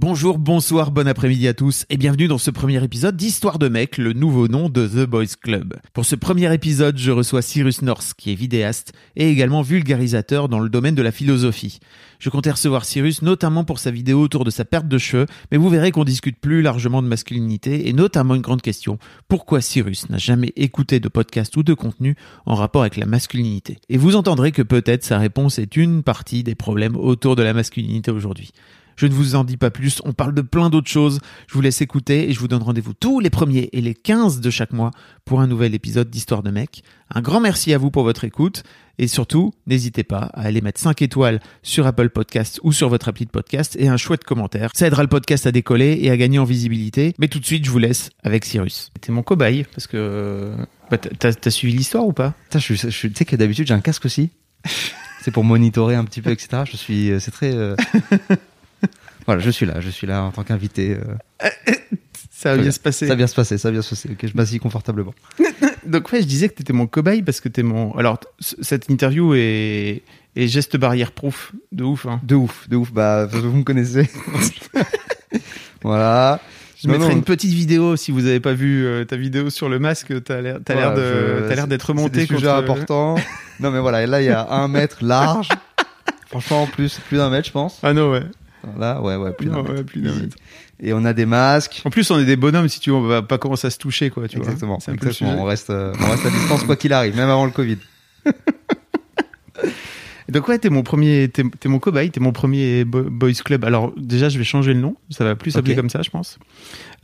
[0.00, 3.98] Bonjour, bonsoir, bon après-midi à tous et bienvenue dans ce premier épisode d'Histoire de mec,
[3.98, 5.74] le nouveau nom de The Boys Club.
[5.92, 10.60] Pour ce premier épisode, je reçois Cyrus North, qui est vidéaste et également vulgarisateur dans
[10.60, 11.80] le domaine de la philosophie.
[12.20, 15.58] Je comptais recevoir Cyrus notamment pour sa vidéo autour de sa perte de cheveux, mais
[15.58, 20.08] vous verrez qu'on discute plus largement de masculinité et notamment une grande question, pourquoi Cyrus
[20.10, 22.14] n'a jamais écouté de podcast ou de contenu
[22.46, 23.78] en rapport avec la masculinité?
[23.88, 27.52] Et vous entendrez que peut-être sa réponse est une partie des problèmes autour de la
[27.52, 28.52] masculinité aujourd'hui.
[28.98, 31.20] Je ne vous en dis pas plus, on parle de plein d'autres choses.
[31.46, 34.40] Je vous laisse écouter et je vous donne rendez-vous tous les premiers et les 15
[34.40, 34.90] de chaque mois
[35.24, 36.82] pour un nouvel épisode d'Histoire de mec.
[37.14, 38.64] Un grand merci à vous pour votre écoute
[38.98, 43.06] et surtout, n'hésitez pas à aller mettre 5 étoiles sur Apple Podcast ou sur votre
[43.06, 44.72] appli de podcast et un chouette commentaire.
[44.74, 47.14] Ça aidera le podcast à décoller et à gagner en visibilité.
[47.20, 48.90] Mais tout de suite, je vous laisse avec Cyrus.
[49.00, 50.54] T'es mon cobaye parce que
[50.90, 52.34] bah, t'as, t'as suivi l'histoire ou pas?
[52.50, 54.30] Putain, je, je, tu sais que d'habitude j'ai un casque aussi.
[55.22, 56.64] c'est pour monitorer un petit peu, etc.
[56.68, 57.54] Je suis, euh, c'est très.
[57.54, 57.76] euh,
[59.28, 60.96] voilà, je suis là, je suis là en tant qu'invité.
[60.96, 61.70] euh,
[62.30, 63.06] Ça va bien se passer.
[63.06, 64.08] Ça va bien se passer, ça va bien se passer.
[64.10, 65.12] Ok, je m'assis confortablement.
[65.86, 67.92] Donc ouais, je disais que t'étais mon cobaye parce que t'es mon.
[67.98, 70.02] Alors cette interview est,
[70.34, 72.06] est geste barrière proof de ouf.
[72.06, 72.20] Hein.
[72.22, 72.90] De ouf, de ouf.
[72.92, 74.08] Bah, vous me connaissez.
[75.82, 76.40] voilà.
[76.80, 79.50] Je Non, mettrai non, une petite vidéo si vous avez pas vu euh, ta vidéo
[79.50, 80.12] sur le masque.
[80.24, 83.16] T'as l'air, t'as l'air voilà, de, l'air d'être remonté C'est contre- importants.
[83.60, 85.48] non, mais voilà, et là, il y a un mètre large.
[86.28, 87.78] Franchement, en plus, plus d'un mètre, je pense.
[87.82, 88.22] Ah non ouais.
[88.78, 89.72] Là, ouais, ouais, plus d'un mètre.
[89.74, 90.22] ouais, plus d'un Easy.
[90.22, 90.36] mètre.
[90.80, 91.82] Et on a des masques.
[91.84, 93.78] En plus, on est des bonhommes si tu veux, on va pas commencer à se
[93.78, 94.28] toucher quoi.
[94.28, 94.78] Tu exactement.
[94.84, 94.94] vois.
[94.94, 95.36] Exactement.
[95.40, 97.78] On reste, euh, on reste à distance quoi qu'il arrive, même avant le Covid.
[100.28, 103.64] Donc ouais, t'es mon premier, t'es, t'es mon cobaye, t'es mon premier bo- boys club.
[103.64, 104.94] Alors déjà, je vais changer le nom.
[105.08, 106.38] Ça va plus s'appeler comme ça, je pense.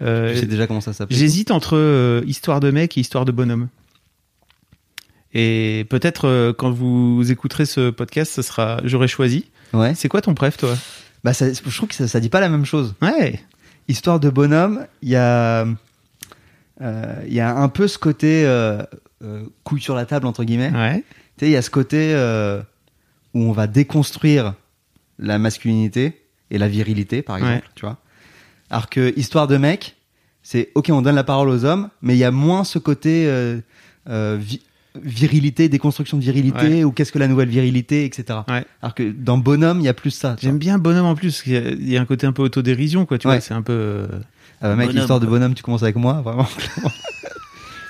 [0.02, 1.16] Euh, Je sais déjà comment ça s'appelle.
[1.16, 3.68] J'hésite entre euh, histoire de mec et histoire de bonhomme.
[5.32, 9.46] Et peut-être euh, quand vous écouterez ce podcast, ce sera, j'aurai choisi.
[9.72, 9.94] Ouais.
[9.94, 10.76] C'est quoi ton préf, toi?
[11.24, 12.94] Bah, ça, je trouve que ça, ça dit pas la même chose.
[13.02, 13.40] Ouais.
[13.88, 15.66] Histoire de bonhomme, il y a,
[16.80, 18.82] euh, il y a un peu ce côté euh,
[19.22, 20.70] euh, couille sur la table entre guillemets.
[20.70, 20.98] Ouais.
[21.36, 22.62] Tu sais, il y a ce côté euh,
[23.32, 24.54] où on va déconstruire
[25.18, 27.62] la masculinité et la virilité, par exemple, Ouais.
[27.74, 27.98] tu vois.
[28.70, 29.96] Alors que histoire de mec,
[30.42, 33.26] c'est ok, on donne la parole aux hommes, mais il y a moins ce côté
[33.26, 33.60] euh,
[34.08, 34.60] euh, vi-
[35.02, 36.84] virilité, déconstruction de virilité, Ouais.
[36.84, 38.40] ou qu'est-ce que la nouvelle virilité, etc.
[38.48, 38.64] Ouais.
[38.82, 40.36] Alors que dans bonhomme, il y a plus ça.
[40.40, 41.42] J'aime bien bonhomme en plus.
[41.46, 43.18] Il y a, il y a un côté un peu autodérision, quoi.
[43.18, 43.34] Tu Ouais.
[43.34, 43.72] vois, c'est un peu.
[43.72, 44.06] euh,
[44.60, 45.38] Ah bah mec, Bonhomme, histoire de quoi.
[45.38, 46.44] bonhomme, tu commences avec moi, vraiment.
[46.76, 46.90] Clairement,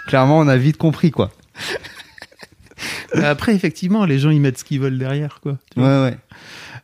[0.09, 1.31] Clairement, on a vite compris, quoi.
[3.15, 5.59] Après, effectivement, les gens ils mettent ce qu'ils veulent derrière, quoi.
[5.73, 6.03] Tu vois.
[6.05, 6.17] Ouais, ouais.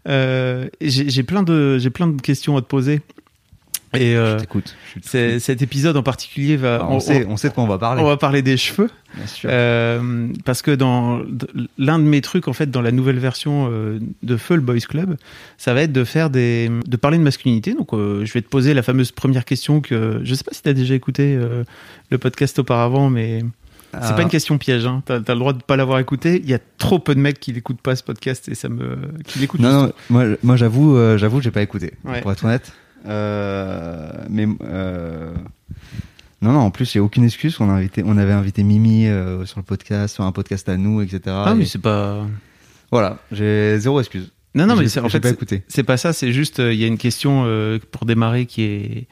[0.08, 3.00] Euh, j'ai j'ai plein de, j'ai plein de questions à te poser.
[3.94, 4.38] Et euh,
[5.12, 6.78] Je cet épisode en particulier va.
[6.78, 8.02] Bah, on, sait, on sait de quoi on va parler.
[8.02, 8.88] on va parler des cheveux.
[9.16, 9.50] Bien sûr.
[9.52, 11.20] Euh, parce que dans
[11.76, 14.78] l'un de mes trucs en fait dans la nouvelle version euh, de Feu le Boys
[14.88, 15.16] Club,
[15.58, 17.74] ça va être de faire des de parler de masculinité.
[17.74, 20.62] Donc euh, je vais te poser la fameuse première question que je sais pas si
[20.62, 21.36] tu as déjà écouté
[22.10, 23.42] le podcast auparavant mais
[23.92, 25.02] c'est pas une question piège hein.
[25.06, 27.40] Tu as, le droit de pas l'avoir écouté, il y a trop peu de mecs
[27.40, 30.96] qui l'écoutent pas ce podcast et ça me qui l'écoutent Non, non, moi, moi j'avoue,
[30.96, 32.20] euh, j'avoue, j'ai pas écouté, Ouais.
[32.20, 32.72] pour être honnête.
[33.06, 35.32] Euh, mais euh,
[36.42, 37.56] non, non, en plus, il y a aucune excuse.
[37.60, 40.76] On, a invité, on avait invité Mimi euh, sur le podcast, sur un podcast à
[40.76, 41.20] nous, etc.
[41.28, 42.26] Ah Et mais c'est pas
[42.90, 44.32] Voilà, j'ai zéro excuse.
[44.54, 45.24] Non non mais c'est- en fait
[45.68, 48.62] c'est- pas ça, c'est juste euh, il y a une question euh, pour démarrer qui
[48.62, 49.06] est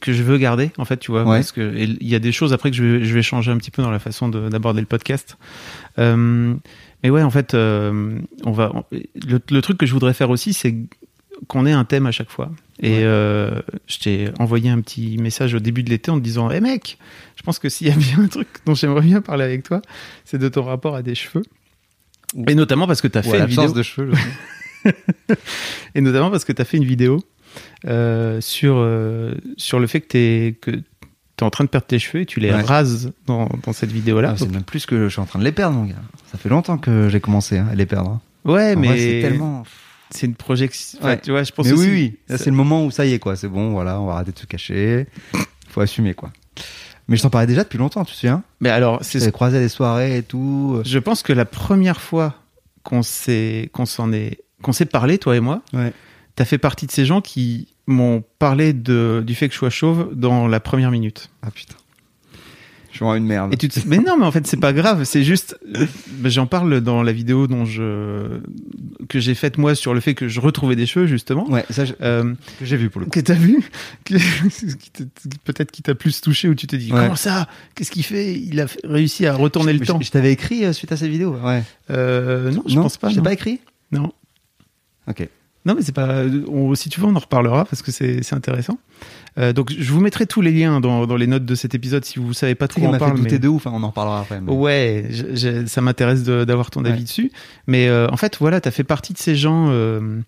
[0.00, 1.36] que je veux garder en fait tu vois Ouais.
[1.38, 3.56] parce que il y a des choses après que je vais, je vais changer un
[3.58, 5.36] petit peu dans la façon de- d'aborder le podcast
[5.96, 10.52] mais ouais en fait on va on- le, le truc que je voudrais faire aussi
[10.54, 10.74] c'est
[11.48, 13.02] qu'on ait un thème à chaque fois et Ouais.
[13.04, 16.60] euh, je t'ai envoyé un petit message au début de l'été en te disant hé
[16.60, 16.98] mec
[17.36, 19.80] je pense que s'il y a bien un truc dont j'aimerais bien parler avec toi
[20.24, 21.44] c'est de ton rapport à des cheveux
[22.48, 24.12] et notamment parce que tu as fait une vidéo de cheveux.
[25.94, 27.22] et notamment parce que tu as fait une vidéo
[27.86, 30.70] euh, sur, euh, sur le fait que tu es, que
[31.36, 32.60] t'es en train de perdre tes cheveux et tu les Ouais.
[32.60, 34.30] rases dans, dans cette vidéo-là.
[34.32, 35.94] Ah, c'est même plus que je suis en train de les perdre, mon gars.
[36.32, 38.20] Ça fait longtemps que j'ai commencé hein, à les perdre.
[38.44, 39.64] ouais, En mais c'est tellement.
[40.14, 40.98] C'est une projection.
[41.00, 41.20] enfin, Ouais.
[41.20, 42.18] Tu vois, je pense Mais oui, oui.
[42.28, 43.36] Là, c'est le moment où ça y est, quoi.
[43.36, 45.06] C'est bon, voilà, on va arrêter de se cacher.
[45.68, 46.30] Faut assumer, quoi.
[47.08, 48.42] Mais je t'en parlais déjà depuis longtemps, tu te souviens?
[48.60, 50.80] Mais alors, c'est ce croisé des soirées et tout.
[50.84, 52.34] Je pense que la première fois
[52.82, 55.92] qu'on s'est qu'on s'en est qu'on s'est parlé, toi et moi, Ouais.
[56.36, 59.68] t'as fait partie de ces gens qui m'ont parlé de, du fait que je sois
[59.68, 61.28] chauve dans la première minute.
[61.42, 61.74] Ah putain.
[62.94, 63.52] Je suis vraiment une merde.
[63.52, 63.80] Et tu te...
[63.88, 65.02] Mais non, mais en fait, c'est pas grave.
[65.02, 68.38] C'est juste, ben, j'en parle dans la vidéo dont je
[69.08, 71.50] que j'ai faite moi sur le fait que je retrouvais des cheveux justement.
[71.50, 73.10] Ouais, ça, je- Euh, que j'ai vu pour le coup.
[73.10, 73.58] que t'as vu,
[74.04, 74.14] que-
[75.44, 77.00] peut-être qui t'a plus touché où tu te dis Ouais.
[77.00, 78.32] comment ça, qu'est-ce qu'il fait?
[78.34, 80.00] Il a réussi à retourner le Je- temps.
[80.00, 81.36] Je, t'avais écrit euh, suite à cette vidéo.
[81.44, 81.64] Ouais.
[81.90, 83.08] Euh, non, je non, pense pas.
[83.08, 83.58] Je t'ai pas écrit?
[83.90, 84.12] Non.
[85.08, 85.28] Ok.
[85.66, 86.22] Non, mais c'est pas.
[86.48, 88.78] on- si tu veux, on en reparlera parce que c'est c'est intéressant.
[89.36, 92.04] Euh, donc, je vous mettrai tous les liens dans, dans les notes de cet épisode
[92.04, 93.16] si vous savez pas trop qu'il en fait parle.
[93.16, 94.40] douter mais- de ouf, hein, on en reparlera après.
[94.40, 97.32] mais- Ouais, je- je- ça m'intéresse d'avoir ton avis dessus.
[97.66, 100.20] Mais euh, en fait, voilà, tu as fait partie de ces gens euh,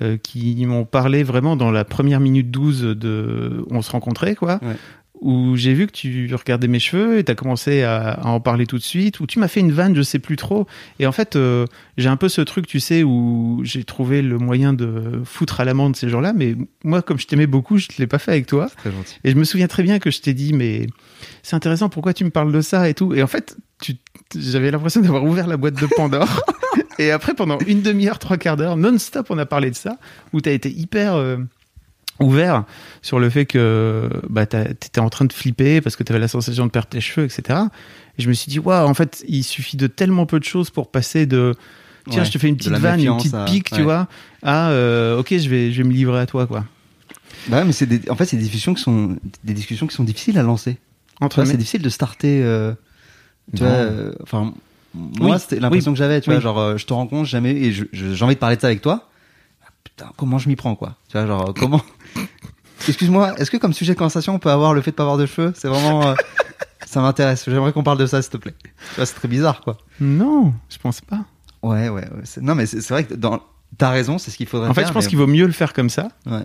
[0.00, 4.60] euh, qui m'ont parlé vraiment dans la première minute 12 de on se rencontrait, quoi.
[4.62, 4.76] Ouais.
[5.22, 8.40] Où j'ai vu que tu regardais mes cheveux et tu as commencé à, à en
[8.40, 9.20] parler tout de suite.
[9.20, 10.66] Où tu m'as fait une vanne, je sais plus trop.
[10.98, 11.64] Et en fait, euh,
[11.96, 15.64] j'ai un peu ce truc, tu sais, où j'ai trouvé le moyen de foutre à
[15.64, 16.32] l'amende ces gens-là.
[16.32, 18.68] Mais moi, comme je t'aimais beaucoup, je ne l'ai pas fait avec toi.
[18.76, 19.18] Très gentil.
[19.22, 20.86] Et je me souviens très bien que je t'ai dit, mais
[21.42, 23.14] c'est intéressant, pourquoi tu me parles de ça et tout.
[23.14, 23.96] Et en fait, tu,
[24.36, 26.42] j'avais l'impression d'avoir ouvert la boîte de Pandore.
[26.98, 29.98] et après, pendant une demi-heure, trois quarts d'heure, non-stop, on a parlé de ça,
[30.32, 31.38] où tu as été hyper euh,
[32.22, 32.64] ouvert
[33.02, 36.20] sur le fait que bah, tu étais en train de flipper parce que tu avais
[36.20, 37.58] la sensation de perdre tes cheveux, etc.
[38.18, 40.70] Et je me suis dit, waouh, en fait, il suffit de tellement peu de choses
[40.70, 41.54] pour passer de.
[42.10, 43.82] Tiens, Ouais, je te fais une petite vanne, une petite à- pique, tu ouais.
[43.82, 44.08] vois.
[44.42, 46.64] Ah, euh, ok, je vais, je vais me livrer à toi, quoi.
[47.48, 49.94] Bah ouais, mais c'est des- en fait, c'est des discussions qui sont des discussions qui
[49.94, 50.78] sont difficiles à lancer.
[51.20, 52.42] Entre c'est difficile de starter.
[52.42, 52.72] euh,
[53.56, 53.68] tu Non.
[53.68, 54.52] vois, euh, enfin,
[54.94, 56.20] moi, Oui, c'était l'impression que j'avais.
[56.20, 56.36] Tu oui.
[56.36, 59.08] vois, genre, je te rencontre jamais et j'ai envie de parler de ça avec toi.
[59.64, 61.80] Ah, Putain, comment je m'y prends, quoi Tu vois, genre, comment
[62.88, 65.18] Excuse-moi, est-ce que comme sujet de conversation, on peut avoir le fait de pas avoir
[65.18, 65.52] de cheveux?
[65.56, 66.06] C'est vraiment.
[66.08, 66.14] euh,
[66.86, 67.44] ça m'intéresse.
[67.48, 68.54] J'aimerais qu'on parle de ça, s'il te plaît.
[68.94, 69.78] Tu c'est très bizarre, quoi.
[70.00, 71.20] Non, je pense pas.
[71.62, 72.22] Ouais, ouais, ouais.
[72.42, 73.40] Non, mais c'est vrai que dans.
[73.78, 75.52] T'as raison, c'est ce qu'il faudrait En fait, je pense mais- qu'il vaut mieux le
[75.52, 76.44] faire comme ça Ouais.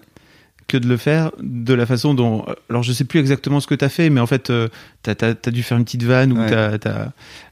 [0.68, 2.46] que de le faire de la façon dont.
[2.70, 4.70] Alors, je sais plus exactement ce que tu as fait, mais en fait, euh,
[5.04, 5.14] t'as
[5.46, 6.50] as, dû faire une petite vanne ou Ouais.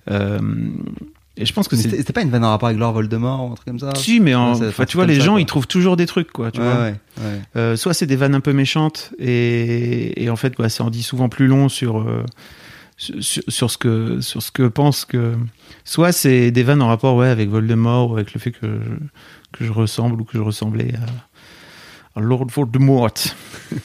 [0.09, 0.39] euh,
[1.37, 1.75] et je pense que.
[1.75, 4.19] C'était pas une vanne en rapport avec Lord Voldemort ou un truc comme ça Si,
[4.19, 5.41] mais en, Ouais, tu vois, les ça, gens, quoi.
[5.41, 6.51] ils trouvent toujours des trucs, quoi.
[6.51, 7.41] Tu ouais, vois ouais, ouais.
[7.55, 10.89] Euh, soit c'est des vannes un peu méchantes et, et en fait, bah, ça en
[10.89, 12.23] dit souvent plus long sur, euh,
[12.97, 15.33] sur, sur ce que, sur ce que pense que.
[15.83, 19.57] Soit c'est des vannes en rapport ouais, avec Voldemort ou avec le fait que je,
[19.57, 20.93] que je ressemble ou que je ressemblais
[22.15, 23.11] à, à Lord Voldemort.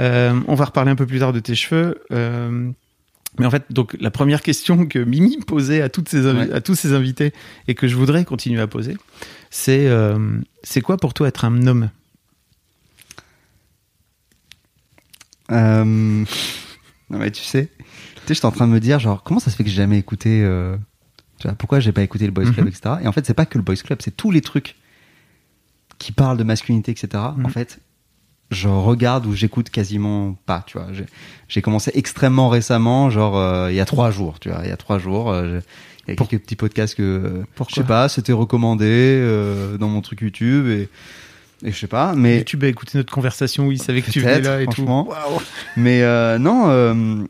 [0.00, 2.02] Euh, on va reparler un peu plus tard de tes cheveux.
[3.38, 6.52] Mais en fait, donc la première question que Mimi posait à, toutes ses Ouais.
[6.52, 7.32] à tous ses invités
[7.68, 8.96] et que je voudrais continuer à poser,
[9.50, 11.90] c'est euh, c'est quoi pour toi être un homme
[15.50, 17.84] Euh, Non mais tu sais, tu
[18.28, 19.98] sais, j'étais en train de me dire genre comment ça se fait que j'ai jamais
[19.98, 20.76] écouté, euh,
[21.38, 22.68] tu vois, pourquoi j'ai pas écouté le Boys Club, Mhm.
[22.72, 22.94] etc.
[23.02, 24.76] Et en fait, c'est pas que le Boys Club, c'est tous les trucs
[25.98, 27.08] qui parlent de masculinité, etc.
[27.36, 27.44] Mhm.
[27.46, 27.78] En fait,
[28.50, 30.88] je regarde ou j'écoute quasiment pas, tu vois.
[30.92, 31.06] J'ai-
[31.48, 34.72] J'ai commencé extrêmement récemment, genre euh, il y a trois jours, tu vois, il y
[34.72, 35.30] a trois jours.
[35.30, 35.60] euh,
[36.06, 39.78] il y a Pour- quelques petits podcasts que Pourquoi je sais pas, c'était recommandé euh,
[39.78, 40.88] dans mon truc YouTube et,
[41.66, 44.20] et je sais pas, mais YouTube a écouté notre conversation où il savait que tu
[44.20, 44.82] venais là et tout.
[44.84, 45.40] Waouh.
[45.78, 47.24] Mais euh, non, euh,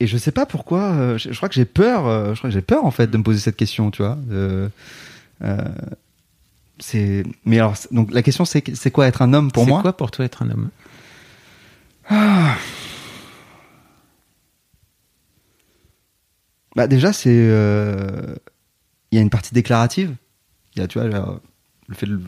[0.00, 0.80] et je sais pas pourquoi.
[0.82, 2.06] euh, je, je crois que j'ai peur.
[2.06, 4.18] euh, je crois que j'ai peur en fait de me poser cette question, tu vois.
[4.30, 4.68] euh,
[6.80, 7.24] c'est.
[7.44, 9.82] Mais alors, c'est- donc la question c'est c'est quoi être un homme pour C'est moi?
[9.82, 10.70] quoi pour toi être un homme?
[16.76, 17.30] Bah déjà c'est.
[17.32, 18.34] euh,
[19.10, 20.14] Il y a une partie déclarative.
[20.76, 21.26] Il y a, tu vois, là,
[21.88, 22.20] le fait de.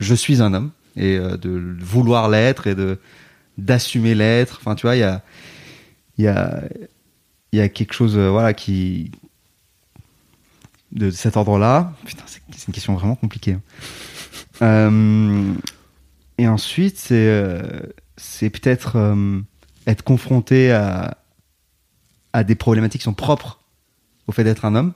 [0.00, 2.98] Je suis un homme et euh, de vouloir l'être et de
[3.58, 4.58] d'assumer l'être.
[4.60, 5.22] Enfin, tu vois, il y a.
[6.18, 6.62] Il y a.
[7.52, 9.10] Il y a quelque chose, euh, voilà, qui.
[10.96, 11.92] De cet ordre-là.
[12.04, 13.52] Putain, c'est une question vraiment compliquée.
[13.52, 13.60] hein.
[14.62, 15.52] Euh,
[16.38, 17.14] et ensuite, c'est.
[17.28, 17.62] euh,
[18.16, 19.40] c'est peut-être euh,
[19.86, 21.18] être confronté à,
[22.32, 23.60] à des problématiques qui sont propres
[24.26, 24.92] au fait d'être un homme.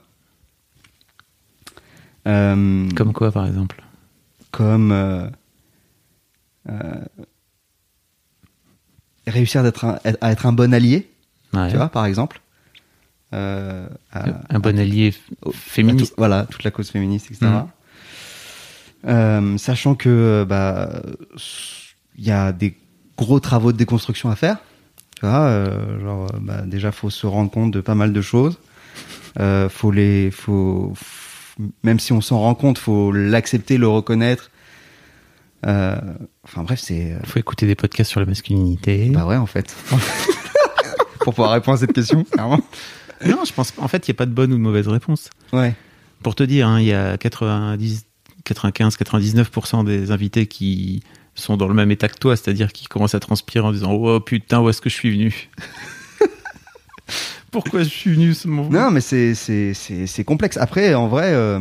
[2.27, 3.83] Euh, Comme quoi, par exemple?
[4.51, 5.29] comme euh,
[9.27, 11.09] réussir d'être à être un bon allié,
[11.53, 11.69] Ouais.
[11.69, 12.41] tu vois, par exemple.
[13.33, 15.13] Euh, à- Un bon allié
[15.53, 16.09] féministe.
[16.11, 17.45] tout- voilà, toute la cause féministe, etc.
[17.45, 17.65] Mhm.
[19.07, 21.01] Euh, sachant que bah
[22.17, 22.75] il y a des
[23.17, 24.57] gros travaux de déconstruction à faire.
[25.15, 28.21] Tu vois, euh, genre euh, bah, déjà faut se rendre compte de pas mal de
[28.21, 28.59] choses.
[29.39, 30.93] Euh, faut les, faut,
[31.83, 34.51] même si on s'en rend compte, faut l'accepter, le reconnaître.
[35.65, 35.95] Euh,
[36.43, 39.09] enfin bref, c'est faut écouter des podcasts sur la masculinité.
[39.09, 39.73] bah ouais en fait.
[41.21, 42.59] Pour pouvoir répondre à cette question, clairement.
[43.25, 45.29] Non, je pense en fait, il n'y a pas de bonne ou de mauvaise réponse.
[45.53, 45.75] Ouais.
[46.23, 48.05] Pour te dire, hein, il y a 90,
[48.45, 51.03] 95-99% des invités qui
[51.35, 54.19] sont dans le même état que toi, c'est-à-dire qui commencent à transpirer en disant Oh
[54.19, 55.49] putain, où est-ce que je suis venu?
[57.51, 60.57] Pourquoi je suis venu ce moment Non, mais c'est, c'est, c'est, c'est complexe.
[60.57, 61.59] Après, en vrai, euh,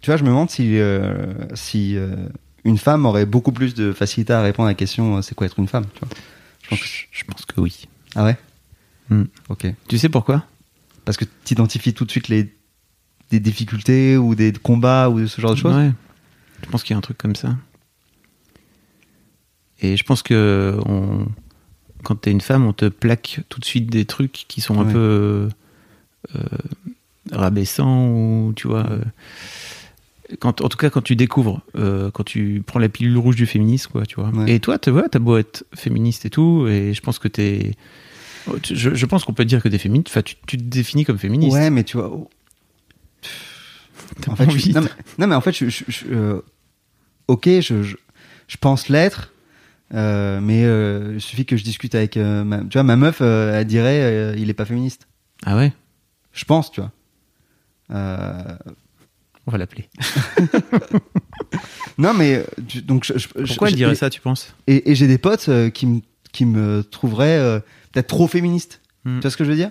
[0.00, 2.16] tu vois, je me demande si, euh, si euh,
[2.64, 5.58] une femme aurait beaucoup plus de facilité à répondre à la question c'est quoi être
[5.58, 6.08] une femme tu vois?
[6.62, 6.86] Je, pense que...
[7.10, 7.86] je pense que oui.
[8.14, 8.36] Ah ouais?
[9.10, 9.24] Hmm.
[9.48, 9.66] Ok.
[9.88, 10.44] Tu sais pourquoi?
[11.04, 12.54] Parce que tu identifies tout de suite les
[13.30, 15.74] des difficultés ou des combats ou ce genre de choses?
[15.74, 15.90] Ouais.
[16.62, 17.56] Je pense qu'il y a un truc comme ça.
[19.80, 21.26] Et je pense que on...
[22.04, 24.84] quand t'es une femme, on te plaque tout de suite des trucs qui sont un
[24.86, 24.92] Ouais.
[24.92, 25.48] peu
[26.36, 26.40] euh,
[27.32, 28.86] rabaissants ou tu vois.
[28.90, 29.00] euh,
[30.38, 33.46] Quand, en tout cas, quand tu découvres, euh, quand tu prends la pilule rouge du
[33.46, 34.28] féminisme, quoi, tu vois.
[34.30, 34.54] Ouais.
[34.54, 37.72] Et toi, tu vois, t'as beau être féministe et tout, et je pense que t'es.
[38.64, 40.08] Je, je pense qu'on peut dire que t'es féministe.
[40.08, 41.52] Enfin, tu, tu te définis comme féministe.
[41.54, 42.08] Ouais, mais tu vois.
[42.12, 42.28] oh,
[44.28, 46.40] En fait, je- non, mais, non, mais en fait, je, euh,
[47.28, 47.96] ok, je,
[48.60, 49.32] pense l'être,
[49.94, 53.64] euh, mais euh, il suffit que je discute avec ma, tu vois, ma meuf, elle
[53.66, 55.06] dirait, il est pas féministe.
[55.44, 55.72] Ah ouais?
[56.32, 56.92] Je pense, tu vois.
[59.44, 59.88] On va l'appeler.
[61.98, 64.54] non, mais tu- donc je, Pourquoi je- elle dirait ça, tu penses?
[64.66, 66.00] Et, et j'ai des potes qui me
[66.32, 67.60] qui me trouveraient
[67.92, 68.80] euh, peut-être trop féministes.
[69.04, 69.16] Hmm.
[69.16, 69.70] Tu vois ce que je veux dire?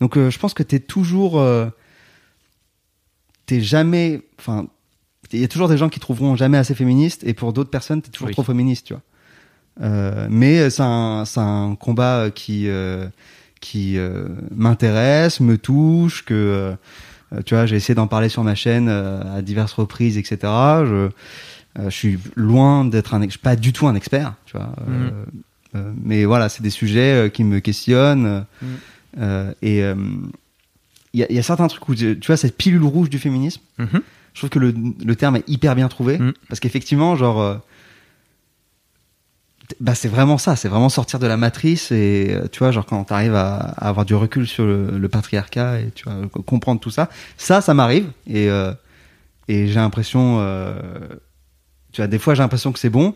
[0.00, 1.66] Donc euh, je pense que t'es toujours, euh,
[3.46, 4.66] t'es jamais, enfin,
[5.32, 8.00] il y a toujours des gens qui trouveront jamais assez féministe, et pour d'autres personnes
[8.02, 8.32] t'es toujours Oui.
[8.34, 9.02] trop féministe, tu vois.
[9.80, 13.06] Euh, mais c'est un c'est un combat qui euh,
[13.60, 16.74] qui euh, m'intéresse, me touche, que euh,
[17.36, 20.36] euh, tu vois, j'ai essayé d'en parler sur ma chaîne euh, à diverses reprises, etc.
[20.42, 21.10] Je, euh,
[21.78, 24.72] je suis loin d'être un, je suis pas du tout un expert, tu vois.
[24.88, 25.24] euh, euh,
[25.74, 28.26] mais voilà, c'est des sujets euh, qui me questionnent.
[28.26, 28.66] euh, Mm.
[29.20, 29.94] euh, et euh,
[31.14, 33.18] il y, a- il y a certains trucs où, tu vois, cette pilule rouge du
[33.18, 34.00] féminisme, Mhm.
[34.34, 36.18] je trouve que le, le terme est hyper bien trouvé.
[36.18, 36.32] Mm.
[36.48, 37.56] Parce qu'effectivement, genre, euh,
[39.80, 42.86] bah, c'est vraiment ça, c'est vraiment sortir de la matrice et, euh, tu vois, genre,
[42.86, 46.42] quand t'arrives à, à avoir du recul sur le, le patriarcat et, tu vois, co-
[46.42, 48.72] comprendre tout ça, ça, ça m'arrive et, euh,
[49.48, 50.74] et j'ai l'impression, euh,
[51.92, 53.14] tu vois, des fois, j'ai l'impression que c'est bon.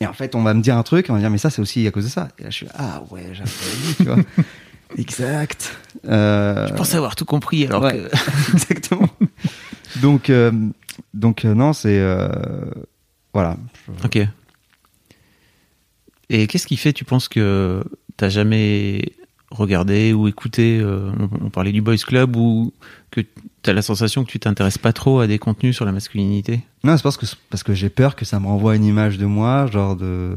[0.00, 1.50] Et en fait, on va me dire un truc, on va me dire, mais ça,
[1.50, 2.28] c'est aussi à cause de ça.
[2.38, 3.50] Et là, je suis, ah ouais, j'avais
[3.96, 4.16] tu vois.
[4.98, 5.76] exact.
[6.08, 7.92] Euh, Je pense avoir tout compris alors Ouais.
[7.92, 8.52] que.
[8.52, 9.08] Exactement.
[10.00, 10.50] donc, euh,
[11.12, 12.00] donc euh, non, c'est
[13.34, 13.56] voilà.
[14.04, 14.18] Ok.
[16.30, 17.84] Et qu'est-ce qui fait, tu penses que
[18.16, 19.02] t'as jamais
[19.50, 22.72] regardé ou écouté euh, on, on parlait du Boys Club ou
[23.10, 23.20] que
[23.62, 26.60] t'as la sensation que tu t'intéresses pas trop à des contenus sur la masculinité?
[26.84, 29.26] Non, c'est parce que parce que j'ai peur que ça me renvoie une image de
[29.26, 30.36] moi, genre de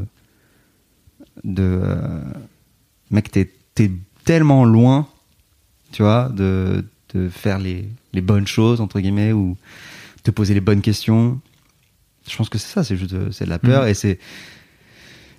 [1.43, 2.21] de euh,
[3.11, 3.91] mec, t'es t'es
[4.25, 5.07] tellement loin,
[5.91, 9.57] tu vois, de de faire les les bonnes choses entre guillemets ou
[10.23, 11.39] te poser les bonnes questions.
[12.29, 13.89] Je pense que c'est ça, c'est juste de- c'est de la peur Mhm.
[13.89, 14.19] et c'est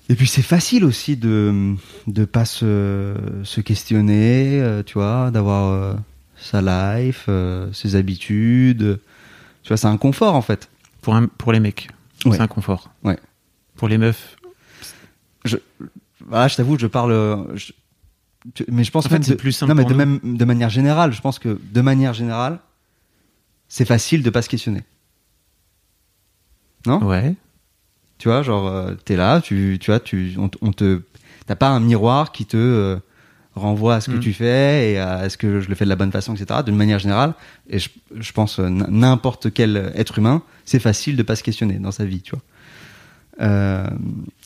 [0.08, 1.74] et puis c'est facile aussi de
[2.06, 5.94] de pas se, se questionner, euh, tu vois, d'avoir euh,
[6.36, 9.00] sa life, euh, ses habitudes.
[9.62, 10.68] Tu vois, c'est un confort en fait.
[11.00, 11.88] pour, un, pour les mecs
[12.26, 12.36] Ouais.
[12.36, 12.90] C'est un confort.
[13.02, 13.18] Ouais.
[13.76, 14.36] Pour les meufs,
[16.26, 17.12] Voilà, je t'avoue, je parle.
[17.54, 17.72] je-
[18.54, 20.20] tu- mais je pense En fait, c'est plus simple Non, mais pour de nous.
[20.22, 22.60] même de manière générale, je pense que de manière générale,
[23.68, 24.84] c'est facile de pas se questionner.
[26.86, 27.02] Non?
[27.04, 27.34] Ouais.
[28.18, 31.02] Tu vois, genre euh, t'es là, tu tu vois, tu on, te
[31.46, 32.96] t'as pas un miroir qui te euh,
[33.54, 34.20] renvoie à ce que Mm.
[34.20, 36.60] tu fais et à est-ce que je le fais de la bonne façon, etc.
[36.64, 37.34] D'une manière générale,
[37.68, 41.74] et je, je pense euh, n'importe quel être humain, c'est facile de pas se questionner
[41.78, 42.42] dans sa vie, tu vois.
[43.40, 43.86] Euh,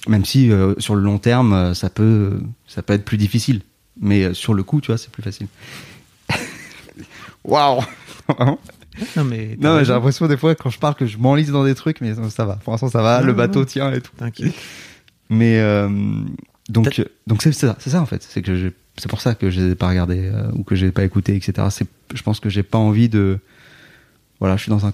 [0.08, 3.60] même si euh, sur le long terme, ça peut ça peut être plus difficile,
[4.00, 5.46] mais sur le coup, tu vois, c'est plus facile.
[7.44, 7.82] Waouh.
[9.17, 9.57] Non, mais.
[9.61, 12.00] Non, mais j'ai l'impression des fois quand je parle que je m'enlise dans des trucs,
[12.00, 12.55] mais ça va.
[12.57, 13.21] Pour l'instant, ça va.
[13.21, 13.64] Non, le bateau non.
[13.64, 14.12] tient et tout.
[14.17, 14.55] T'inquiète.
[15.31, 15.88] Mais euh,
[16.69, 18.23] donc, donc c'est ça, c'est ça en fait.
[18.23, 20.90] C'est que c'est pour ça que je les ai pas regardés euh, ou que j'ai
[20.90, 21.69] pas écouté, etc.
[21.71, 23.38] C'est, je pense que j'ai pas envie de.
[24.40, 24.93] Voilà, je suis dans un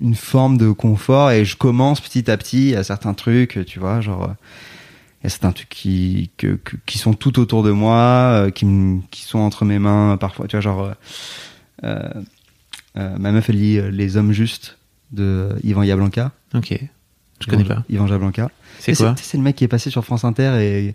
[0.00, 4.00] une forme de confort et je commence petit à petit à certains trucs, tu vois,
[4.00, 4.34] genre.
[5.20, 8.50] Il y a certains trucs qui, que, que- qui sont tout autour de moi, euh,
[8.52, 8.64] qui,
[9.10, 10.92] qui sont entre mes mains parfois, tu vois, genre.
[11.84, 12.08] euh,
[12.96, 14.78] ma meuf, elle lit euh, Les Hommes Justes
[15.12, 16.32] de Yvan Yablanca.
[16.54, 16.78] Ok.
[17.40, 17.84] Je connais pas.
[17.88, 18.50] Yvan Jablanca.
[18.80, 20.94] C'est quoi C'est le mec qui est passé sur France Inter et,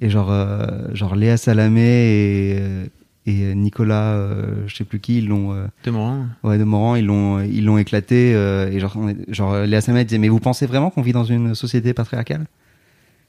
[0.00, 2.86] et genre, euh, genre Léa Salamé et, euh,
[3.26, 6.94] et Nicolas, euh, je sais plus qui, ils l'ont, euh, De Morin ouais, de Morand,
[6.96, 8.32] ils l'ont, ils l'ont éclaté.
[8.34, 11.24] euh, et genre, est- genre, Léa Salamé disait, mais vous pensez vraiment qu'on vit dans
[11.24, 12.46] une société patriarcale?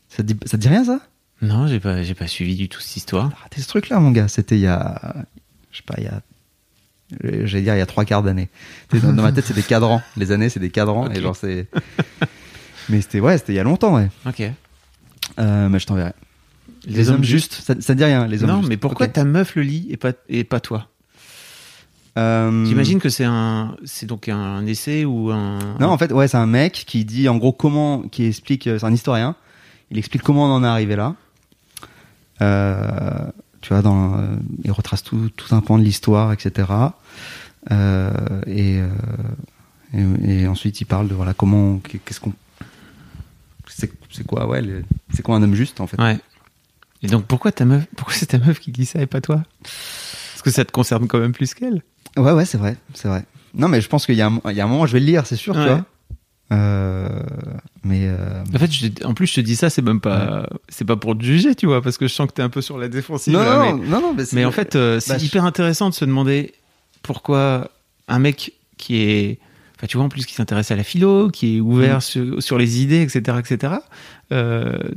[0.10, 1.00] Ça te, dit, ça te dit rien ça?
[1.42, 3.30] Non, j'ai pas, j'ai pas suivi du tout cette histoire.
[3.32, 4.28] T'as raté ce truc-là, mon gars.
[4.28, 5.16] C'était il y a,
[5.72, 6.20] je sais pas, il y a Euh,
[7.22, 8.50] J'allais dire il y a trois quarts d'année.
[8.92, 10.02] Dans, dans ma tête, c'est des cadrans.
[10.18, 11.10] Les années, c'est des cadrans.
[11.12, 11.68] Et genre, c'est.
[12.90, 14.10] mais c'était, ouais, c'était il y a longtemps, ouais.
[14.28, 14.42] Ok.
[15.40, 16.14] Euh, mais je t'enverrai.
[16.86, 18.70] Les, hommes, justes, ça, ça te dit rien, les hommes Non, justes.
[18.70, 20.90] mais pourquoi ta meuf le lit et pas, et pas toi?
[22.18, 25.60] Euh, J'imagine que c'est un, c'est donc un essai ou un.
[25.80, 28.78] Non, en fait, ouais, c'est un mec qui dit en gros comment, qui explique, euh,
[28.80, 29.36] c'est un historien.
[29.90, 31.16] Il explique comment on en est arrivé là.
[32.42, 33.32] Euh,
[33.64, 34.28] tu vois, dans, euh,
[34.64, 36.68] il retrace tout, tout un pan de l'histoire, etc.
[37.72, 38.12] Euh,
[38.46, 38.88] et, euh,
[40.22, 42.34] et, et ensuite, il parle de voilà comment, qu'est-ce qu'on,
[43.68, 43.90] c'est,
[44.28, 44.62] quoi, ouais,
[45.14, 46.00] c'est quoi un homme juste en fait.
[46.00, 46.20] Ouais.
[47.02, 49.44] Et donc pourquoi ta meuf, pourquoi c'est ta meuf qui dit ça et pas toi?
[49.64, 51.82] Parce que ça te concerne quand même plus qu'elle.
[52.18, 53.26] Ouais, ouais, c'est vrai, c'est vrai.
[53.56, 55.00] Non, mais je pense qu'il y a un, il y a un moment, je vais
[55.00, 55.64] le lire, c'est sûr, Ouais.
[55.64, 55.86] tu vois.
[56.52, 57.08] Euh,
[57.84, 60.86] mais euh, En fait, je en plus, je te dis ça, c'est même pas, c'est
[60.86, 62.78] pas pour te juger, tu vois, parce que je sens que t'es un peu sur
[62.78, 63.34] la défensive.
[63.34, 65.94] non, là, non, mais, non, non, mais, en fait, euh, c'est bah, hyper intéressant de
[65.96, 66.54] se demander
[67.02, 67.72] pourquoi
[68.08, 69.40] un mec qui est,
[69.78, 72.02] enfin, tu vois, en plus qui s'intéresse à la philo, qui est ouvert Mm.
[72.02, 73.74] sur, sur les idées, etc., etc.,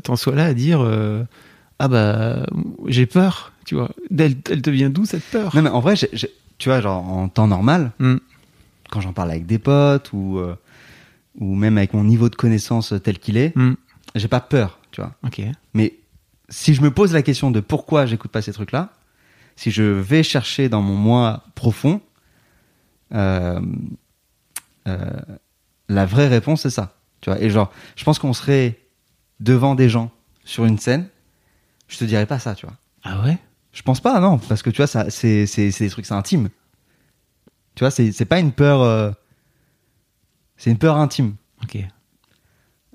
[0.03, 0.81] t'en sois là à dire,
[1.79, 2.47] ah bah,
[2.87, 3.91] j'ai peur, tu vois.
[4.17, 5.55] Elle, elle te vient d'où cette peur?
[5.55, 8.17] Non, mais en vrai, tu vois, genre en temps normal, Mm.
[8.91, 10.41] quand j'en parle avec des potes ou,
[11.39, 13.75] ou même avec mon niveau de connaissance tel qu'il est, Hmm,
[14.15, 15.15] j'ai pas peur, tu vois.
[15.23, 15.41] Ok.
[15.75, 15.95] Mais
[16.49, 18.93] si je me pose la question de pourquoi j'écoute pas ces trucs-là,
[19.57, 22.01] si je vais chercher dans mon moi profond,
[23.15, 23.61] euh,
[24.89, 25.11] euh,
[25.89, 27.41] la vraie réponse c'est ça, tu vois.
[27.41, 28.79] Et genre, je pense qu'on serait
[29.41, 30.11] devant des gens
[30.45, 31.09] sur une scène,
[31.89, 32.77] je te dirais pas ça, tu vois.
[33.05, 33.39] Ah ouais?
[33.73, 36.15] Je pense pas, non, parce que tu vois, ça, c'est, c'est, c'est des trucs, c'est
[36.15, 36.49] intime.
[37.75, 39.11] Tu vois, c'est, c'est pas une peur, euh,
[40.57, 41.35] c'est une peur intime.
[41.63, 41.79] Ok.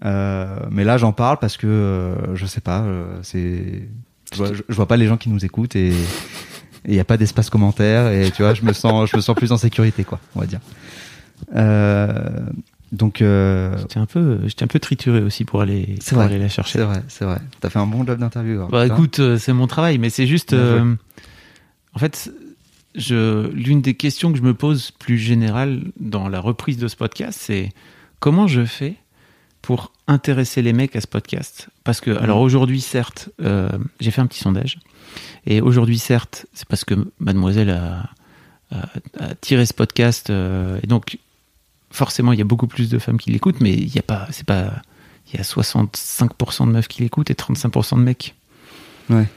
[0.04, 3.88] Euh, mais là, j'en parle parce que euh, je sais pas, euh, c'est,
[4.34, 5.94] je vois, je- je vois pas les gens qui nous écoutent et
[6.88, 9.36] il y a pas d'espace commentaire et tu vois, je me sens, je me sens
[9.36, 10.60] plus en sécurité, quoi, on va dire.
[11.56, 12.40] Euh,
[12.92, 16.26] donc, euh, J'étais un peu, j'étais un peu trituré aussi pour aller, C'est pour vrai.
[16.34, 16.80] aller la chercher.
[16.80, 17.38] c'est vrai, c'est vrai.
[17.60, 18.68] T'as fait un bon job d'interview.
[18.70, 20.54] Bah écoute, euh, c'est mon travail, mais c'est juste.
[20.54, 20.80] Bien joué.
[20.80, 20.96] euh,
[21.94, 22.32] en fait,
[22.96, 27.40] l'une des questions que je me pose plus générale dans la reprise de ce podcast,
[27.42, 27.70] c'est
[28.20, 28.96] comment je fais
[29.62, 31.70] pour intéresser les mecs à ce podcast?
[31.84, 34.80] Parce que, alors aujourd'hui, certes, euh, j'ai fait un petit sondage.
[35.46, 38.10] Et aujourd'hui, certes, c'est parce que mademoiselle a,
[38.72, 40.30] a- a tiré ce podcast.
[40.30, 41.18] euh, et donc,
[41.92, 44.28] forcément, il y a beaucoup plus de femmes qui l'écoutent, mais il y a pas.
[44.32, 44.82] C'est pas.
[45.34, 48.36] Il y a 65% de meufs qui l'écoutent et 35% de mecs.
[49.10, 49.28] Ouais.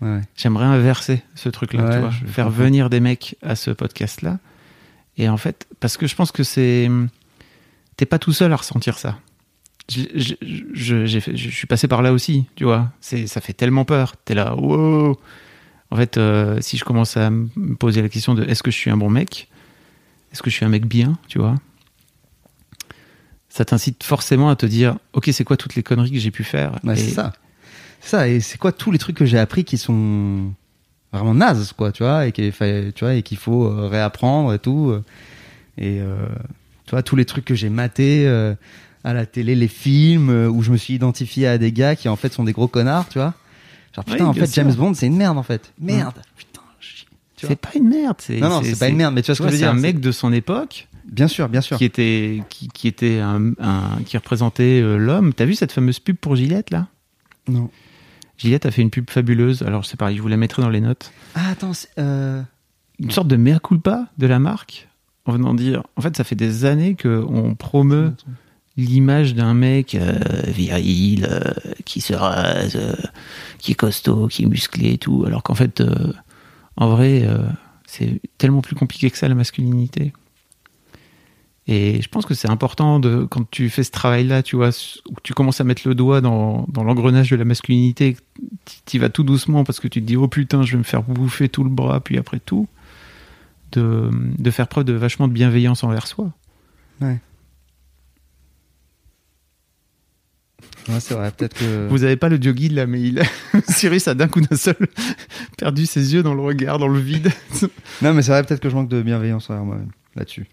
[0.00, 0.20] Ouais.
[0.36, 2.62] J'aimerais inverser ce truc-là, Ouais, tu vois, je faire comprends.
[2.64, 4.38] venir des mecs à ce podcast-là.
[5.16, 6.88] Et en fait, parce que je pense que c'est,
[7.96, 9.18] t'es pas tout seul à ressentir ça.
[9.90, 12.92] Je, je, je- je suis passé par là aussi, tu vois.
[13.00, 14.16] C'est, ça fait tellement peur.
[14.24, 15.18] T'es là, wow.
[15.90, 18.76] En fait, euh, si je commence à me poser la question de est-ce que je
[18.76, 19.48] suis un bon mec,
[20.30, 21.54] est-ce que je suis un mec bien, tu vois,
[23.48, 26.44] ça t'incite forcément à te dire, ok, c'est quoi toutes les conneries que j'ai pu
[26.44, 26.78] faire?
[26.84, 27.32] Ouais, Et- ça.
[28.08, 28.28] Ça.
[28.28, 30.52] Et c'est quoi tous les trucs que j'ai appris qui sont
[31.12, 34.58] vraiment nazes, quoi, tu vois, et qu'il tu vois, et qu'il faut euh, réapprendre et
[34.58, 34.90] tout.
[34.90, 35.02] euh.
[35.76, 36.16] Et euh,
[36.86, 38.54] tu vois, tous les trucs que j'ai matés euh,
[39.04, 42.08] à la télé, les films euh, où je me suis identifié à des gars qui
[42.08, 43.34] en fait sont des gros connards, tu vois.
[43.94, 44.72] Genre putain, Oui, en fait, James.
[44.74, 45.72] Bond, c'est une merde en fait.
[45.80, 46.14] Merde.
[46.36, 46.60] Putain.
[47.36, 48.16] C'est pas une merde.
[48.18, 49.64] C'est, Non, non, c'est pas une merde, mais tu vois ce que je veux c'est
[49.64, 51.78] un mec de son époque Bien sûr, bien sûr.
[51.78, 55.32] qui était qui, qui était un, un- qui représentait l'homme.
[55.32, 56.88] T'as vu cette fameuse pub pour Gillette là?
[57.46, 57.70] Non.
[58.38, 59.62] Gillette a fait une pub fabuleuse.
[59.62, 61.12] Alors c'est pareil, je vous la mettrai dans les notes.
[61.34, 62.42] Ah attends, euh...
[63.00, 64.88] Une sorte de mea culpa de la marque
[65.28, 65.82] en venant dire.
[65.96, 68.14] En fait, ça fait des années que on promeut
[68.76, 71.52] l'image d'un mec euh, viril, euh,
[71.84, 72.94] qui se rase, euh,
[73.58, 75.24] qui est costaud, qui est musclé et tout.
[75.26, 75.82] Alors qu'en fait,
[76.76, 77.28] en vrai,
[77.86, 80.12] c'est tellement plus compliqué que ça la masculinité.
[81.70, 84.70] Et je pense que c'est important de quand tu fais ce travail-là, tu vois,
[85.10, 88.16] où tu commences à mettre le doigt dans, dans l'engrenage de la masculinité,
[88.86, 90.82] tu y vas tout doucement parce que tu te dis oh putain, je vais me
[90.82, 92.66] faire bouffer tout le bras, puis après tout,
[93.72, 96.32] de, de faire preuve de vachement de bienveillance envers soi.
[100.88, 101.30] Ouais, c'est vrai.
[101.32, 101.86] Peut-être que.
[101.88, 103.22] Vous avez pas le guide là, mais il...
[103.68, 104.76] Cyrus a d'un coup d'un seul
[105.58, 107.30] perdu ses yeux dans le regard, dans le vide.
[108.00, 108.42] Non, mais c'est vrai.
[108.42, 110.46] Peut-être que je manque de bienveillance envers moi-même là-dessus.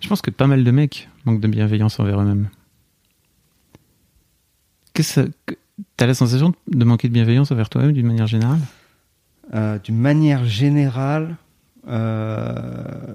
[0.00, 2.48] Je pense que pas mal de mecs manquent de bienveillance envers eux-mêmes.
[5.96, 8.58] T'as la sensation de manquer de bienveillance envers toi-même d'une manière générale?
[9.54, 11.36] Euh, D'une manière générale,
[11.88, 13.14] euh,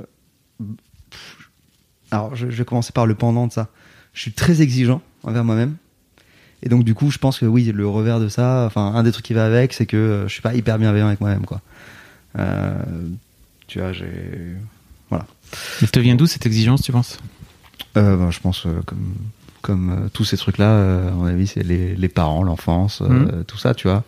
[2.11, 3.69] alors je, vais commencer par le pendant de ça.
[4.13, 5.75] Je suis très exigeant envers moi-même.
[6.63, 9.11] Et donc, du coup, je pense que oui, le revers de ça, enfin, un des
[9.11, 11.61] trucs qui va avec, c'est que euh, je suis pas hyper bienveillant avec moi-même, quoi.
[13.67, 14.55] Tu vois, j'ai.
[15.81, 17.19] Elle te vient d'où cette exigence, tu penses?
[17.97, 19.15] Euh, ben, je pense euh, comme
[19.61, 23.07] comme euh, tous ces trucs là, à mon avis, c'est les, les parents, l'enfance, euh,
[23.07, 23.43] Mhm.
[23.45, 24.03] tout ça, tu vois.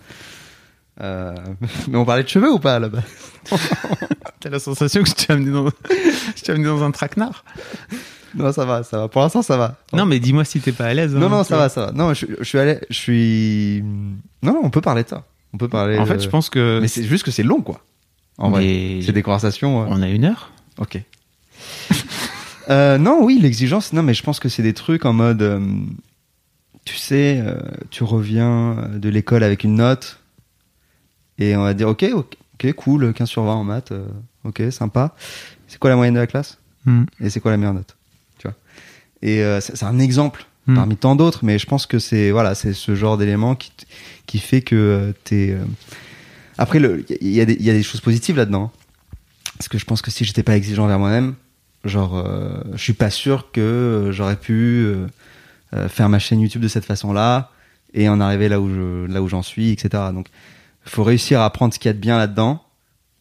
[1.02, 1.34] Euh,
[1.88, 3.02] mais on parlait de cheveux ou pas là-bas
[4.39, 5.67] T'as la sensation que je t'ai amené dans,
[6.47, 7.43] amené dans un traquenard
[8.36, 9.08] Non, ça va, ça va.
[9.08, 9.78] Pour l'instant, ça va.
[9.93, 11.15] Non, mais dis-moi si t'es pas à l'aise.
[11.15, 11.63] non, hein, non, ça vois.
[11.65, 11.91] va, ça va.
[11.91, 13.84] Non, je, je suis allé, je suis.
[14.43, 15.23] Non, non, on peut parler de ça.
[15.54, 15.97] On peut parler.
[15.97, 16.80] En de- fait, je pense que.
[16.82, 17.82] Mais c'est juste que c'est long, quoi.
[18.38, 19.82] En vrai, c'est des conversations.
[19.84, 21.02] euh, On a une heure Ok.
[22.70, 23.94] Euh, non, oui, l'exigence.
[23.94, 25.42] Non, mais je pense que c'est des trucs en mode.
[25.42, 25.60] euh,
[26.86, 30.20] tu sais, euh, tu reviens de l'école avec une note
[31.38, 33.94] et on va dire ok, ok, cool, 15 sur 20 en maths,
[34.46, 35.14] ok, sympa.
[35.68, 37.04] C'est quoi la moyenne de la classe Hmm.
[37.20, 37.98] et c'est quoi la meilleure note
[38.38, 38.56] Tu vois?
[39.22, 40.76] Et c'est un exemple Hmm.
[40.76, 43.72] parmi tant d'autres, mais je pense que c'est voilà, c'est ce genre d'élément qui
[44.26, 45.58] qui fait que t'es.
[46.58, 48.72] Après, il y, a des- il y a des choses positives là-dedans.
[49.58, 51.36] Parce que je pense que si j'étais pas exigeant vers moi-même,
[51.88, 55.08] genre, euh, je suis pas sûr que j'aurais pu euh,
[55.73, 57.52] euh, faire ma chaîne YouTube de cette façon-là
[57.93, 60.04] et en arriver là où je, là où j'en suis, etc.
[60.13, 60.28] Donc,
[60.84, 62.63] faut réussir à prendre ce qu'il y a de bien là-dedans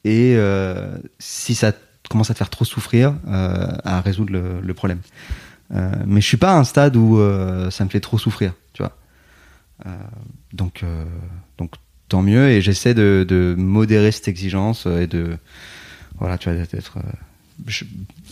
[0.05, 1.73] et euh, si ça
[2.11, 5.01] commence à te faire trop souffrir, à résoudre le, problème.
[5.71, 7.19] Mais je suis pas à un stade où
[7.71, 8.97] ça me fait trop souffrir, tu vois.
[10.53, 10.85] Donc,
[11.59, 11.73] donc
[12.09, 15.37] tant mieux et j'essaie de, de modérer cette exigence et de
[16.21, 16.99] voilà, tu vois, d'être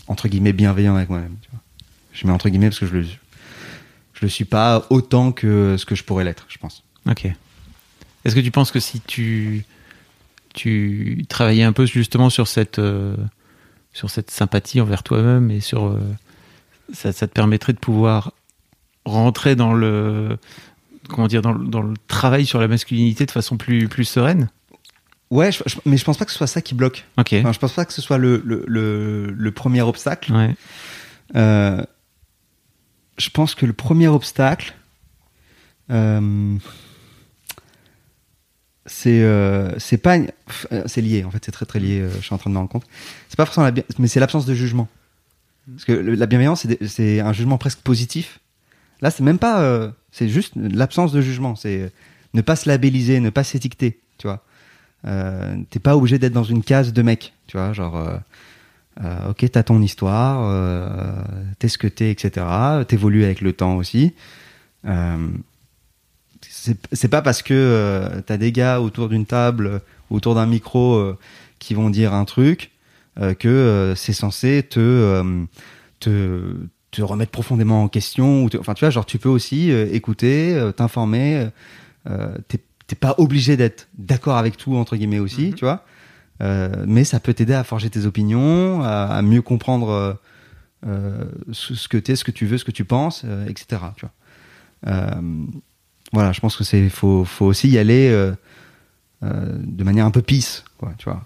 [0.08, 1.36] entre guillemets bienveillant avec moi-même.
[2.12, 3.04] Je mets entre guillemets parce que je le
[4.24, 6.82] le suis pas autant que ce que je pourrais l'être, je pense.
[7.08, 7.26] Ok.
[8.24, 9.64] Est-ce que tu penses que si tu
[10.54, 13.16] tu travaillais un peu justement sur cette euh,
[13.92, 15.98] sur cette sympathie envers toi-même et sur euh,
[16.92, 18.32] ça, ça te permettrait de pouvoir
[19.04, 20.38] rentrer dans le
[21.08, 24.48] comment dire dans, dans le travail sur la masculinité de façon plus plus sereine?
[25.34, 27.04] Ouais, je- je- mais je pense pas que ce soit ça qui bloque.
[27.18, 27.34] Ok.
[27.38, 30.32] Enfin, je pense pas que ce soit le, le, le, le premier obstacle.
[30.32, 30.54] Ouais.
[31.34, 31.82] Euh,
[33.18, 34.74] je pense que le premier obstacle,
[35.90, 36.56] euh,
[38.86, 42.34] c'est euh, c'est pas pff, c'est lié en fait c'est très très lié je suis
[42.34, 42.84] en train de me rendre compte
[43.28, 44.88] c'est pas forcément la bien- mais c'est l'absence de jugement
[45.72, 48.40] parce que la bienveillance c'est un jugement presque positif
[49.00, 51.92] là c'est même pas c'est juste l'absence de jugement c'est
[52.34, 54.00] ne pas se labelliser ne pas s'étiqueter
[55.70, 58.16] t'es pas obligé d'être dans une case de mec tu vois genre euh,
[59.02, 61.24] euh, ok, t'as ton histoire, euh,
[61.58, 62.46] t'es ce que t'es, etc.
[62.86, 64.14] T'évolues avec le temps aussi.
[64.84, 65.28] Euh,
[66.92, 69.78] c'est pas parce que euh, t'as des gars autour d'une table, euh,
[70.10, 71.18] autour d'un micro, euh,
[71.58, 72.70] qui vont dire un truc,
[73.18, 75.44] euh, que euh, c'est censé te, euh,
[76.00, 76.54] te
[76.90, 78.44] te remettre profondément en question.
[78.44, 81.48] Ou te- enfin, tu vois, genre tu peux aussi euh, écouter, euh, t'informer.
[82.08, 85.54] Euh, t'es t'es pas obligé d'être d'accord avec tout entre guillemets aussi, Mhm.
[85.54, 85.84] tu vois.
[86.42, 90.14] Euh, mais ça peut t'aider à forger tes opinions, à, à mieux comprendre euh,
[90.86, 93.80] euh, ce, que t'es, ce que tu veux, ce que tu penses, euh, etc.
[93.96, 95.20] Tu vois.
[96.12, 98.10] Voilà, je pense que c'est faut faut aussi y aller
[99.22, 101.24] de manière un peu peace, quoi, tu vois.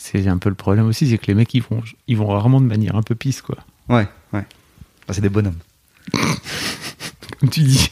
[0.00, 2.60] C'est un peu le problème aussi, c'est que les mecs ils vont ils vont rarement
[2.60, 3.58] de manière un peu pisse quoi.
[3.88, 4.46] Ouais, ouais.
[5.02, 5.58] Enfin, c'est des bonhommes.
[7.40, 7.90] Comme tu dis.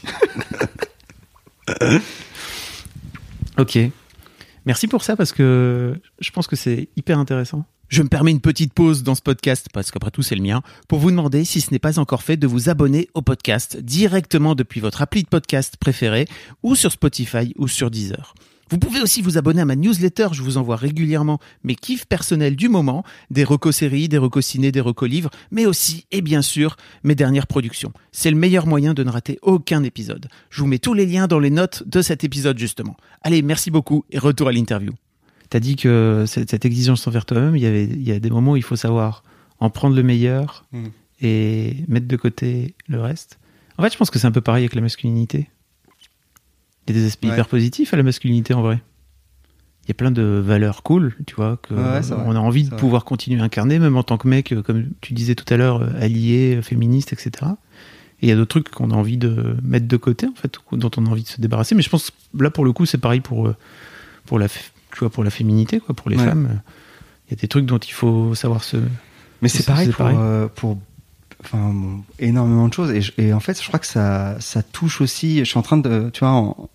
[3.57, 3.79] ok.
[4.65, 7.65] Merci pour ça parce que je pense que c'est hyper intéressant.
[7.89, 10.61] Je me permets une petite pause dans ce podcast, parce qu'après tout c'est le mien,
[10.89, 14.55] pour vous demander, si ce n'est pas encore fait, de vous abonner au podcast directement
[14.55, 16.27] depuis votre appli de podcast préféré,
[16.63, 18.35] ou sur Spotify ou sur Deezer.
[18.69, 22.55] Vous pouvez aussi vous abonner à ma newsletter, je vous envoie régulièrement mes kiffs personnels
[22.55, 26.41] du moment, des recos séries, des recos ciné, des recos livres, mais aussi, et bien
[26.41, 27.93] sûr, mes dernières productions.
[28.11, 30.27] C'est le meilleur moyen de ne rater aucun épisode.
[30.49, 32.97] Je vous mets tous les liens dans les notes de cet épisode justement.
[33.21, 34.93] Allez, merci beaucoup et retour à l'interview.
[35.49, 38.29] T'as dit que cette, cette exigence envers toi-même, il y avait, il y a des
[38.29, 39.23] moments où il faut savoir
[39.59, 40.91] en prendre le meilleur Mhm.
[41.21, 43.39] et mettre de côté le reste.
[43.77, 45.49] En fait, je pense que c'est un peu pareil avec la masculinité.
[46.87, 47.31] Il y a des aspects Ouais.
[47.33, 48.79] hyper positifs à la masculinité en vrai.
[49.85, 52.23] Il y a plein de valeurs cool, tu vois, que Ouais, ouais, c'est vrai.
[52.27, 52.77] on a envie de vrai.
[52.77, 55.57] pouvoir continuer à incarner, même en tant que mec, euh, comme tu disais tout à
[55.57, 57.31] l'heure, euh, allié, euh, féministe, etc.
[58.21, 60.57] Et il y a d'autres trucs qu'on a envie de mettre de côté, en fait,
[60.73, 61.73] dont on a envie de se débarrasser.
[61.75, 63.53] Mais je pense que là, pour le coup, c'est pareil pour,
[64.25, 64.59] pour, la, tu
[64.99, 66.25] vois, pour la féminité, quoi, pour les Ouais.
[66.25, 66.61] femmes.
[67.27, 68.77] Il y a des trucs dont il faut savoir se.
[69.41, 70.17] Mais C'est- pareil pour, pareil.
[70.19, 70.79] euh, pour
[71.43, 72.91] enfin, bon, énormément de choses.
[72.91, 75.39] Et, je- et en fait, je crois que ça, ça touche aussi.
[75.39, 76.69] Je suis en train de, tu vois, en,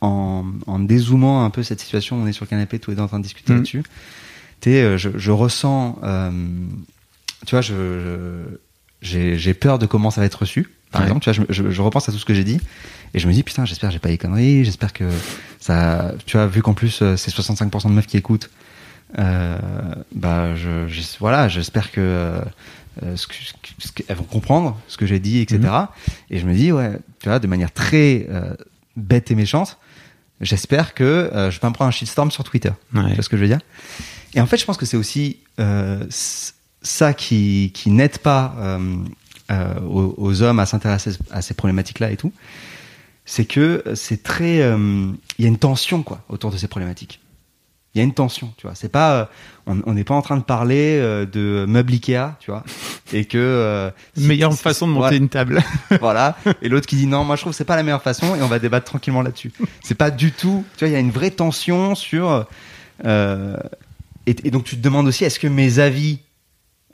[0.00, 3.02] en, en dézoomant un peu cette situation, on est sur le canapé, tous les deux
[3.02, 3.58] en train de discuter Mhm.
[3.58, 3.82] là-dessus.
[4.60, 6.30] Tu sais, euh, je, je ressens, euh,
[7.46, 8.42] tu vois, je,
[9.02, 10.68] j'ai peur de comment ça va être reçu.
[10.90, 11.06] Par Ouais.
[11.06, 12.60] exemple, tu vois, je, je- repense à tout ce que j'ai dit
[13.14, 15.04] et je me dis putain, j'espère que j'ai pas des conneries, j'espère que
[15.60, 18.50] ça, tu vois, vu qu'en plus euh, c'est 65% de meufs qui écoutent,
[19.18, 19.56] euh,
[20.14, 20.86] bah, je-
[21.20, 22.40] voilà, j'espère que,
[23.02, 23.34] euh, ce que-
[23.78, 25.60] ce que- elles vont comprendre ce que j'ai dit, etc.
[26.30, 28.54] Et je me dis, ouais, tu vois, de manière très euh,
[28.96, 29.78] bête et méchante,
[30.40, 32.72] j'espère que euh, je vais pas me prendre un shitstorm sur Twitter.
[32.94, 33.08] Ouais.
[33.08, 33.60] Tu vois ce que je veux dire?
[34.34, 36.04] Et en fait, je pense que c'est aussi euh,
[36.82, 38.96] ça qui, qui n'aide pas euh,
[39.50, 42.32] euh, aux, aux hommes à s'intéresser à ces problématiques-là et tout.
[43.26, 44.60] C'est que c'est très.
[44.62, 47.19] euh, Il y a une tension, quoi, autour de ces problématiques.
[47.94, 48.76] Il y a une tension, tu vois.
[48.76, 49.28] C'est pas.
[49.66, 52.62] euh, on n'est pas en train de parler euh, de meubles Ikea, tu vois.
[53.12, 53.36] Et que.
[53.38, 55.60] euh, si- Meilleure façon de monter voilà une table.
[56.00, 56.36] voilà.
[56.62, 58.42] Et l'autre qui dit non, moi je trouve que c'est pas la meilleure façon et
[58.42, 59.52] on va débattre tranquillement là-dessus.
[59.82, 60.64] C'est pas du tout.
[60.76, 62.46] Tu vois, il y a une vraie tension sur.
[63.04, 63.56] euh,
[64.26, 66.20] et, et donc tu te demandes aussi, est-ce que mes avis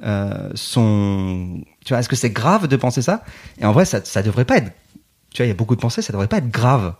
[0.02, 1.60] euh, sont.
[1.84, 3.22] Tu vois, est-ce que c'est grave de penser ça?
[3.60, 4.72] Et en vrai, ça, ça devrait pas être.
[5.34, 6.94] Tu vois, il y a beaucoup de pensées, ça devrait pas être grave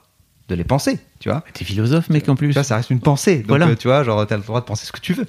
[0.48, 1.42] de les penser, tu vois.
[1.54, 2.48] T'es philosophe, mec, en plus.
[2.48, 3.38] Tu vois, ça reste une pensée.
[3.38, 3.66] Donc, Voilà.
[3.68, 5.26] euh, tu vois, genre, t'as le droit de penser ce que tu veux.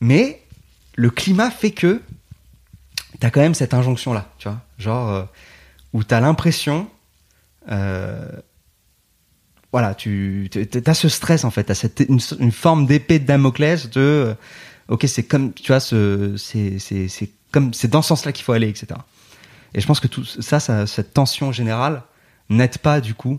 [0.00, 0.42] Mais
[0.96, 2.02] le climat fait que
[3.20, 4.60] t'as quand même cette injonction-là, tu vois.
[4.78, 5.22] Genre, euh,
[5.92, 6.88] où t'as l'impression.
[7.70, 8.30] euh,
[9.72, 10.48] voilà, tu
[10.86, 11.64] as ce stress, en fait.
[11.64, 14.00] T'as cette, une, une forme d'épée de Damoclès de.
[14.00, 14.34] euh,
[14.88, 15.52] ok, c'est comme.
[15.52, 17.74] Tu vois, ce, c'est c'est- c'est comme.
[17.74, 18.86] C'est dans ce sens-là qu'il faut aller, etc.
[19.74, 22.02] Et je pense que tout ça, ça cette tension générale
[22.48, 23.38] n'aide pas, du coup,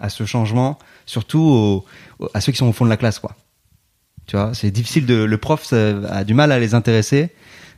[0.00, 1.84] à ce changement, surtout
[2.34, 3.36] à ceux qui sont au fond de la classe, quoi.
[4.26, 5.14] Tu vois, c'est difficile de.
[5.14, 7.30] Le prof ça a du mal à les intéresser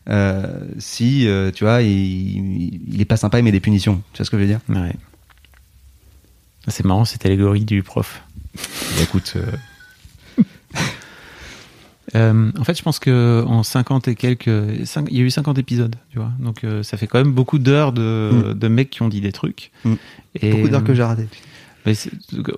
[0.09, 4.03] euh, si, euh, tu vois, il, il, il est pas sympa, il met des punitions.
[4.13, 4.61] Tu vois ce que je veux dire?
[4.69, 4.95] Ouais.
[6.69, 8.23] C'est marrant cette allégorie du prof.
[8.55, 10.43] Bah, Écoute, euh,
[12.15, 15.59] Euh, en fait, je pense que en 50 et quelques, il y a eu 50
[15.59, 16.33] épisodes, tu vois.
[16.39, 19.33] Donc euh, ça fait quand même beaucoup d'heures de, de mecs qui ont dit des
[19.33, 19.71] trucs.
[19.85, 19.95] Mm.
[20.41, 21.29] Et, beaucoup d'heures que j'ai ratées.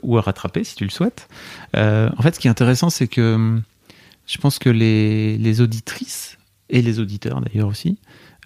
[0.03, 1.29] Ou à rattraper si tu le souhaites.
[1.77, 3.63] Euh, en fait, ce qui est intéressant, c'est que hum,
[4.27, 6.39] je pense que les, les auditrices
[6.69, 7.99] et les auditeurs d'ailleurs aussi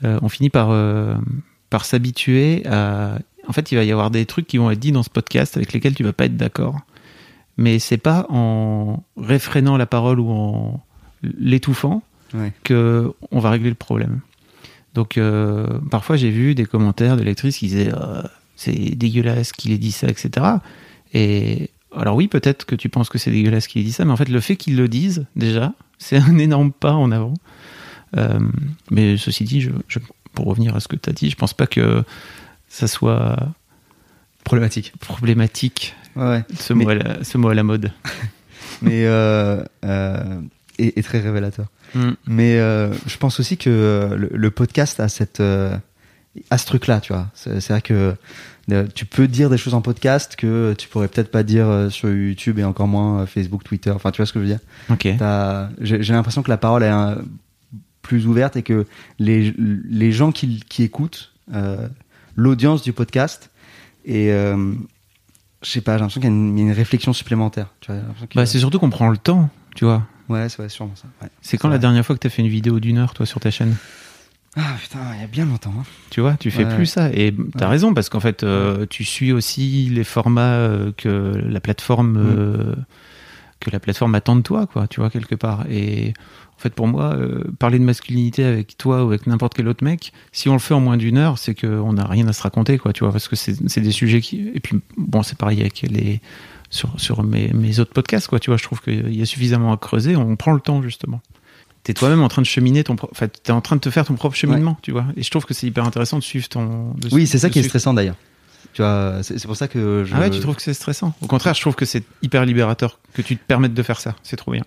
[0.05, 1.15] euh, ont fini par euh,
[1.71, 3.19] par s'habituer à.
[3.47, 5.57] En fait, il va y avoir des trucs qui vont être dits dans ce podcast
[5.59, 6.81] avec lesquels tu vas pas être d'accord.
[7.59, 10.81] Mais c'est pas en réfrénant la parole ou en
[11.23, 12.53] l'étouffant Ouais.
[12.65, 14.21] que on va régler le problème.
[14.95, 17.93] Donc euh, parfois j'ai vu des commentaires de lectrices qui disaient
[18.57, 20.47] c'est dégueulasse qu'il ait dit ça, etc.
[21.13, 24.13] Et alors oui, peut-être que tu penses que c'est dégueulasse qu'il ait dit ça, mais
[24.13, 27.35] en fait le fait qu'ils le disent déjà, c'est un énorme pas en avant.
[28.17, 28.39] Euh,
[28.91, 29.99] mais ceci dit, je, je-
[30.35, 32.03] pour revenir à ce que tu as dit, je pense pas que
[32.69, 33.37] ça soit
[34.45, 34.93] Problématique.
[35.01, 37.91] problématique Ouais, ce, Mais- mot, à la, ce mot à la mode.
[38.83, 39.07] Mais.
[39.07, 40.41] Euh, euh,
[40.79, 41.67] et, et très révélateur.
[41.95, 42.11] Mm.
[42.27, 45.41] Mais euh, je pense aussi que euh, le, le podcast a cette
[46.51, 47.29] a ce truc là, tu vois.
[47.35, 48.15] C'est vrai que
[48.73, 51.91] euh, tu peux dire des choses en podcast que tu pourrais peut-être pas dire euh,
[51.91, 53.91] sur YouTube et encore moins euh, Facebook, Twitter.
[53.91, 54.61] Enfin, tu vois ce que je veux dire?
[54.91, 55.09] Ok.
[55.19, 57.19] T'as- J'ai l'impression que la parole est un-
[58.03, 58.87] plus ouverte et que
[59.19, 61.33] les les gens qui, qui écoutent
[62.37, 63.51] l'audience du podcast
[64.05, 64.77] et je
[65.71, 67.69] sais pas, j'ai l'impression qu'il y, a une- réflexion supplémentaire.
[68.35, 70.07] Bah, c'est surtout qu'on prend le temps, tu vois.
[70.29, 71.07] ouais, c'est ouais, sûrement ça.
[71.23, 71.29] ouais.
[71.41, 73.41] C'est quand la dernière fois que tu as fait une vidéo d'une heure, toi, sur
[73.41, 73.75] ta chaîne?
[74.57, 75.75] Ah putain, il y a bien longtemps.
[75.79, 75.85] hein.
[76.11, 76.75] Tu vois, tu fais Ouais.
[76.77, 77.11] plus ça.
[77.13, 77.71] Et t'as Ouais.
[77.73, 81.09] raison, parce qu'en fait, euh, tu suis aussi les formats euh, que
[81.45, 82.37] la plateforme Mm.
[82.39, 82.75] euh,
[83.61, 85.65] que la plateforme attend de toi, quoi, tu vois, quelque part.
[85.71, 86.13] Et
[86.57, 87.17] en fait, pour moi,
[87.59, 90.75] parler de masculinité avec toi ou avec n'importe quel autre mec, si on le fait
[90.75, 93.27] en moins d'une heure, c'est qu'on n'a rien à se raconter, quoi, tu vois, parce
[93.27, 94.51] que c'est c'est des sujets qui.
[94.55, 96.21] Et puis, bon, c'est pareil avec les.
[96.71, 99.73] Sur, sur mes, mes autres podcasts, quoi, tu vois, je trouve qu'il y a suffisamment
[99.73, 101.21] à creuser, on prend le temps, justement.
[101.85, 102.97] T'es toi-même en train de cheminer ton.
[103.13, 105.05] Enfin, t'es en train de te faire ton propre cheminement, tu vois.
[105.17, 106.95] Et je trouve que c'est hyper intéressant de suivre ton.
[106.95, 108.17] de Oui, c'est ça qui est stressant d'ailleurs.
[108.73, 110.15] Tu vois, c'est pour ça que je.
[110.15, 111.15] Ah ouais, tu trouves que c'est stressant?
[111.21, 114.17] Au contraire, je trouve que c'est hyper libérateur que tu te permettes de faire ça.
[114.23, 114.65] C'est trop bien.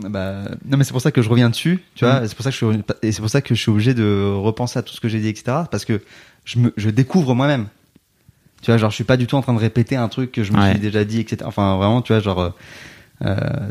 [0.00, 2.20] Bah, non, mais c'est pour ça que je reviens dessus, tu vois.
[2.20, 2.28] Mm.
[2.28, 4.32] C'est pour ça que je suis, et c'est pour ça que je suis obligé de
[4.36, 5.58] repenser à tout ce que j'ai dit, etc.
[5.70, 6.02] Parce que
[6.44, 7.66] je me, je découvre moi-même.
[8.62, 10.42] Tu vois, genre, je suis pas du tout en train de répéter un truc que
[10.44, 10.70] je me Ouais.
[10.72, 11.38] suis déjà dit, etc.
[11.44, 12.50] Enfin, vraiment, tu vois, genre, euh,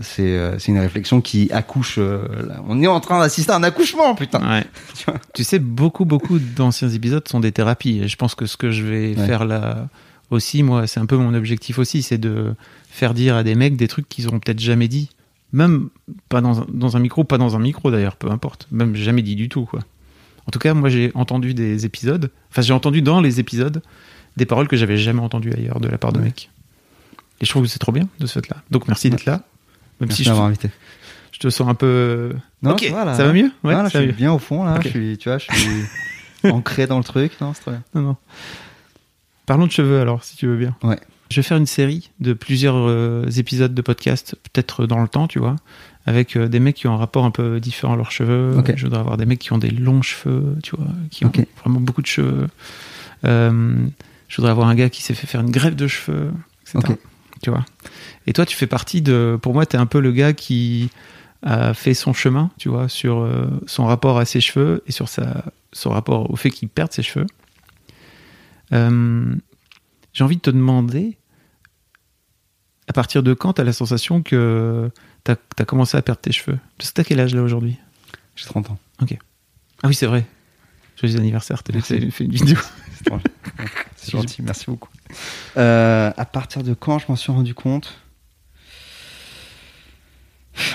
[0.01, 1.95] c'est, euh, c'est une réflexion qui accouche.
[1.99, 2.27] euh.
[2.67, 4.39] On est en train d'assister à un accouchement, putain.
[4.47, 4.65] Ouais.
[4.95, 5.19] Tu vois.
[5.33, 7.99] Tu sais, beaucoup, beaucoup d'anciens épisodes sont des thérapies.
[8.03, 9.25] Et je pense que ce que je vais Ouais.
[9.25, 9.87] faire là
[10.31, 12.53] aussi, moi, c'est un peu mon objectif aussi, c'est de
[12.89, 15.09] faire dire à des mecs des trucs qu'ils auront peut-être jamais dit.
[15.53, 15.87] Même
[16.27, 18.67] pas dans un, dans un micro, pas dans un micro d'ailleurs, peu importe.
[18.71, 19.79] Même jamais dit du tout, quoi.
[20.45, 23.81] En tout cas, moi, j'ai entendu des épisodes, enfin, j'ai entendu dans les épisodes
[24.35, 26.25] des paroles que j'avais jamais entendues ailleurs de la part de Ouais.
[26.25, 26.49] mecs.
[27.41, 28.57] Et je trouve que c'est trop bien de ce fait-là.
[28.71, 29.43] Donc, merci d'être là.
[29.99, 30.69] Même Merci si je, d'avoir invité.
[31.31, 32.33] je te sens un peu.
[32.61, 33.13] Non, ça va, là.
[33.15, 33.51] ça va mieux?
[33.63, 34.13] Ouais, Non, là, ça je va suis mieux.
[34.13, 34.79] bien au fond, là.
[34.83, 35.83] Je suis, tu vois, je suis
[36.51, 37.33] ancré dans le truc.
[37.41, 37.83] Non, c'est très bien.
[37.95, 38.15] Non, non.
[39.45, 40.75] Parlons de cheveux alors, si tu veux bien.
[40.83, 40.99] Ouais.
[41.29, 45.27] Je vais faire une série de plusieurs euh, épisodes de podcast, peut-être dans le temps,
[45.27, 45.55] tu vois,
[46.05, 48.53] avec euh, des mecs qui ont un rapport un peu différent à leurs cheveux.
[48.75, 51.79] Je voudrais avoir des mecs qui ont des longs cheveux, tu vois, qui ont vraiment
[51.81, 52.47] beaucoup de cheveux.
[53.25, 53.75] Euh,
[54.27, 56.31] je voudrais avoir un gars qui s'est fait faire une greffe de cheveux,
[56.63, 56.93] etc.
[57.41, 57.65] Tu vois.
[58.25, 59.37] Et toi, tu fais partie de.
[59.41, 60.89] Pour moi, tu es un peu le gars qui
[61.43, 65.07] a fait son chemin, tu vois, sur euh, son rapport à ses cheveux et sur
[65.07, 67.27] sa, son rapport au fait qu'il perde ses cheveux.
[68.73, 69.35] Euh,
[70.13, 71.17] J'ai envie de te demander,
[72.87, 74.89] à partir de quand tu as la sensation que
[75.23, 76.57] tu as, commencé à perdre tes cheveux?
[76.77, 77.77] Parce que t'as quel âge là aujourd'hui?
[78.35, 78.79] J'ai 30 ans.
[79.83, 80.25] Ah oui, c'est vrai.
[80.99, 82.57] Joyeux anniversaire, t'as fait une vidéo.
[83.95, 84.89] C'est gentil, merci beaucoup.
[85.57, 87.99] Euh, à partir de quand je m'en suis rendu compte?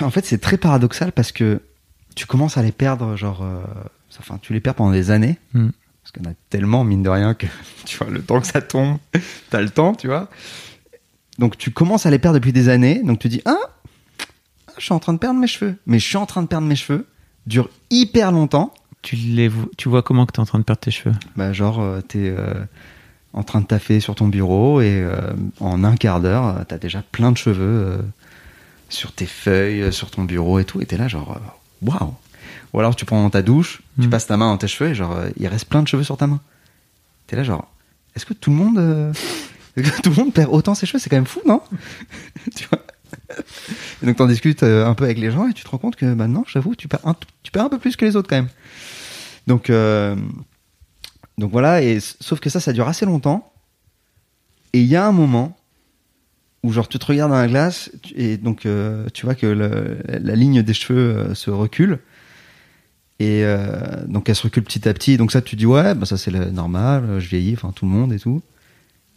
[0.01, 1.61] En fait, c'est très paradoxal parce que
[2.15, 3.61] tu commences à les perdre, genre, euh,
[4.19, 5.37] enfin, tu les perds pendant des années.
[5.53, 5.69] Mm.
[6.03, 7.47] Parce en a tellement, mine de rien, que
[7.85, 8.97] tu vois, le temps que ça tombe,
[9.49, 10.29] t'as le temps, tu vois.
[11.39, 13.01] Donc, tu commences à les perdre depuis des années.
[13.03, 13.57] Donc, tu dis, ah,
[14.77, 15.77] je suis en train de perdre mes cheveux.
[15.85, 17.07] Mais je suis en train de perdre mes cheveux.
[17.47, 18.73] Dure hyper longtemps.
[19.01, 21.15] Tu, les, tu vois comment que tu es en train de perdre tes cheveux?
[21.35, 22.53] Bah, genre, euh, t'es euh,
[23.33, 26.77] en train de taffer sur ton bureau et euh, en un quart d'heure, euh, t'as
[26.77, 27.97] déjà plein de cheveux euh,
[28.89, 30.81] sur tes feuilles, sur ton bureau et tout.
[30.81, 31.39] Et t'es là, genre,
[31.81, 32.13] waouh!
[32.73, 34.09] Ou alors tu prends ta douche, tu Mm.
[34.09, 36.27] passes ta main dans tes cheveux et genre, il reste plein de cheveux sur ta
[36.27, 36.39] main.
[37.27, 37.67] T'es là, genre,
[38.15, 38.77] est-ce que tout le monde.
[38.77, 39.13] euh,
[40.03, 40.99] tout le monde perd autant ses cheveux?
[40.99, 41.61] C'est quand même fou, non?
[42.55, 42.79] tu vois?
[44.01, 46.05] Et donc t'en discutes un peu avec les gens et tu te rends compte que
[46.05, 48.49] maintenant, j'avoue, tu perds un, tu perds un peu plus que les autres quand même.
[49.47, 49.69] Donc,
[51.37, 53.51] donc voilà, sauf que ça, ça dure assez longtemps.
[54.73, 55.57] Et il y a un moment
[56.63, 60.35] où genre tu te regardes dans la glace et donc euh, tu vois que la
[60.35, 61.99] ligne des cheveux euh, se recule.
[63.19, 65.17] Et euh, donc elle se recule petit à petit.
[65.17, 68.13] Donc ça, tu dis ouais, bah ça c'est normal, je vieillis, enfin tout le monde
[68.13, 68.41] et tout.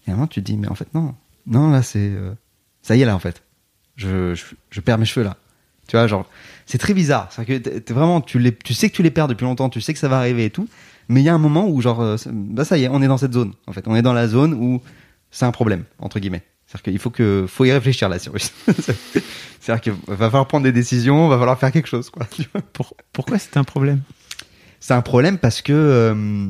[0.07, 1.15] Et à un moment, tu te dis mais en fait non,
[1.47, 2.13] non là c'est
[2.83, 3.43] ça y est là en fait,
[3.97, 4.35] je,
[4.71, 5.37] je, perds mes cheveux là.
[5.89, 6.29] Tu vois genre
[6.67, 7.29] c'est très bizarre.
[7.31, 9.81] C'est que t'es- t'es vraiment tu tu sais que tu les perds depuis longtemps, tu
[9.81, 10.69] sais que ça va arriver et tout.
[11.09, 13.01] Mais il y a un moment où genre euh, ça- bah ça y est, on
[13.03, 14.81] est dans cette zone en fait, on est dans la zone où
[15.31, 16.43] c'est un problème entre guillemets.
[16.67, 18.53] C'est-à-dire qu'il faut que faut y réfléchir là, Cyrus.
[19.61, 22.27] C'est-à-dire qu'il va falloir prendre des décisions, va falloir faire quelque chose quoi.
[22.73, 24.01] Pour- Pourquoi c'est un problème?
[24.81, 26.47] C'est un problème parce que euh,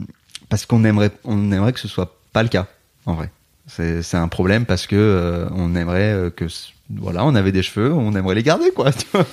[0.48, 2.66] parce qu'on aimerait on aimerait que ce soit pas le cas
[3.06, 3.30] en vrai.
[3.66, 6.46] C'est c'est un problème parce que euh, on aimerait que
[6.90, 8.92] voilà on avait des cheveux, on aimerait les garder quoi.
[8.92, 9.26] Tu vois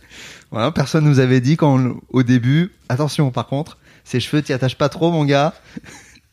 [0.50, 4.52] voilà, personne nous avait dit quand on- au début attention par contre ces cheveux t'y
[4.52, 5.54] attaches pas trop mon gars,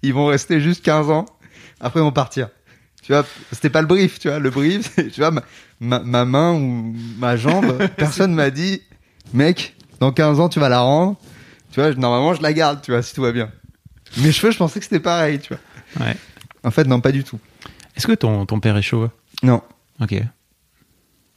[0.01, 1.25] ils vont rester juste 15 ans,
[1.79, 2.49] après ils vont partir.
[3.03, 4.39] Tu vois, c'était pas le brief, tu vois.
[4.39, 5.41] Le brief, tu vois, ma,
[5.79, 8.81] ma, ma main ou ma jambe, personne m'a dit,
[9.33, 11.15] mec, dans 15 ans, tu vas la rendre.
[11.71, 13.49] Tu vois, normalement, je la garde, tu vois, si tout va bien.
[14.17, 16.05] Mes cheveux, je pensais que c'était pareil, tu vois.
[16.05, 16.15] Ouais.
[16.63, 17.39] En fait, non, pas du tout.
[17.95, 19.09] Est-ce que ton, ton père est chauve?
[19.43, 19.61] Non.
[20.01, 20.13] Ok.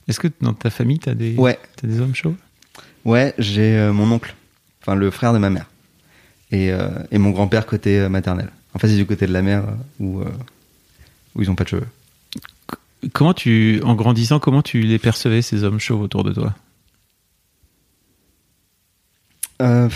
[0.09, 1.59] Est-ce que dans ta famille, t'as des, Ouais.
[1.83, 2.35] des hommes chauves?
[3.05, 4.35] Ouais, j'ai euh, mon oncle,
[4.83, 5.67] enfin le frère de ma mère,
[6.51, 8.51] et, euh, et mon grand-père côté euh, maternel.
[8.75, 10.23] En fait, c'est du côté de la mère euh, où,
[11.35, 11.87] où ils ont pas de cheveux.
[13.13, 16.55] Comment tu, en grandissant, comment tu les percevais, ces hommes chauves autour de toi?
[19.63, 19.89] Euh,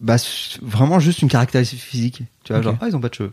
[0.00, 0.16] bah,
[0.62, 2.22] vraiment juste une caractéristique physique.
[2.44, 3.32] Tu vois, genre, ah, ils ont pas de cheveux.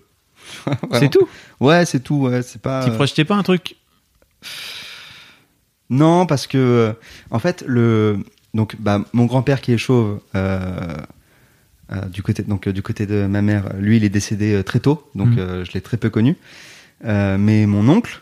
[0.94, 1.28] C'est tout?
[1.60, 2.16] Ouais, c'est tout.
[2.16, 2.86] Ouais, c'est pas.
[2.86, 3.76] Tu euh, projetais pas un truc?
[5.90, 6.94] Non, parce que euh,
[7.32, 8.20] en fait, le
[8.54, 10.22] donc bah, mon grand-père qui est chauve
[12.12, 14.80] du côté donc euh, du côté de ma mère, lui, il est décédé euh, très
[14.80, 16.36] tôt, donc euh, je l'ai très peu connu.
[17.06, 18.22] Euh, mais mon oncle,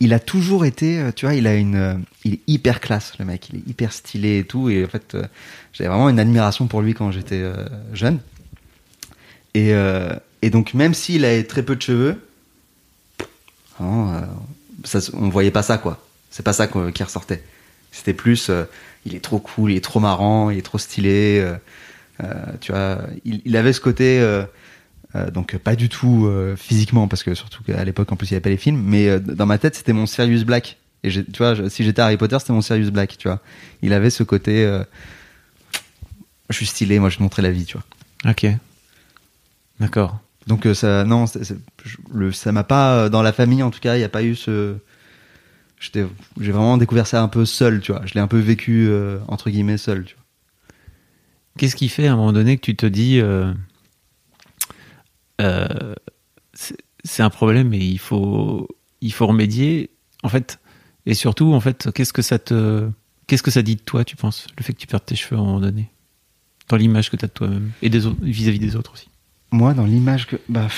[0.00, 3.12] il a toujours été, euh, tu vois, il a une, euh, il est hyper classe,
[3.18, 5.24] le mec, il est hyper stylé et tout, et en fait, euh,
[5.72, 8.18] j'avais vraiment une admiration pour lui quand j'étais euh, jeune.
[9.54, 12.16] Et euh, et donc même s'il avait très peu de cheveux,
[13.78, 14.20] vraiment, euh,
[14.84, 16.04] ça, on voyait pas ça quoi.
[16.30, 17.42] C'est pas ça qui ressortait.
[17.92, 18.64] C'était plus, euh,
[19.04, 21.44] il est trop cool, il est trop marrant, il est trop stylé.
[22.22, 24.44] Euh, tu vois, il, il avait ce côté, euh,
[25.16, 28.36] euh, donc pas du tout physiquement, parce que surtout qu'à l'époque en plus il n'y
[28.36, 30.76] avait pas les films, mais dans ma tête c'était mon Sirius Black.
[31.02, 33.16] Et tu vois, je- si j'étais Harry Potter, c'était mon Sirius Black.
[33.16, 33.40] Tu vois,
[33.82, 34.64] il avait ce côté,
[36.50, 38.30] je suis stylé, moi je te montrer la vie, tu vois.
[38.32, 38.46] Ok.
[39.78, 40.18] D'accord.
[40.46, 41.24] Donc ça, non,
[42.12, 44.34] le, ça m'a pas dans la famille en tout cas, il n'y a pas eu
[44.34, 44.74] ce.
[45.80, 46.06] j'étais-
[46.40, 48.02] J'ai vraiment découvert ça un peu seul, tu vois.
[48.04, 50.24] Je l'ai un peu vécu euh, entre guillemets seul, tu vois.
[51.60, 53.52] Qu'est-ce qui fait à un moment donné que tu te dis euh,
[55.42, 55.94] euh,
[57.04, 58.66] c'est un problème et il faut
[59.02, 59.90] il faut remédier
[60.22, 60.58] en fait?
[61.04, 62.88] Et surtout en fait qu'est-ce que ça te
[63.26, 65.36] qu'est-ce que ça dit de toi tu penses le fait que tu perdes tes cheveux
[65.36, 65.90] à un moment donné?
[66.70, 69.10] Dans l'image que tu as de toi-même et des autres vis-à-vis des autres aussi.
[69.50, 70.68] Moi, dans l'image que, bah,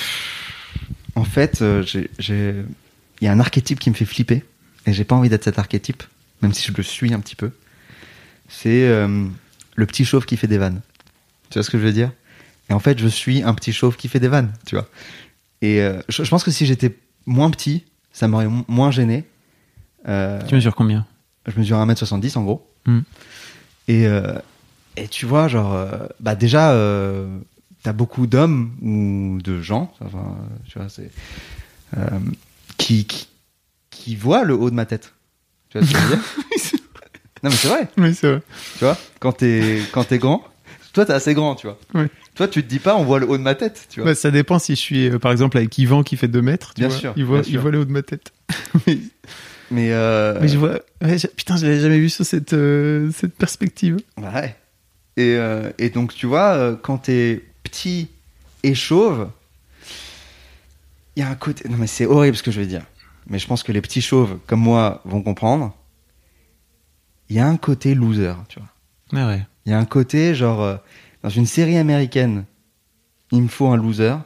[1.14, 1.84] en fait, euh,
[2.28, 4.42] il y a un archétype qui me fait flipper
[4.86, 6.02] et j'ai pas envie d'être cet archétype,
[6.40, 7.52] même si je le suis un petit peu.
[8.48, 8.88] c'est
[9.76, 10.80] le petit chauve qui fait des vannes.
[11.50, 12.10] Tu vois ce que je veux dire?
[12.70, 14.88] Et en fait, je suis un petit chauve qui fait des vannes, tu vois.
[15.60, 16.96] Et euh, je, je pense que si j'étais
[17.26, 19.24] moins petit, ça m'aurait moins gêné.
[20.08, 21.06] Euh, Tu mesures combien?
[21.46, 22.70] je mesure 1m70 en gros.
[22.86, 23.00] Hmm.
[23.88, 24.38] Et, euh,
[24.96, 25.76] et tu vois, genre,
[26.20, 26.68] bah déjà,
[27.82, 30.36] t'as beaucoup d'hommes ou de gens, enfin,
[30.68, 31.10] tu vois, c'est.
[32.78, 33.28] qui, qui,
[33.90, 35.14] qui voient le haut de ma tête.
[35.70, 36.24] Tu vois ce que je veux dire?
[37.42, 38.42] Non, mais c'est vrai, Oui, c'est vrai.
[38.78, 40.44] tu vois, quand t'es quand t'es grand,
[40.92, 41.78] toi t'es assez grand, tu vois.
[41.94, 42.08] Ouais.
[42.34, 44.10] Toi, tu te dis pas, on voit le haut de ma tête, tu vois.
[44.10, 46.72] Bah, ça dépend si je suis, euh, par exemple, avec Yvan qui fait 2 mètres.
[46.74, 48.32] Tu Bien vois, sûr, Il voit, bien il voit le haut de ma tête.
[48.86, 48.98] mais,
[49.70, 50.80] Mais, euh, mais je vois.
[51.02, 53.98] ouais, putain, je l'avais jamais vu sous cette, euh, cette perspective.
[54.16, 54.56] Ouais.
[55.18, 55.36] Et,
[55.78, 58.08] et donc, tu vois, quand t'es petit
[58.62, 59.28] et chauve,
[61.16, 61.68] il y a un côté.
[61.68, 62.82] Non, mais c'est horrible ce que je vais dire.
[63.28, 65.76] Mais je pense que les petits chauves, comme moi, vont comprendre.
[67.32, 68.68] Il y a un côté loser, tu vois.
[69.18, 69.42] Ah ouais.
[69.64, 70.76] Il y a un côté, genre, euh,
[71.22, 72.44] dans une série américaine,
[73.30, 74.16] il me faut un loser,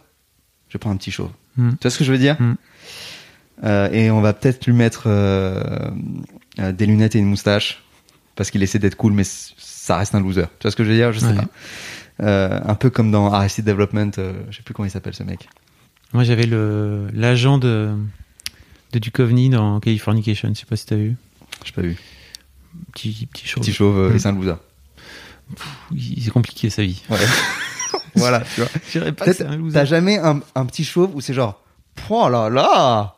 [0.68, 1.30] je prends un petit chauve.
[1.56, 1.70] Hmm.
[1.72, 2.54] Tu vois ce que je veux dire Hmm.
[3.64, 5.62] Euh, Et on va peut-être lui mettre euh,
[6.74, 7.84] des lunettes et une moustache,
[8.34, 10.46] parce qu'il essaie d'être cool, mais ça reste un loser.
[10.58, 11.12] Tu vois ce que je veux dire?
[11.12, 11.34] Je sais Ouais.
[11.36, 12.60] pas.
[12.68, 14.10] Un peu comme dans Arrested Development,
[14.50, 15.48] je sais plus comment il s'appelle ce mec.
[16.12, 17.94] Moi, j'avais le l'agent de,
[18.92, 20.48] de Duchovny dans Californication.
[20.54, 21.14] Je sais pas si t'as vu.
[21.64, 21.96] J'ai pas vu.
[22.92, 23.62] Petit, petit chauve.
[23.62, 24.54] Petit chauve euh, et loser.
[25.92, 27.02] Il- C'est compliqué sa vie.
[27.10, 27.18] Ouais.
[28.16, 28.70] voilà, tu vois.
[28.86, 29.74] Je dirais pas que Peut-être, c'est un loser.
[29.74, 31.60] T'as jamais un, un petit chauve où c'est genre,
[32.10, 33.16] oh là là,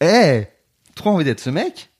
[0.00, 0.46] eh,
[0.94, 1.90] trop envie d'être ce mec.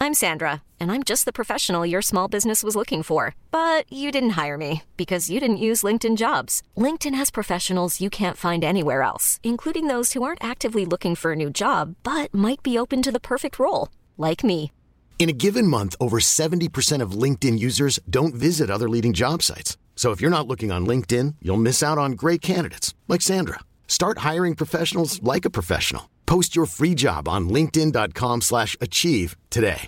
[0.00, 3.36] I'm Sandra, and I'm just the professional your small business was looking for.
[3.52, 6.60] But you didn't hire me because you didn't use LinkedIn jobs.
[6.76, 11.30] LinkedIn has professionals you can't find anywhere else, including those who aren't actively looking for
[11.32, 14.72] a new job but might be open to the perfect role, like me.
[15.20, 19.76] In a given month, over 70% of LinkedIn users don't visit other leading job sites.
[19.94, 23.60] So if you're not looking on LinkedIn, you'll miss out on great candidates like Sandra.
[23.86, 26.08] Start hiring professionals like a professional.
[26.26, 29.86] Post your free job on linkedin.com/achieve slash achieve today.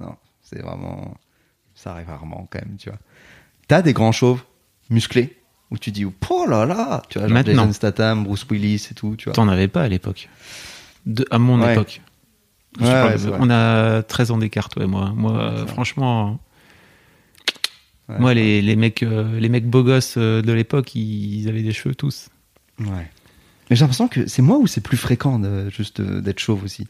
[0.00, 1.16] Non, c'est vraiment,
[1.74, 2.98] ça arrive rarement quand même, tu vois.
[3.68, 4.42] T'as des grands chauves
[4.90, 5.36] musclés
[5.70, 7.62] où tu dis, oh là là, tu vois, genre Maintenant.
[7.62, 9.34] Jason Statham, Bruce Willis et tout, tu vois.
[9.34, 10.28] T'en avais pas à l'époque.
[11.06, 11.72] De- À mon Ouais.
[11.72, 12.00] époque.
[12.80, 15.12] Ouais, ouais, de- on a 13 ans d'écart, toi et moi.
[15.14, 16.40] Moi, euh, franchement,
[18.08, 21.48] Ouais, moi, les, les mecs, euh, les mecs beaux gosses euh, de l'époque, ils, ils
[21.48, 22.28] avaient des cheveux tous.
[22.80, 23.10] Ouais.
[23.70, 26.64] Mais j'ai l'impression que c'est moi ou c'est plus fréquent de, juste euh, d'être chauve
[26.64, 26.86] aussi.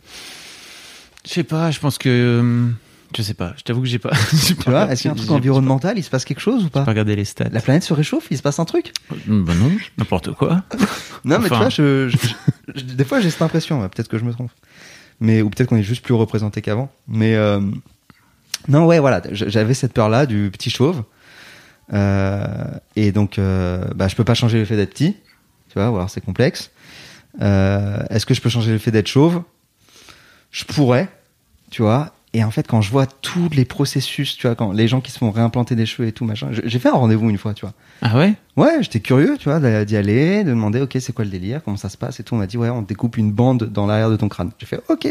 [1.24, 2.68] Je sais pas, je pense que.
[3.16, 4.10] Je sais pas, je t'avoue que j'ai pas.
[4.46, 6.64] Tu pas vois, est-ce qu'il y a un truc environnemental Il se passe quelque chose
[6.64, 7.48] ou pas pas regardé les stats.
[7.52, 8.92] La planète se réchauffe Il se passe un truc
[9.26, 10.62] Bah non, n'importe quoi.
[11.24, 14.18] Non, mais tu vois, je, je- je- je- des fois j'ai cette impression, peut-être que
[14.18, 14.50] je me trompe.
[15.20, 16.90] Mais, ou peut-être qu'on est juste plus représenté qu'avant.
[17.08, 17.60] Mais euh,
[18.68, 21.04] non, ouais, voilà, j'avais cette peur-là du petit chauve.
[21.92, 22.44] Euh,
[22.96, 25.16] et donc, euh, bah, je peux pas changer le fait d'être petit,
[25.68, 26.70] tu vois, ou alors c'est complexe.
[27.42, 29.42] Euh, Est-ce que je peux changer le fait d'être chauve?
[30.50, 31.08] Je pourrais,
[31.70, 32.14] tu vois.
[32.36, 35.10] Et en fait, quand je vois tous les processus, tu vois, quand les gens qui
[35.12, 37.60] se font réimplanter des cheveux et tout, machin, j'ai fait un rendez-vous une fois, tu
[37.62, 37.72] vois.
[38.02, 38.34] Ah ouais?
[38.56, 41.76] Ouais, j'étais curieux, tu vois, d'y aller, de demander, ok, c'est quoi le délire, comment
[41.76, 42.34] ça se passe et tout.
[42.34, 44.50] On m'a dit, ouais, on découpe une bande dans l'arrière de ton crâne.
[44.58, 45.06] J'ai fait, ok,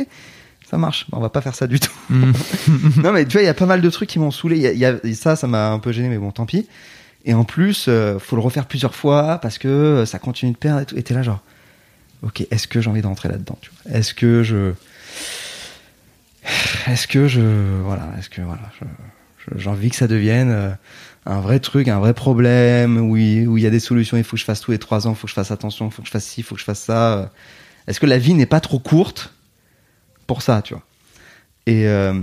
[0.70, 1.92] ça marche, on va pas faire ça du tout.
[2.10, 4.58] non, mais tu vois, il y a pas mal de trucs qui m'ont saoulé.
[4.58, 6.32] Il y a- il y a- et ça, ça m'a un peu gêné, mais bon,
[6.32, 6.68] tant pis.
[7.26, 10.58] Et en plus, euh, faut le refaire plusieurs fois parce que euh, ça continue de
[10.58, 10.98] perdre et tout.
[10.98, 11.40] Et t'es là, genre,
[12.22, 13.98] ok, est-ce que j'ai envie de rentrer là-dedans tu vois?
[13.98, 14.74] Est-ce que je.
[16.88, 17.42] Est-ce que je.
[17.84, 18.42] Voilà, est-ce que.
[18.42, 18.70] Voilà,
[19.56, 20.50] j'ai envie que ça devienne.
[20.50, 20.72] euh,
[21.26, 24.24] un vrai truc, un vrai problème, où il, où il y a des solutions, il
[24.26, 25.92] faut que je fasse tous les trois ans, il faut que je fasse attention, il
[25.92, 27.14] faut que je fasse ci, il faut que je fasse ça.
[27.14, 27.26] euh.
[27.88, 29.34] Est-ce que la vie n'est pas trop courte
[30.28, 30.84] pour ça, tu vois?
[31.66, 32.14] Et euh,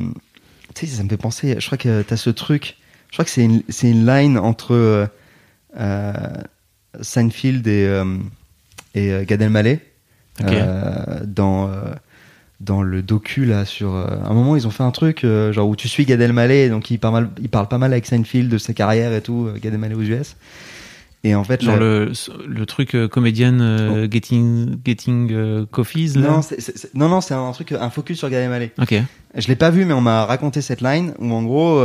[0.74, 2.76] tu sais, ça me fait penser, je crois que tu as ce truc,
[3.08, 5.06] je crois que c'est une, c'est une line entre euh,
[5.78, 6.12] euh,
[7.00, 8.02] Seinfeld et,
[8.94, 9.80] et Gad Elmaleh
[11.24, 11.70] dans,
[12.60, 15.66] dans le docu là sur euh, un moment ils ont fait un truc euh, genre
[15.68, 18.48] où tu suis Gad Elmaleh donc il parle, mal, il parle pas mal avec Seinfeld
[18.50, 20.36] de sa carrière et tout euh, Gad Elmaleh aux US.
[21.24, 22.12] Et en fait Genre la- le,
[22.46, 26.20] le truc euh, comédienne euh, Getting, getting euh, Coffees, là?
[26.28, 26.40] Non
[26.94, 28.72] non non c'est un truc un focus sur Gad Elmaleh.
[28.78, 28.94] Ok.
[29.36, 31.82] Je l'ai pas vu, mais on m'a raconté cette line où en gros,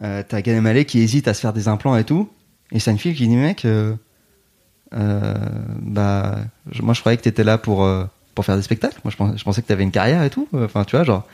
[0.00, 2.28] t'as Gad Elmaleh qui hésite à se faire des implants et tout,
[2.72, 3.66] et Seinfeld qui dit mec,
[4.92, 6.36] bah,
[6.70, 8.04] je- moi je croyais que t'étais là pour euh,
[8.40, 8.98] pour faire des spectacles.
[9.04, 10.48] Moi je pensais, je pensais que t'avais une carrière et tout.
[10.54, 11.26] Enfin tu vois genre,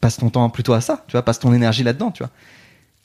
[0.00, 2.30] passe ton temps plutôt à ça, tu vois, passe ton énergie là-dedans, tu vois.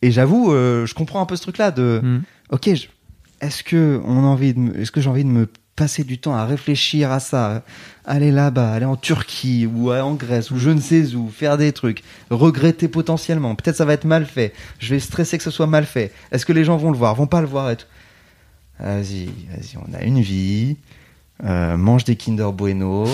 [0.01, 2.21] Et j'avoue, euh, je comprends un peu ce truc-là de, Mm.
[2.51, 6.17] ok, est-ce que on a envie de, est-ce que j'ai envie de me passer du
[6.17, 7.63] temps à réfléchir à ça,
[8.05, 11.73] aller là-bas, aller en Turquie ou en Grèce ou je ne sais où, faire des
[11.73, 15.67] trucs, regretter potentiellement, peut-être ça va être mal fait, je vais stresser que ce soit
[15.67, 17.87] mal fait, est-ce que les gens vont le voir, vont pas le voir et tout?
[18.79, 20.77] Vas-y, vas-y, on a une vie,
[21.43, 23.07] euh, mange des Kinder Bueno,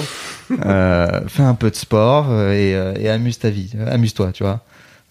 [0.51, 4.63] euh, fais un peu de sport euh, et, et amuse ta vie, amuse-toi, tu vois.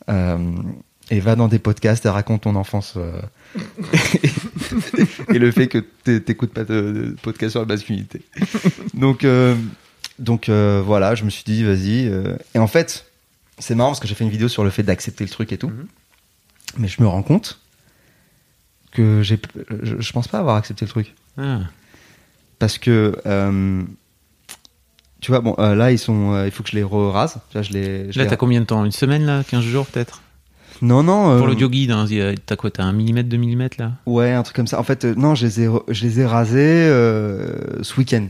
[0.09, 0.39] Euh,
[1.11, 2.97] et va dans des podcasts et raconte ton enfance.
[5.35, 8.23] et le fait que t'é- t'écoutes pas de, de podcast sur la masculinité.
[8.95, 9.27] Donc,
[10.21, 12.13] donc voilà, je me suis dit, vas-y.
[12.55, 13.07] et en fait,
[13.59, 15.59] c'est marrant parce que j'ai fait une vidéo sur le fait d'accepter le truc et
[15.59, 15.73] tout.
[16.79, 17.59] Mais je me rends compte
[18.93, 19.39] que j'ai,
[19.83, 21.15] je, je pense pas avoir accepté le truc.
[21.37, 21.61] Ah.
[22.61, 23.83] Parce que, euh,
[25.21, 27.39] tu vois, bon, euh, là, ils sont, euh, il faut que je les rase.
[27.53, 28.85] Vois, je les, je Là, les- t'as combien de temps?
[28.85, 29.43] Une semaine, là?
[29.43, 30.21] 15 jours, peut-être?
[30.83, 31.37] Non, non.
[31.39, 32.07] Pour l'audio guide, hein,
[32.47, 33.93] t'as quoi T'as un millimètre, deux millimètres, là?
[34.07, 34.79] Ouais, un truc comme ça.
[34.79, 36.87] En fait, non, je les ai, je les ai rasés
[37.83, 38.27] ce week-end,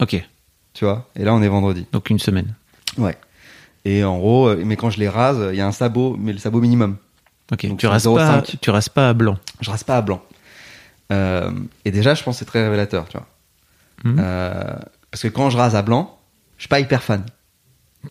[0.00, 0.24] Ok,
[0.72, 1.08] tu vois?
[1.14, 1.86] Et là, on est vendredi.
[1.92, 2.54] donc une semaine.
[2.98, 3.16] Ouais.
[3.84, 6.38] Et en gros, mais quand je les rase, il y a un sabot, mais le
[6.38, 6.96] sabot minimum.
[7.52, 8.16] Ok, Donc, tu rases, 0,5.
[8.16, 9.36] pas, tu rases pas à blanc?
[9.60, 10.22] Je rase pas à blanc.
[11.10, 13.26] Et déjà, je pense que c'est très révélateur, tu vois.
[14.04, 14.16] Mhm.
[14.20, 14.74] Euh,
[15.10, 16.18] parce que quand je rase à blanc,
[16.58, 17.24] je suis pas hyper fan.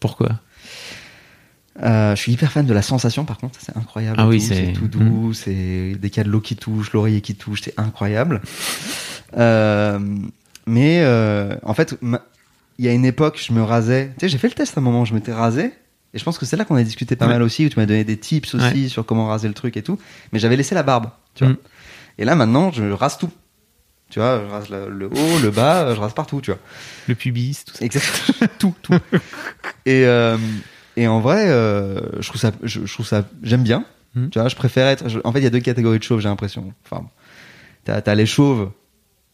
[0.02, 0.40] Pourquoi?
[1.82, 4.18] Euh, je suis hyper fan de la sensation, par contre, c'est incroyable.
[4.20, 5.54] Ah oui, c'est- tout doux, c'est
[6.02, 8.42] y a de l'eau qui touche, l'oreiller qui touche, c'est incroyable.
[9.38, 10.00] Euh,
[10.68, 11.96] mais euh, en fait,
[12.78, 14.12] il y a une époque, je me rasais.
[14.18, 15.74] Tu sais, j'ai fait le test à un moment, je m'étais rasé.
[16.16, 17.34] Et je pense que c'est là qu'on a discuté pas Ouais.
[17.34, 19.82] mal aussi, où tu m'as donné des tips aussi sur comment raser le truc et
[19.82, 19.98] tout.
[20.32, 21.54] Mais j'avais laissé la barbe, tu vois.
[21.54, 21.58] Mm.
[22.20, 23.32] Et là, maintenant, je rase tout.
[24.14, 26.60] Tu vois, je rase le, le haut, le bas, je rase partout, tu vois.
[27.08, 27.84] Le pubis, tout ça.
[27.84, 28.48] Exactement.
[28.60, 28.94] tout, tout.
[29.88, 30.38] Et, euh,
[30.96, 33.86] et en vrai, euh, je trouve ça, je, je trouve ça, j'aime bien.
[34.14, 34.30] Mhm.
[34.30, 35.10] Tu vois, je préfère être.
[35.10, 36.72] je- en fait, il y a deux catégories de chauves, j'ai l'impression.
[36.86, 37.08] Enfin,
[37.86, 38.70] t'as, t'as les chauves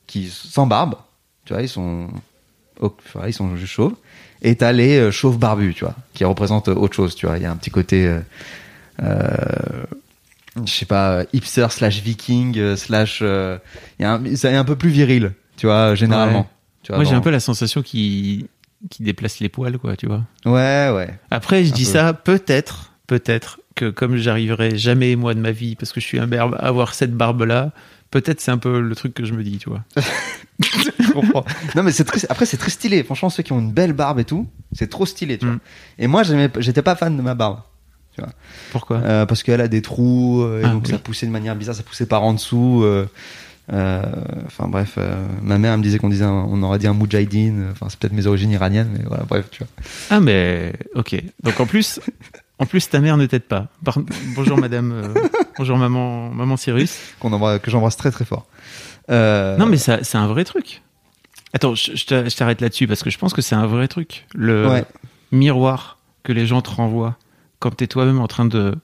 [0.08, 0.96] qui sans barbe.
[1.44, 2.08] Tu vois, ils sont,
[2.80, 3.96] enfin, ils sont juste chauves.
[4.42, 7.16] Et t'as les euh, chauves barbus, tu vois, qui représentent autre chose.
[7.16, 8.16] Tu vois, il y a un petit côté.
[9.04, 9.84] euh,
[10.66, 13.20] je sais pas, hipster slash viking euh, slash.
[13.22, 13.58] euh,
[14.00, 16.40] y a un, c'est un peu plus viril, tu vois, généralement.
[16.42, 16.46] Ouais.
[16.84, 18.48] Tu vois, Moi, j'ai un peu la sensation qui
[18.90, 20.24] qui déplace les poils, quoi, tu vois.
[20.46, 21.20] Ouais, ouais.
[21.32, 21.92] Après, je Un dis peu.
[21.92, 26.18] ça, peut-être, peut-être que comme j'arriverai jamais, moi, de ma vie, parce que je suis
[26.20, 27.72] un berbe, à avoir cette barbe-là,
[28.10, 29.84] peut-être c'est un peu le truc que je me dis, tu vois.
[31.00, 31.46] Je comprends.
[31.76, 33.04] non, mais c'est très, après, c'est très stylé.
[33.04, 35.56] Franchement, ceux qui ont une belle barbe et tout, c'est trop stylé, tu vois.
[35.56, 35.60] Mm.
[36.00, 36.24] Et moi,
[36.60, 37.60] j'étais pas fan de ma barbe.
[38.72, 38.98] Pourquoi?
[38.98, 40.92] Euh, parce qu'elle a des trous, euh, et Ah, donc oui.
[40.92, 42.84] ça poussait de manière bizarre, ça poussait par en dessous.
[42.84, 43.06] euh,
[44.48, 44.98] Enfin, bref,
[45.44, 47.68] ma mère, elle me disait qu'on disait, un- on aurait dit un moudjahidine.
[47.72, 49.68] Enfin, c'est peut-être mes origines iraniennes, mais voilà, bref, tu vois.
[50.10, 51.22] Ah, mais ok.
[51.44, 52.00] Donc en plus,
[52.58, 53.68] en plus, ta mère ne t'aide pas.
[53.86, 54.00] Par-
[54.36, 54.92] Bonjour, madame.
[54.92, 55.14] euh,
[55.60, 56.96] Bonjour, maman, maman Cyrus.
[57.20, 58.48] Qu'on embrasse- que j'embrasse très très fort.
[59.12, 60.82] Euh, Non, mais ça- c'est un vrai truc.
[61.54, 63.88] Attends, je, je t'a- je t'arrête là-dessus parce que je pense que c'est un vrai
[63.88, 64.26] truc.
[64.34, 64.86] Le Ouais.
[65.32, 67.18] miroir que les gens te renvoient
[67.60, 68.76] quand t'es toi-même en train de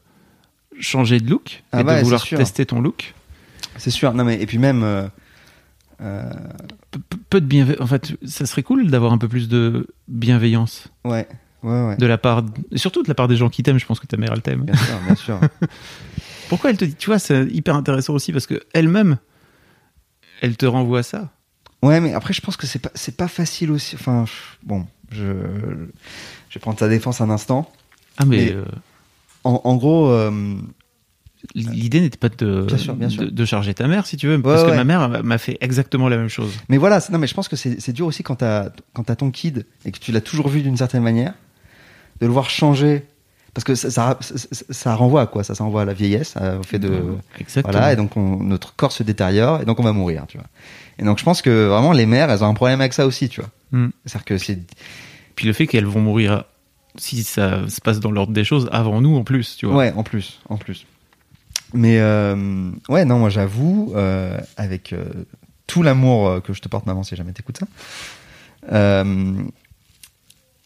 [0.80, 3.14] changer de look Ah et ouais, de c'est vouloir tester ton look.
[3.78, 4.14] c'est sûr.
[4.14, 4.84] Non, mais et puis même.
[4.84, 5.08] euh,
[6.02, 6.30] euh,
[7.30, 7.82] Peu, de bienveillance.
[7.82, 11.28] En fait, ça serait cool d'avoir un peu plus de bienveillance ouais,
[11.64, 11.98] ouais, ouais.
[11.98, 13.80] de la part, et surtout de la part des gens qui t'aiment.
[13.80, 14.64] Je pense que ta mère elle t'aime.
[14.64, 15.40] Bien sûr, bien sûr.
[16.50, 19.18] Pourquoi elle te dit Tu vois, c'est hyper intéressant aussi parce que elle-même,
[20.42, 21.32] elle te renvoie ça.
[21.82, 23.96] Ouais, mais après, je pense que c'est pas, c'est pas facile aussi.
[23.96, 24.26] Enfin,
[24.64, 25.24] bon, je,
[26.50, 27.72] je vais prendre sa défense un instant.
[28.18, 28.64] Ah, mais, Mais- euh,
[29.44, 30.32] En, en gros, euh,
[31.54, 33.24] l'idée n'était pas de, Bien sûr, bien sûr.
[33.24, 36.10] de, de charger ta mère, si tu veux, parce que ma mère m'a- fait exactement
[36.10, 36.52] la même chose.
[36.70, 38.70] mais voilà, non, mais je pense que c'est dur aussi quand t'as
[39.18, 41.34] ton kid et que tu l'as toujours vu d'une certaine manière,
[42.22, 43.06] de le voir changer.
[43.54, 45.44] Parce que ça, ça, ça- ça renvoie à quoi?
[45.46, 46.92] Ça, ça renvoie à la vieillesse, à- au fait de.
[47.40, 47.72] Exactement.
[47.72, 50.48] Voilà, et donc on- notre corps se détériore et donc on va mourir, tu vois.
[51.00, 53.30] Et donc je pense que vraiment les mères, elles ont un problème avec ça aussi,
[53.30, 53.50] tu vois.
[53.72, 53.90] Mm.
[54.06, 54.60] C'est-à-dire que c'est
[55.36, 56.44] Puis le fait qu'elles vont mourir,
[56.98, 59.76] si ça se passe dans l'ordre des choses, avant nous en plus, tu vois.
[59.76, 60.86] Ouais, en plus, en plus.
[61.74, 65.06] Mais euh, ouais, non, moi j'avoue, euh, avec euh,
[65.68, 67.68] tout l'amour que je te porte, maman, si jamais t'écoutes ça,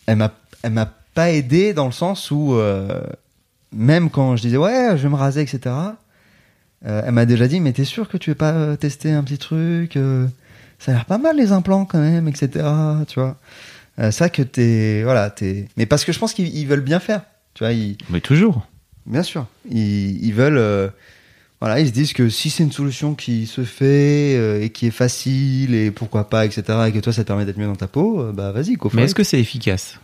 [0.06, 0.32] elle m'a,
[0.64, 2.56] elle m'a pas aidé dans le sens où
[3.72, 5.76] même quand je disais ouais, je vais me raser, etc.
[6.84, 9.98] elle m'a déjà dit, mais t'es sûr que tu veux pas tester un petit truc
[10.80, 12.66] Ça a l'air pas mal les implants quand même, etc.
[13.08, 13.38] Tu vois
[14.00, 15.68] euh, ça que t'es, voilà, t'es.
[15.78, 17.22] Mais parce que je pense qu'ils ils veulent bien faire.
[17.54, 18.66] Tu vois, ils, Mais toujours.
[19.06, 19.46] Bien sûr.
[19.70, 20.58] Ils, ils veulent.
[20.58, 20.88] euh,
[21.62, 24.88] voilà, ils se disent que si c'est une solution qui se fait euh, et qui
[24.88, 27.76] est facile et pourquoi pas, etc., et que toi ça te permet d'être mieux dans
[27.76, 30.00] ta peau, bah vas-y, go Mais est-ce que c'est efficace?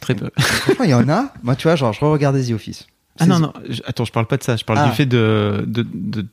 [0.00, 0.28] Très peu.
[0.38, 1.32] Franchement, il y en a.
[1.44, 2.86] Moi, tu vois, genre, je regarde The Office.
[3.20, 4.56] Ah non, non, je- attends, je parle pas de ça.
[4.56, 4.88] Je parle Ah.
[4.88, 6.26] du fait de, de, de,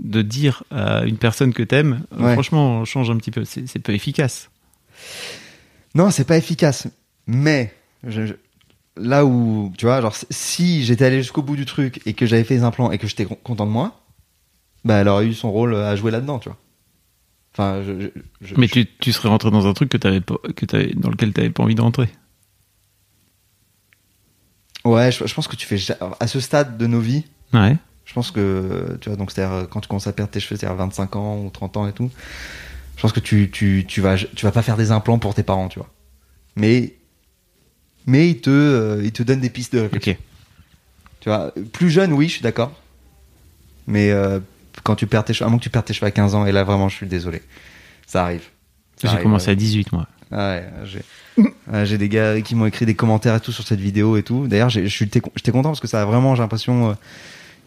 [0.00, 2.32] de dire à une personne que t'aimes, Ouais.
[2.32, 3.44] franchement, change un petit peu.
[3.44, 4.48] C'est peu efficace.
[5.94, 6.86] Non, c'est pas efficace.
[7.26, 7.74] Mais
[8.06, 8.34] je- je-
[8.96, 12.44] là où, tu vois, genre si j'étais allé jusqu'au bout du truc et que j'avais
[12.44, 14.00] fait les implants et que j'étais con- content de moi,
[14.84, 16.58] bah elle aurait eu son rôle à jouer là-dedans, tu vois.
[17.52, 18.08] Enfin, je, je-
[18.40, 21.10] je- Mais tu, tu serais rentré dans un truc que t'avais pas, que t'avais, dans
[21.10, 22.08] lequel t'avais pas envie de rentrer.
[24.84, 25.78] ouais, je, pense que tu fais
[26.20, 27.76] à ce stade de nos vies, Ouais.
[28.04, 30.56] je pense que tu vois, donc c'est-à-dire euh, quand tu commences à perdre tes cheveux,
[30.56, 32.10] c'est-à-dire 25 ans ou 30 ans et tout,
[33.00, 35.42] je pense que tu, tu, tu vas tu vas pas faire des implants pour tes
[35.42, 35.88] parents, tu vois.
[36.54, 36.92] Mais
[38.04, 40.12] mais ils te euh, ils te donnent des pistes de réflexion.
[40.12, 40.18] Ok.
[41.20, 42.78] Tu vois, plus jeune, oui, je suis d'accord.
[43.86, 44.38] Mais euh,
[44.82, 46.44] quand tu perds tes cheveux, à moins que tu perds tes cheveux à 15 ans,
[46.44, 47.40] et là vraiment, je suis désolé.
[48.06, 48.42] Ça arrive.
[49.02, 49.52] J'ai commencé ouais.
[49.52, 50.06] à 18, moi.
[50.30, 51.02] Ah ouais, j'ai
[51.72, 54.22] ouais, j'ai des gars qui m'ont écrit des commentaires et tout sur cette vidéo et
[54.22, 54.46] tout.
[54.46, 56.94] D'ailleurs, j'étais j'étais content parce que ça a vraiment, j'ai l'impression, euh,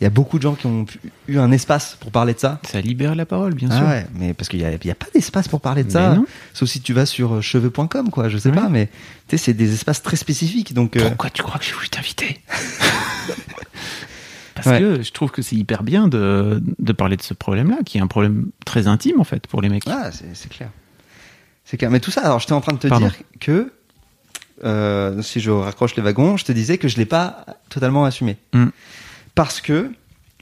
[0.02, 0.86] il y a beaucoup de gens qui ont
[1.28, 2.60] eu un espace pour parler de ça.
[2.68, 3.88] Ça libère la parole, bien Ah sûr.
[3.88, 6.14] ouais, mais parce qu'il y a, pas d'espace pour parler de Mais ça.
[6.16, 6.26] non.
[6.54, 8.28] Sauf si tu vas sur euh, cheveux.com, quoi.
[8.28, 8.56] Je sais Ouais.
[8.56, 8.88] pas, mais
[9.28, 10.74] tu sais, c'est des espaces très spécifiques.
[10.74, 12.42] Donc, euh, Pourquoi tu crois que j'ai voulu t'inviter?
[14.56, 14.80] Parce Ouais.
[14.80, 18.02] que je trouve que c'est hyper bien de, de parler de ce problème-là, qui est
[18.02, 19.84] un problème très intime en fait pour les mecs.
[19.88, 20.70] Ah, c'est c'est clair.
[21.66, 21.90] C'est clair.
[21.90, 23.08] Mais tout ça, alors j'étais en train de te Pardon.
[23.08, 23.74] dire que,
[24.64, 28.38] euh, si je raccroche les wagons, je te disais que je l'ai pas totalement assumé.
[28.54, 28.68] Mm.
[29.36, 29.92] Parce que,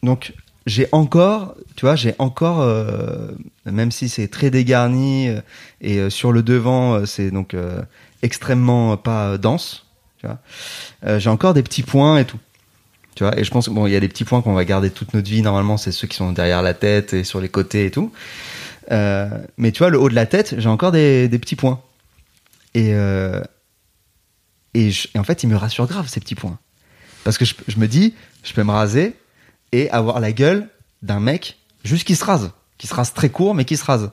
[0.04, 0.34] donc,
[0.68, 3.30] j'ai encore, tu vois, j'ai encore, euh,
[3.66, 5.42] même si c'est très dégarni euh,
[5.82, 7.82] et euh, sur le devant, euh, c'est donc euh,
[8.22, 9.86] extrêmement euh, pas dense,
[10.20, 12.38] tu vois, j'ai encore des petits points et tout.
[13.16, 14.90] Tu vois, et je pense bon, il y a des petits points qu'on va garder
[14.92, 15.42] toute notre vie.
[15.42, 18.12] Normalement, c'est ceux qui sont derrière la tête et sur les côtés et tout.
[18.90, 21.82] Mais tu vois, le haut de la tête, j'ai encore des, des petits points.
[22.74, 22.92] Et,
[24.74, 26.58] et, je- et en fait, ils me rassurent grave, ces petits points.
[27.24, 28.14] Parce que je, me dis,
[28.44, 29.16] je peux me raser
[29.72, 30.70] et avoir la gueule
[31.02, 32.52] d'un mec juste qui se rase.
[32.78, 34.12] Qui se rase très court, mais qui se rase.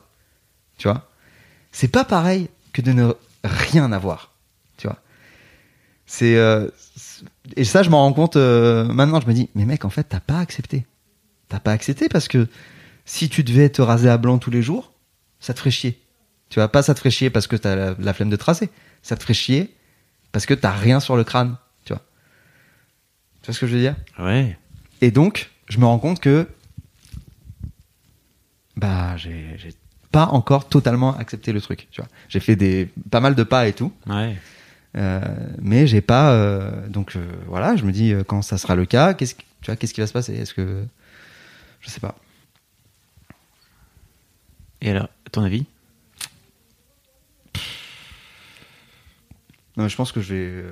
[0.77, 1.09] Tu vois?
[1.73, 3.13] C'est pas pareil que de ne
[3.45, 4.33] rien avoir.
[4.77, 4.99] Tu vois?
[6.07, 6.37] C'est.
[6.37, 6.69] euh,
[7.57, 9.21] et ça, je m'en rends compte euh, maintenant.
[9.21, 10.87] Je me dis, mais mec, en fait, t'as pas accepté.
[11.49, 12.47] T'as pas accepté parce que
[13.07, 14.93] si tu devais te raser à blanc tous les jours,
[15.41, 16.01] ça te ferait chier.
[16.51, 18.45] Tu vois, pas ça te ferait chier parce que t'as la, la flemme de te
[18.45, 18.71] raser.
[19.03, 19.75] Ça te ferait chier
[20.33, 21.57] parce que t'as rien sur le crâne.
[23.43, 23.55] Tu vois.
[23.55, 23.97] Ce que je veux dire?
[24.18, 24.57] Ouais.
[25.01, 26.49] Et donc, je me rends compte que
[28.76, 29.70] bah j'ai j'ai
[30.12, 31.89] pas encore totalement accepté le truc.
[31.91, 33.93] Tu vois, j'ai fait des pas mal de pas et tout.
[34.07, 34.36] Ouais.
[34.97, 35.20] Euh,
[35.61, 38.86] mais j'ai pas euh, donc euh, voilà je me dis euh, quand ça sera le
[38.86, 40.34] cas qu'est-ce que- tu vois qu'est-ce qui va se passer?
[40.34, 40.82] Est-ce que
[41.80, 42.14] je sais pas
[44.80, 45.66] Et alors, ton avis?
[49.76, 50.64] Non, mais je pense que je vais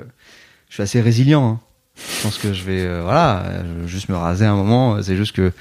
[0.68, 1.60] je suis assez résilient hein.
[1.97, 3.44] Je pense que je vais euh, voilà
[3.86, 5.53] juste me raser un moment c'est juste que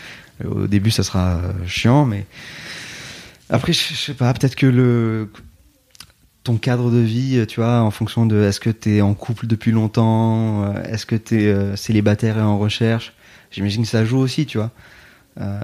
[0.44, 2.26] euh, au début ça sera euh, chiant mais
[3.50, 5.30] après je, je sais pas peut-être que le
[6.44, 9.48] ton cadre de vie, tu vois, en fonction de est-ce que tu es en couple
[9.48, 13.14] depuis longtemps, est-ce que tu es célibataire et en recherche,
[13.50, 14.70] j'imagine que ça joue aussi, tu vois.
[15.42, 15.60] Euh,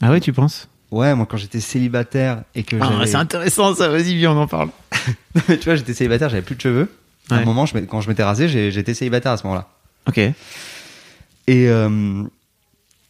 [0.00, 0.68] Ah ouais, tu penses?
[0.92, 4.46] Ouais, moi quand j'étais célibataire et que Ah, C'est intéressant ça, vas-y, viens, on en
[4.46, 4.68] parle.
[5.48, 6.88] tu vois, j'étais célibataire, j'avais plus de cheveux.
[7.28, 9.68] À un moment, je quand je m'étais rasé, j'étais célibataire à ce moment-là.
[10.06, 10.18] Ok.
[10.18, 12.22] Et, euh,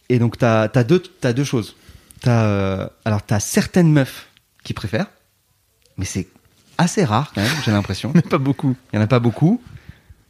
[0.09, 1.75] et donc, t'as as deux, deux choses.
[2.21, 4.27] T'as, euh, alors, t'as certaines meufs
[4.63, 5.07] qui préfèrent,
[5.97, 6.27] mais c'est
[6.77, 8.13] assez rare quand même, j'ai l'impression.
[8.29, 8.75] Pas beaucoup.
[8.91, 9.61] Il y en a pas beaucoup,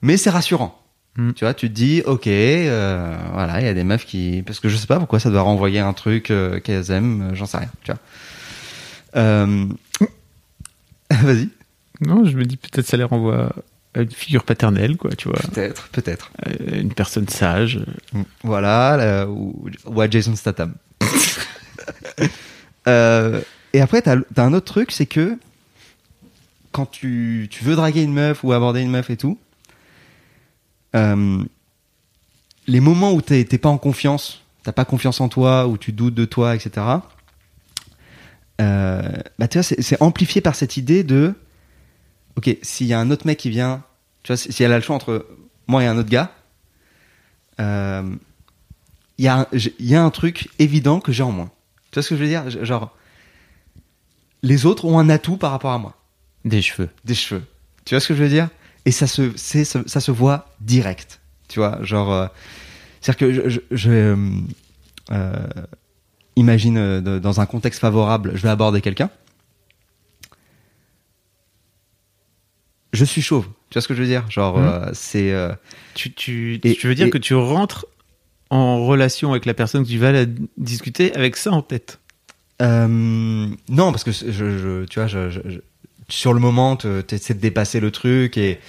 [0.02, 0.82] mais c'est rassurant.
[1.18, 1.34] Mm.
[1.34, 4.60] Tu vois, tu te dis, ok, euh, voilà, il y a des meufs qui, parce
[4.60, 6.32] que je sais pas pourquoi ça doit renvoyer un truc
[6.64, 7.72] qu'elles aiment, j'en sais rien.
[7.84, 8.00] Tu vois.
[9.16, 9.66] Euh...
[11.10, 11.50] Vas-y.
[12.02, 13.52] Non, je me dis peut-être ça les renvoie
[14.02, 15.40] une figure paternelle, quoi, tu vois.
[15.40, 16.32] Peut-être, peut-être.
[16.44, 17.80] À Une personne sage.
[18.44, 20.74] Voilà, là, ou, ou à Jason Statham.
[22.88, 23.42] Euh,
[23.74, 25.38] et après, t'as as un autre truc, c'est que
[26.72, 29.38] quand tu, tu veux draguer une meuf ou aborder une meuf et tout,
[30.96, 31.44] euh,
[32.68, 36.14] les moments où t'es pas en confiance, t'as pas confiance en toi, où tu doutes
[36.14, 36.86] de toi, etc.
[38.60, 39.02] Euh,
[39.38, 41.34] bah tu vois, c'est amplifié par cette idée de,
[42.38, 43.84] ok, s'il y a un autre mec qui vient,
[44.24, 45.26] tu vois, si elle a le choix entre
[45.68, 46.32] moi et un autre gars,
[47.60, 48.16] euh,
[49.18, 51.52] il y, a un- j'ai- il y a un truc évident que j'ai en moins.
[51.92, 52.50] Tu vois ce que je veux dire?
[52.64, 52.96] Genre,
[54.44, 55.96] les autres ont un atout par rapport à moi.
[56.46, 56.90] Des cheveux.
[57.04, 57.44] Des cheveux.
[57.86, 58.50] Tu vois ce que je veux dire?
[58.86, 61.20] Et ça se, c'est, ça, ça se voit direct.
[61.48, 62.28] Tu vois, genre, euh,
[63.02, 64.16] c'est-à-dire que je, je, je,
[65.12, 65.48] euh,
[66.36, 69.10] imagine dans un contexte favorable, je vais aborder quelqu'un.
[72.94, 73.46] Je suis chauve.
[73.70, 74.30] Tu vois ce que je veux dire?
[74.30, 74.66] Genre, Mhm.
[74.66, 75.32] euh, c'est.
[75.34, 75.52] euh,
[75.94, 77.86] Tu, tu, Et- tu veux dire et- que tu rentres
[78.50, 80.26] en relation avec la personne que tu vas la
[80.58, 82.00] discuter avec ça en tête?
[82.62, 85.60] Euh, non, parce que je, je- tu vois, je, je- je-
[86.10, 88.60] sur le moment, tu essaies de dépasser le truc et.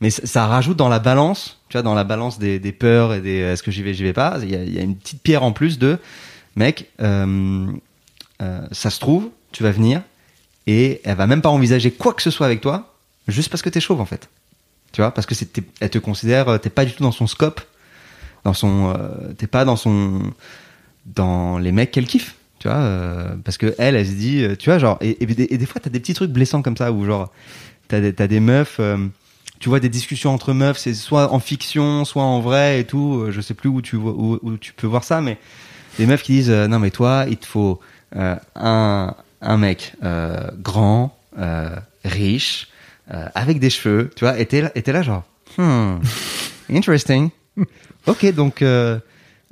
[0.00, 3.14] Mais ça, ça rajoute dans la balance, tu vois, dans la balance des, des peurs
[3.14, 4.38] et des est-ce que j'y vais, j'y vais pas.
[4.42, 5.98] Il y, y a une petite pierre en plus de
[6.54, 10.02] mec, ça se trouve, tu vas venir
[10.66, 12.94] et elle va même pas envisager quoi que ce soit avec toi,
[13.32, 14.28] juste parce que t'es chauve en fait.
[14.92, 15.34] Tu vois, parce que
[15.80, 17.60] elle te considère, euh, t'es pas du tout dans son scope,
[18.44, 20.22] dans son, euh, t'es pas dans son,
[21.06, 22.34] dans les mecs qu'elle kiffe.
[22.58, 25.80] Tu vois, euh, parce que elle, elle se dit, tu vois, genre, et, des- fois
[25.80, 27.30] t'as des petits trucs blessants comme ça où genre,
[27.86, 28.80] t'as des, t'as des meufs,
[29.60, 33.26] tu vois des discussions entre meufs, c'est soit en fiction, soit en vrai et tout.
[33.30, 35.38] Je sais plus où tu où, où tu peux voir ça, mais
[35.98, 37.78] des meufs qui disent, non mais toi, il te faut
[38.16, 39.92] un, un mec
[40.60, 41.16] grand,
[42.04, 42.68] riche,
[43.12, 45.24] euh, avec des cheveux, tu vois, et t'es là, et t'es là genre,
[45.56, 45.98] hmm,
[46.70, 47.30] interesting.
[48.06, 48.98] Ok, donc, euh,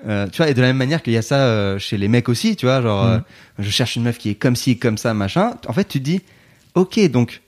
[0.06, 2.08] euh, tu vois, et de la même manière qu'il y a ça euh, chez les
[2.08, 3.18] mecs aussi, tu vois, genre, euh,
[3.58, 5.54] je cherche une meuf qui est comme ci, comme ça, machin.
[5.66, 6.22] En fait, tu te dis,
[6.74, 7.42] ok, donc,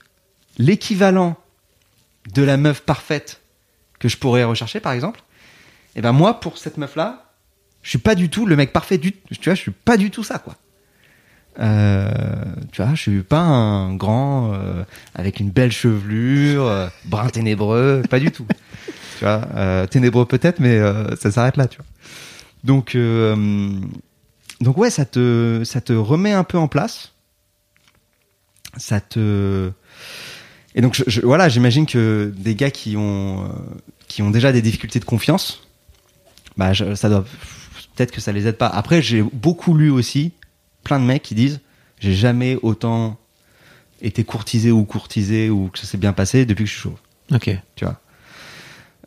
[0.57, 1.37] l'équivalent
[2.33, 3.41] de la meuf parfaite
[3.99, 5.21] que je pourrais rechercher, par exemple,
[5.95, 7.31] et ben moi, pour cette meuf-là,
[7.81, 10.11] je suis pas du tout le mec parfait du, tu vois, je suis pas du
[10.11, 10.55] tout ça, quoi.
[11.59, 12.09] Euh,
[12.71, 14.83] tu vois, je suis pas un grand euh,
[15.15, 18.45] avec une belle chevelure, euh, brun ténébreux, pas du tout.
[19.19, 20.79] tu vois, euh, ténébreux peut-être, mais
[21.19, 21.85] ça s'arrête là, tu vois.
[22.63, 22.95] Donc,
[24.61, 27.13] donc ouais, ça te, ça te remet un peu en place.
[28.77, 29.71] Ça te,
[30.75, 33.49] et donc je, voilà, j'imagine que des gars qui ont,
[34.07, 35.63] qui ont déjà des difficultés de confiance,
[36.55, 37.25] bah je- ça doit,
[37.95, 38.67] peut-être que ça les aide pas.
[38.67, 40.31] Après, j'ai beaucoup lu aussi
[40.83, 41.59] plein de mecs qui disent,
[41.99, 43.17] j'ai jamais autant
[44.01, 46.99] été courtisé ou courtisé ou que ça s'est bien passé depuis que je suis chauve.
[47.31, 47.49] Ok.
[47.75, 47.99] Tu vois.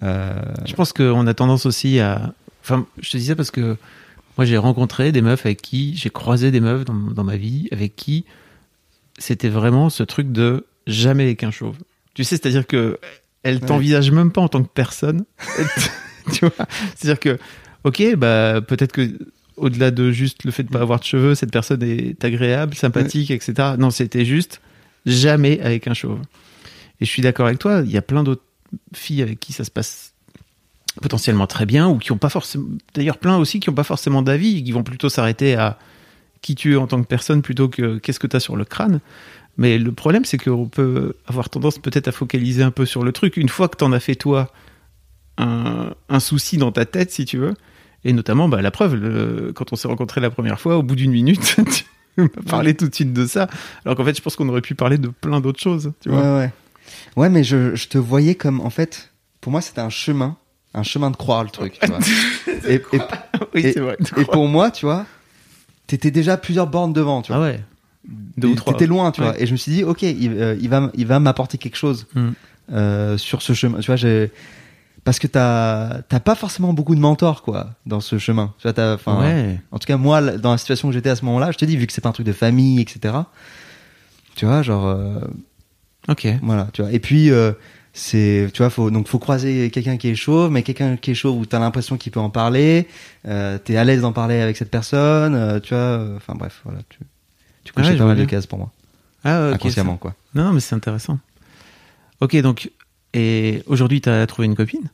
[0.02, 0.34] Euh,
[0.66, 2.34] Je pense qu'on a tendance aussi à.
[2.62, 3.76] Enfin, je te dis ça parce que
[4.36, 5.96] moi, j'ai rencontré des meufs avec qui.
[5.96, 8.24] J'ai croisé des meufs dans, dans ma vie avec qui
[9.18, 11.76] c'était vraiment ce truc de jamais avec un chauve.
[12.14, 12.98] Tu sais, c'est-à-dire que
[13.42, 15.24] elle t'envisage même pas en tant que personne.
[16.32, 16.66] tu vois
[16.96, 17.38] C'est-à-dire que,
[17.84, 19.18] ok, bah, peut-être que
[19.56, 23.30] au-delà de juste le fait de pas avoir de cheveux, cette personne est agréable, sympathique,
[23.30, 23.70] etc.
[23.78, 24.60] Non, c'était juste
[25.06, 26.20] jamais avec un chauve.
[27.00, 28.44] Et je suis d'accord avec toi, il y a plein d'autres
[28.94, 30.12] filles avec qui ça se passe
[31.00, 34.20] potentiellement très bien ou qui ont pas forcément d'ailleurs plein aussi qui ont pas forcément
[34.20, 35.78] d'avis et qui vont plutôt s'arrêter à
[36.42, 38.64] qui tu es en tant que personne plutôt que qu'est-ce que tu as sur le
[38.66, 39.00] crâne
[39.56, 43.12] mais le problème c'est qu'on peut avoir tendance peut-être à focaliser un peu sur le
[43.12, 44.52] truc une fois que t'en as fait toi
[45.38, 47.54] un, un souci dans ta tête si tu veux
[48.04, 50.96] et notamment bah, la preuve le- quand on s'est rencontrés la première fois au bout
[50.96, 51.56] d'une minute
[52.16, 53.48] tu m'as parlé tout de suite de ça
[53.84, 56.20] alors qu'en fait je pense qu'on aurait pu parler de plein d'autres choses tu vois
[56.20, 56.50] ouais, ouais.
[57.16, 60.36] Ouais, mais je, je te voyais comme, en fait, pour moi, c'était un chemin,
[60.74, 61.78] un chemin de croire le truc.
[61.80, 62.00] Tu vois.
[62.68, 63.00] et, et,
[63.54, 65.06] oui et- c'est vrai et pour moi, tu vois,
[65.86, 67.46] t'étais déjà plusieurs bornes devant, tu ah vois.
[67.46, 67.60] ouais
[68.36, 69.28] deux ou trois T'étais loin, tu Ouais.
[69.28, 69.40] vois.
[69.40, 72.06] Et je me suis dit, ok, il, euh, il va, il va m'apporter quelque chose
[72.14, 72.28] Mm.
[72.72, 73.78] euh, sur ce chemin.
[73.78, 74.32] Tu vois, j'ai
[75.04, 78.54] parce que t'as, t'as pas forcément beaucoup de mentors, quoi, dans ce chemin.
[78.58, 81.50] Tu vois, ouais en tout cas, moi, dans la situation que j'étais à ce moment-là,
[81.50, 83.14] je te dis, vu que c'est pas un truc de famille, etc.
[84.36, 85.20] Tu vois, genre, euh,
[86.08, 86.92] ok voilà, tu vois.
[86.92, 87.52] Et puis, euh,
[87.92, 91.14] c'est, tu vois, faut, donc faut croiser quelqu'un qui est chauve, mais quelqu'un qui est
[91.14, 92.88] chauve où t'as l'impression qu'il peut en parler,
[93.26, 95.78] euh, t'es à l'aise d'en parler avec cette personne, euh, tu vois.
[95.82, 96.98] euh, Enfin bref, voilà, tu,
[97.64, 98.70] tu cochais Ouais, je pas mal de cases pour moi,
[99.24, 99.54] Ah, ok.
[99.56, 100.14] inconsciemment, quoi.
[100.34, 101.18] Non, mais c'est intéressant.
[102.20, 102.70] Ok, donc,
[103.14, 104.90] et aujourd'hui, t'as trouvé une copine?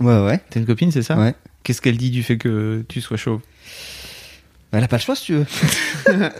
[0.00, 1.16] Ouais, ouais, T'as une copine, c'est ça?
[1.18, 1.34] Ouais.
[1.62, 3.40] Qu'est-ce qu'elle dit du fait que tu sois chauve?
[4.72, 5.46] Elle a pas le choix, si tu veux.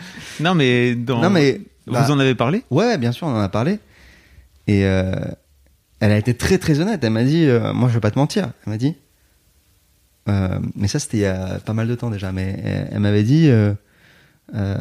[0.41, 1.23] Non, mais dans.
[1.23, 2.63] Non, mais Vous bah, en avez parlé?
[2.71, 3.79] ouais, bien sûr, on en a parlé.
[4.67, 5.15] Et euh,
[6.01, 7.03] elle a été très très honnête.
[7.03, 8.53] Elle m'a dit, euh, moi, je vais pas te mentir.
[8.67, 8.95] Elle m'a dit,
[10.29, 12.33] euh, mais ça, c'était il y a pas mal de temps déjà.
[12.33, 13.73] Mais elle, elle m'avait dit, euh,
[14.55, 14.77] euh,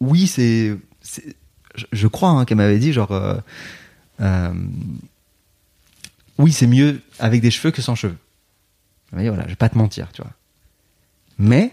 [0.00, 0.76] oui, c'est-
[1.76, 3.36] je, je crois hein, qu'elle m'avait dit genre, euh,
[4.20, 4.52] euh,
[6.38, 8.16] oui, c'est mieux avec des cheveux que sans cheveux.
[9.12, 10.32] Elle m'a dit, voilà, je vais pas te mentir, tu vois.
[11.38, 11.72] Mais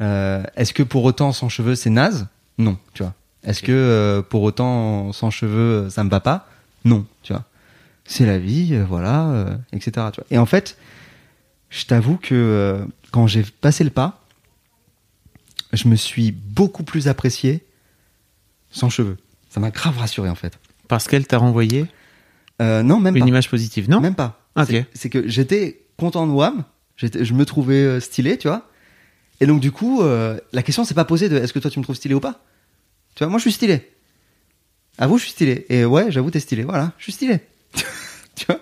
[0.00, 2.26] euh, est-ce que pour autant sans cheveux c'est naze?
[2.58, 3.14] Non, tu vois.
[3.42, 6.48] Est-ce que euh, pour autant sans cheveux ça me va pas?
[6.84, 7.44] Non, tu vois.
[8.04, 10.08] C'est la vie, euh, voilà, euh, etc.
[10.12, 10.26] Tu vois.
[10.30, 10.76] Et en fait,
[11.70, 14.20] je t'avoue que quand j'ai passé le pas,
[15.72, 17.64] je me suis beaucoup plus apprécié
[18.70, 19.16] sans cheveux.
[19.48, 20.58] Ça m'a grave rassuré en fait.
[20.88, 21.86] Parce qu'elle t'a renvoyé
[22.60, 23.28] Euh, non, même une pas.
[23.28, 24.40] image positive, non Même pas.
[24.56, 24.74] Ok.
[24.94, 26.64] C'est- que j'étais content de WAM,
[26.96, 28.68] je me trouvais euh, stylé, tu vois.
[29.40, 31.78] Et donc du coup, euh, la question s'est pas posée de est-ce que toi tu
[31.78, 32.44] me trouves stylé ou pas?
[33.14, 33.90] Tu vois, moi je suis stylé.
[34.98, 35.64] avoue, je suis stylé.
[35.70, 36.62] Et ouais, j'avoue, t'es stylé.
[36.64, 37.40] Voilà, je suis stylé.
[38.36, 38.60] tu vois?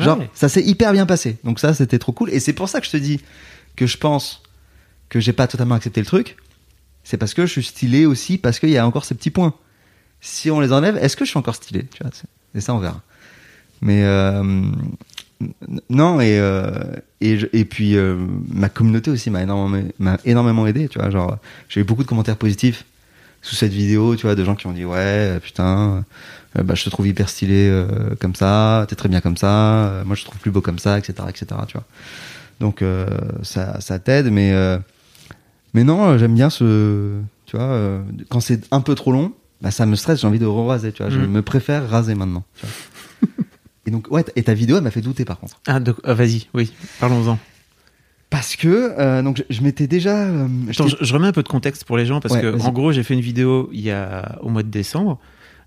[0.00, 0.28] Genre, Ouais.
[0.34, 1.36] ça s'est hyper bien passé.
[1.44, 2.30] Donc ça, c'était trop cool.
[2.30, 3.20] Et c'est pour ça que je te dis
[3.76, 4.42] que je pense
[5.08, 6.36] que j'ai pas totalement accepté le truc.
[7.08, 9.54] C'est parce que je suis stylé aussi, parce qu'il y a encore ces petits points.
[10.20, 12.10] Si on les enlève, est-ce que je suis encore stylé tu vois
[12.56, 13.00] Et ça, on verra.
[13.80, 14.42] Mais euh,
[15.88, 16.72] non, et, euh,
[17.20, 18.16] et, je- et puis euh,
[18.48, 19.88] ma communauté aussi m'a énormément,
[20.24, 20.88] énormément aidé.
[20.88, 21.38] Tu vois, genre,
[21.68, 22.84] j'ai eu beaucoup de commentaires positifs
[23.40, 26.04] sous cette vidéo, tu vois, de gens qui ont dit ouais, putain,
[26.58, 27.86] euh, bah, je te trouve hyper stylé euh,
[28.18, 30.80] comme ça, t'es très bien comme ça, euh, moi je te trouve plus beau comme
[30.80, 31.46] ça, etc., etc.
[31.68, 31.84] Tu vois.
[32.58, 33.06] Donc euh,
[33.44, 34.50] ça, ça t'aide, mais
[35.76, 39.32] mais non, euh, j'aime bien ce, tu vois, euh, quand c'est un peu trop long,
[39.60, 41.26] bah, ça me stresse, j'ai envie de raser, tu vois, je Mhm.
[41.30, 42.42] me préfère raser maintenant.
[42.58, 43.44] Tu vois.
[43.86, 45.60] et donc ouais, et ta vidéo, elle m'a fait douter par contre.
[45.66, 47.38] Ah, donc, ah, vas-y, oui, parlons-en.
[48.30, 48.68] Parce que
[48.98, 51.84] euh, donc je, je m'étais déjà, euh, Attends, je, je remets un peu de contexte
[51.84, 54.38] pour les gens parce Ouais, que en gros j'ai fait une vidéo il y a
[54.42, 55.20] au mois de décembre,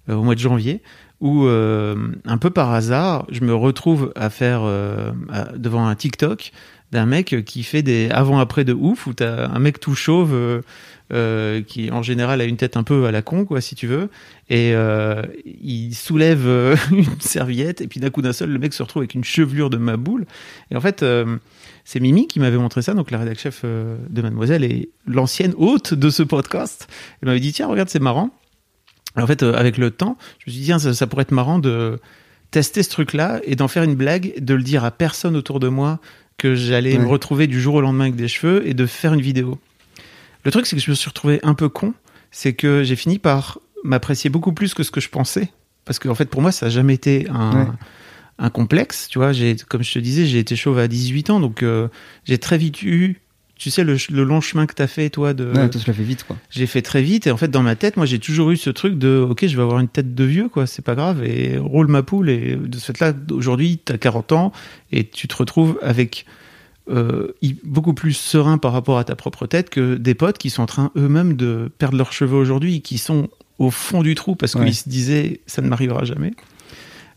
[0.10, 0.82] euh, au mois de janvier,
[1.22, 1.96] où euh,
[2.26, 6.52] un peu par hasard je me retrouve à faire euh, à- devant un TikTok
[6.92, 10.62] d'un mec qui fait des avant-après de ouf où t'as un mec tout chauve euh,
[11.12, 13.88] euh, qui en général a une tête un peu à la con quoi si tu
[13.88, 14.10] veux
[14.50, 16.48] et euh, il soulève
[16.92, 19.70] une serviette et puis d'un coup d'un seul le mec se retrouve avec une chevelure
[19.70, 20.26] de ma boule
[20.72, 21.06] et en fait
[21.86, 25.96] c'est Mimi qui m'avait montré ça, donc la rédac chef de Mademoiselle et l'ancienne hôte
[25.96, 26.88] de ce podcast.
[27.22, 28.30] Elle m'avait dit tiens regarde c'est marrant.
[29.18, 31.32] Et en fait avec le temps, je me suis dit tiens ça, ça pourrait être
[31.32, 32.00] marrant de
[32.52, 35.68] tester ce truc-là et d'en faire une blague, de le dire à personne autour de
[35.68, 36.00] moi
[36.40, 37.04] que j'allais Ouais.
[37.04, 39.60] me retrouver du jour au lendemain avec des cheveux et de faire une vidéo.
[40.44, 41.94] Le truc c'est que je me suis retrouvé un peu con,
[42.32, 45.50] c'est que j'ai fini par m'apprécier beaucoup plus que ce que je pensais
[45.86, 47.68] parce qu'en fait pour moi ça n'a jamais été un Ouais.
[48.42, 49.32] un complexe, tu vois.
[49.68, 51.90] Comme je te disais, j'ai été chauve à 18 ans, donc euh,
[52.24, 53.20] j'ai très vite eu,
[53.60, 56.02] tu sais, le, long chemin que t'as fait, toi, de, ouais, toi tu l'as fait
[56.04, 56.36] vite quoi.
[56.50, 57.28] j'ai fait très vite.
[57.28, 59.56] Et en fait, dans ma tête, moi, j'ai toujours eu ce truc de, ok, je
[59.56, 62.30] vais avoir une tête de vieux, quoi, c'est pas grave, et roule ma poule.
[62.30, 64.52] Et de ce fait-là, aujourd'hui, t'as 40 ans
[64.92, 66.26] et tu te retrouves avec
[66.90, 67.34] euh,
[67.64, 70.66] beaucoup plus serein par rapport à ta propre tête que des potes qui sont en
[70.66, 73.28] train eux-mêmes de perdre leurs cheveux aujourd'hui, qui sont
[73.60, 74.64] au fond du trou parce Ouais.
[74.66, 76.32] qu'ils se disaient, ça ne m'arrivera jamais.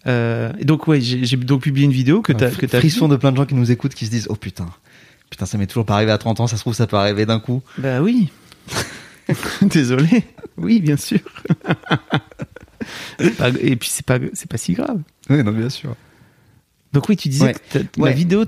[0.09, 3.15] Euh, et donc ouais, j'ai donc publié une vidéo que t'as fr- que frisson de
[3.15, 4.67] plein de gens qui nous écoutent qui se disent oh putain
[5.33, 7.25] putain ça m'est toujours pas arrivé à 30 ans ça se trouve ça peut arriver
[7.27, 8.31] d'un coup Bah oui.
[9.63, 10.25] Désolé.
[10.59, 11.21] Oui, bien sûr.
[13.39, 15.01] Pas- et puis c'est pas c'est pas si grave.
[15.31, 15.95] oui non bien sûr
[16.93, 17.55] Donc oui, tu disais Ouais.
[17.55, 18.13] que t'as- ma Ouais.
[18.15, 18.45] vidéo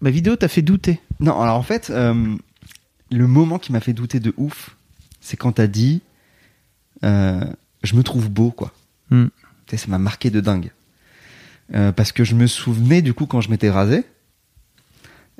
[0.00, 1.00] ma vidéo t'a fait douter.
[1.20, 2.34] non alors en fait euh,
[3.12, 4.76] le moment qui m'a fait douter de ouf
[5.20, 6.02] c'est quand t'as dit
[7.04, 7.44] euh,
[7.82, 8.72] je me trouve beau quoi
[9.10, 9.26] Hmm.
[9.66, 10.72] Tu sais, ça m'a marqué de dingue
[11.74, 14.04] Euh, parce que je me souvenais du coup quand je m'étais rasé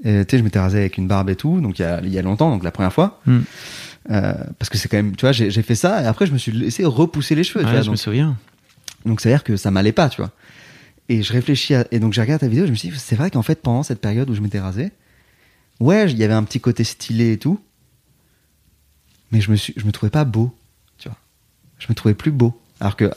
[0.05, 2.01] Et, tu sais je m'étais rasé avec une barbe et tout donc il y a,
[2.03, 3.40] il y a longtemps donc la première fois Hmm.
[4.11, 6.38] Euh, parce que c'est quand même tu vois j'ai fait ça et après je me
[6.38, 8.36] suis laissé repousser les cheveux tu vois, je donc- me souviens.
[9.05, 10.32] Donc ça veut dire que ça m'allait pas, tu vois.
[11.09, 11.86] Et je réfléchis à...
[11.92, 13.82] Et donc j'ai regardé ta vidéo, je me suis dit, c'est vrai qu'en fait, pendant
[13.84, 14.90] cette période où je m'étais rasé,
[15.78, 17.61] ouais, il y avait un petit côté stylé et tout,
[19.30, 19.74] mais je me, suis...
[19.76, 20.53] je me trouvais pas beau,
[20.99, 21.16] tu vois.
[21.78, 22.61] Je me trouvais plus beau.
[22.80, 23.11] Alors que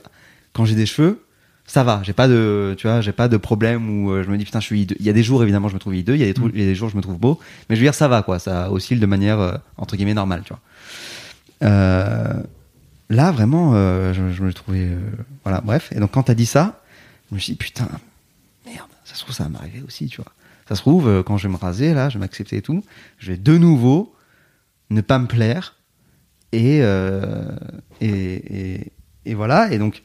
[0.53, 1.23] quand j'ai des cheveux,
[1.69, 4.37] ça va, j'ai pas de, tu vois, j'ai pas de problème où euh, je me
[4.37, 4.95] dis, putain, je suis hideux.
[4.99, 6.49] Il y a des jours, évidemment, je me trouve hideux, il y a des, trou-
[6.53, 7.39] il y a des jours, je me trouve beau,
[7.69, 10.41] mais je veux dire, ça va, quoi, ça oscille de manière, euh, entre guillemets, normale,
[10.43, 10.59] tu vois.
[11.61, 12.33] Euh,
[13.09, 14.87] là vraiment euh, je, je me trouvais
[15.43, 16.81] voilà bref et donc quand t'as dit ça
[17.29, 17.89] je me suis dit putain
[18.65, 20.31] merde ça se trouve ça va m'arriver aussi tu vois
[20.69, 22.81] ça se trouve quand je vais me raser là je vais m'accepter et tout
[23.17, 24.15] je vais de nouveau
[24.89, 25.75] ne pas me plaire
[26.53, 26.77] et
[27.99, 28.91] et, et,
[29.25, 30.01] et voilà et donc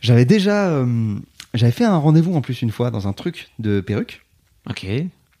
[0.00, 1.14] j'avais déjà euh,
[1.54, 4.22] j'avais fait un rendez-vous en plus une fois dans un truc de perruque
[4.68, 4.86] OK.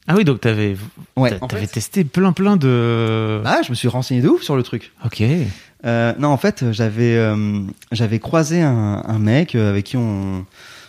[0.06, 0.76] Ah oui, donc t'avais
[1.16, 4.28] ouais t'a- en t'avais fait, testé plein plein de ah, je me suis renseigné de
[4.28, 5.22] ouf sur le truc OK.
[5.86, 10.44] Euh, non, en fait, j'avais euh, j'avais croisé un, un mec euh, avec qui on,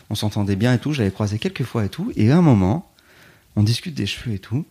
[0.10, 0.92] on s'entendait bien et tout.
[0.92, 2.12] J'avais croisé quelques fois et tout.
[2.18, 2.92] Et à un moment,
[3.56, 4.66] on discute des cheveux et tout.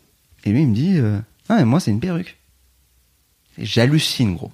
[0.45, 2.37] Et lui, il me dit euh, Ah, mais moi, c'est une perruque.
[3.57, 4.53] Et j'hallucine, gros.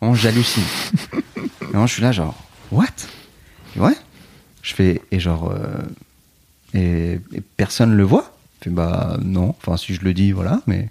[0.00, 0.64] Vraiment, j'hallucine.
[1.36, 2.34] et moi, je suis là, genre,
[2.72, 2.86] What?
[3.76, 3.94] Et Ouais.
[4.62, 5.82] Je fais, et genre, euh,
[6.74, 9.50] et, et personne le voit Je fais, Bah, non.
[9.60, 10.88] Enfin, si je le dis, voilà, mais.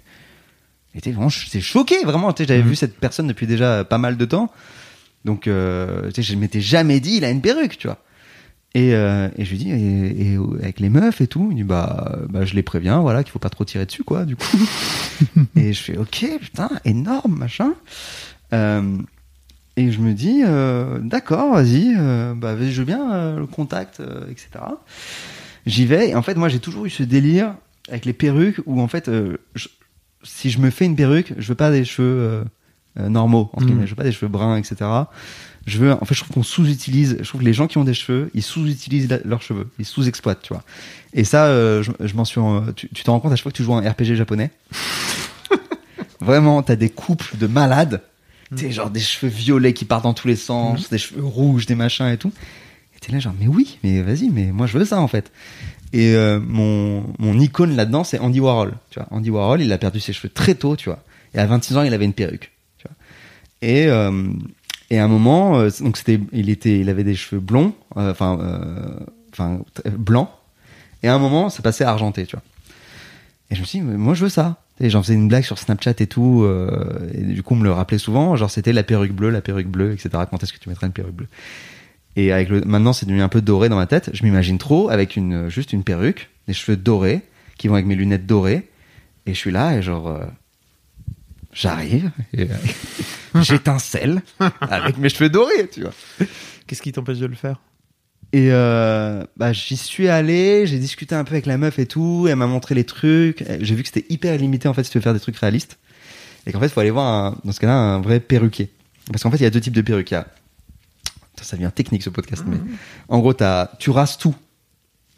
[0.94, 2.32] J'étais vraiment, j'étais choqué, vraiment.
[2.38, 2.68] J'avais Mhm.
[2.68, 4.52] vu cette personne depuis déjà pas mal de temps.
[5.24, 7.98] Donc, euh, je m'étais jamais dit, il a une perruque, tu vois.
[8.76, 11.62] Et, euh, et je lui dis, et, et avec les meufs et tout, il dit,
[11.64, 14.46] bah, bah je les préviens, voilà, qu'il faut pas trop tirer dessus, quoi, du coup.
[15.56, 17.72] et je fais, ok, putain, énorme, machin.
[18.52, 18.98] Euh,
[19.76, 24.00] et je me dis, euh, d'accord, vas-y, euh, bah, je veux bien euh, le contact,
[24.00, 24.48] euh, etc.
[25.66, 26.10] J'y vais.
[26.10, 27.54] Et en fait, moi, j'ai toujours eu ce délire
[27.88, 29.68] avec les perruques où, en fait, euh, je-
[30.22, 32.44] si je me fais une perruque, je veux pas des cheveux
[32.98, 33.50] euh, normaux.
[33.54, 33.66] Entre Mm.
[33.68, 33.86] guillemets.
[33.86, 34.76] Je veux pas des cheveux bruns, etc.
[35.66, 37.16] Je veux, en fait, je trouve qu'on sous-utilise.
[37.20, 40.42] Je trouve que les gens qui ont des cheveux, ils sous-utilisent leurs cheveux, ils sous-exploitent,
[40.42, 40.62] tu vois.
[41.14, 42.40] Et ça, euh, je, je m'en suis.
[42.76, 44.50] tu tu te rends compte à chaque fois que tu joues un RPG japonais?
[46.20, 48.02] Vraiment, t'as des couples de malades.
[48.56, 51.66] Tu sais, genre des cheveux violets qui partent dans tous les sens, des cheveux rouges,
[51.66, 52.32] des machins et tout.
[52.96, 55.32] Et t'es là, genre, mais oui, mais vas-y, mais moi je veux ça en fait.
[55.92, 58.74] Et euh, mon, mon icône là-dedans, c'est Andy Warhol.
[58.90, 61.02] Tu vois, Andy Warhol, il a perdu ses cheveux très tôt, tu vois.
[61.34, 62.50] Et à 26 ans, il avait une perruque.
[62.78, 62.96] Tu vois.
[63.62, 64.28] Et, euh,
[64.90, 68.38] et à un moment, euh, donc c'était, il était, il avait des cheveux blonds, enfin,
[69.32, 69.60] enfin
[69.96, 70.28] blancs.
[71.04, 72.42] Et à un moment, ça passait argenté, tu vois.
[73.50, 74.63] Et je me suis dit, mais moi je veux ça.
[74.80, 76.42] Et j'en faisais une blague sur Snapchat et tout.
[76.44, 78.34] euh, et du coup, on me le rappelait souvent.
[78.36, 80.10] Genre, c'était la perruque bleue, la perruque bleue, etc.
[80.28, 81.28] Quand est-ce que tu mettrais une perruque bleue?
[82.16, 84.10] Et avec le, maintenant, c'est devenu un peu doré dans ma tête.
[84.12, 87.22] Je m'imagine trop avec une, juste une perruque, des cheveux dorés,
[87.56, 88.68] qui vont avec mes lunettes dorées.
[89.26, 90.24] Et je suis là et genre, euh,
[91.52, 92.54] j'arrive, et, euh,
[93.42, 94.22] j'étincelle
[94.60, 95.92] avec mes cheveux dorés, tu vois.
[96.66, 97.60] Qu'est-ce qui t'empêche de le faire?
[98.32, 102.26] Et euh, bah, j'y suis allé, j'ai discuté un peu avec la meuf et tout,
[102.28, 103.44] elle m'a montré les trucs.
[103.60, 105.78] J'ai vu que c'était hyper limité en fait si tu veux faire des trucs réalistes.
[106.46, 108.70] Et qu'en fait, il faut aller voir un- dans ce cas-là un vrai perruquier.
[109.10, 110.10] Parce qu'en fait, il y a deux types de perruques.
[110.10, 110.26] Il y a-
[111.42, 112.56] Ça, devient technique ce podcast, mais
[113.08, 114.34] en gros, t'as- tu rases tout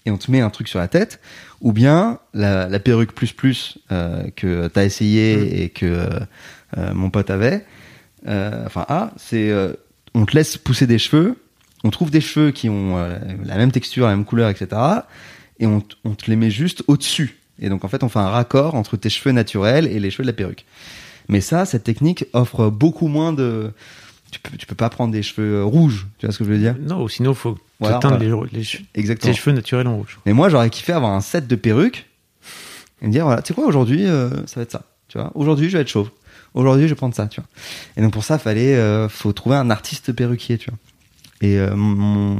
[0.07, 1.21] et on te met un truc sur la tête,
[1.61, 6.09] ou bien la, la perruque plus plus euh, que t'as essayé et que euh,
[6.79, 7.65] euh, mon pote avait.
[8.27, 9.73] euh, enfin, ah, c'est euh,
[10.15, 11.37] on te laisse pousser des cheveux,
[11.87, 14.68] on trouve des cheveux qui ont euh, la même texture, la même couleur, etc.
[15.61, 17.39] Et on, te les met juste au-dessus.
[17.61, 20.24] Et donc en fait, on fait un raccord entre tes cheveux naturels et les cheveux
[20.24, 20.64] de la perruque.
[21.28, 23.72] Mais ça, cette technique offre beaucoup moins de.
[24.30, 26.59] Tu peux, tu peux pas prendre des cheveux rouges, tu vois ce que je veux
[26.59, 26.74] dire?
[26.80, 28.49] Non, sinon, il faut Voilà, teindre voilà.
[28.53, 29.32] les, les che- Exactement.
[29.32, 30.18] tes cheveux naturels en rouge.
[30.26, 32.07] Mais moi, j'aurais kiffé avoir un set de perruques
[33.01, 34.82] et me dire voilà, tu sais quoi, aujourd'hui, euh, ça va être ça.
[35.09, 36.11] Tu vois, aujourd'hui, je vais être chauve.
[36.55, 37.49] Aujourd'hui, je vais prendre ça, tu vois.
[37.97, 40.78] Et donc pour ça, fallait, euh, faut trouver un artiste perruquier, tu vois.
[41.43, 42.39] Et euh, mon,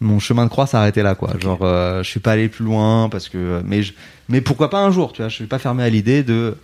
[0.00, 1.38] mon chemin de croix arrêté là, quoi.
[1.38, 3.92] Genre, euh, je suis pas allé plus loin parce que, mais je,
[4.28, 5.28] mais pourquoi pas un jour, tu vois.
[5.28, 6.56] Je suis pas fermé à l'idée de.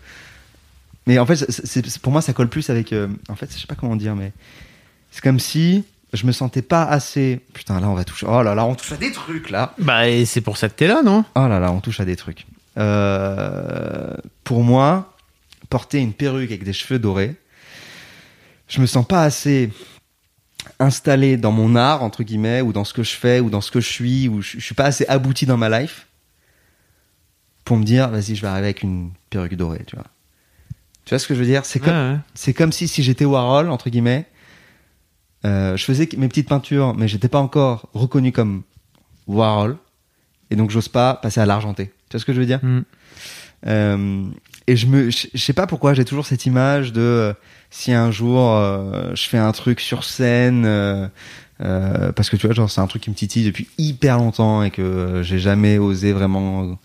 [1.06, 2.92] Mais en fait, c'est- pour moi, ça colle plus avec.
[2.92, 4.32] euh, en fait, je sais pas comment dire, mais
[5.10, 7.40] c'est comme si je me sentais pas assez.
[7.52, 8.26] Putain, là, on va toucher.
[8.28, 9.74] Oh là là, on touche à des trucs là.
[9.78, 11.24] Bah, et c'est pour ça que t'es là, non?
[11.34, 12.46] Oh là là, on touche à des trucs.
[12.78, 14.14] Euh,
[14.44, 15.12] pour moi,
[15.70, 17.36] porter une perruque avec des cheveux dorés,
[18.68, 19.70] je me sens pas assez
[20.78, 23.70] installé dans mon art, entre guillemets, ou dans ce que je fais, ou dans ce
[23.70, 26.06] que je suis, ou je, je suis pas assez abouti dans ma life
[27.64, 30.06] pour me dire, vas-y, je vais arriver avec une perruque dorée, tu vois.
[31.04, 31.64] Tu vois ce que je veux dire?
[31.64, 32.18] C'est comme, Ouais, ouais.
[32.34, 34.26] c'est comme si, si j'étais Warhol, entre guillemets,
[35.44, 38.62] euh, je faisais mes petites peintures, mais j'étais pas encore reconnu comme
[39.26, 39.76] Warhol,
[40.50, 41.86] et donc j'ose pas passer à l'argenté.
[42.08, 42.60] Tu vois ce que je veux dire?
[42.62, 42.80] Mm.
[43.66, 44.24] Euh,
[44.68, 47.32] Et je me, je je sais pas pourquoi, j'ai toujours cette image de euh,
[47.70, 51.06] si un jour euh, je fais un truc sur scène, euh,
[51.60, 54.62] euh, parce que tu vois, genre c'est un truc qui me titille depuis hyper longtemps
[54.62, 56.78] et que euh, j'ai jamais osé vraiment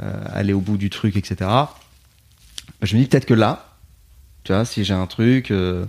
[0.00, 1.36] euh, aller au bout du truc, etc.
[1.40, 1.74] Bah,
[2.82, 3.74] je me dis peut-être que là,
[4.44, 5.84] tu vois, si j'ai un truc, euh,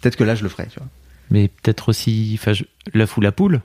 [0.00, 0.88] peut-être que là je le ferai, tu vois.
[1.30, 2.64] Mais peut-être aussi, enfin, je-
[2.94, 3.60] l'œuf ou la poule?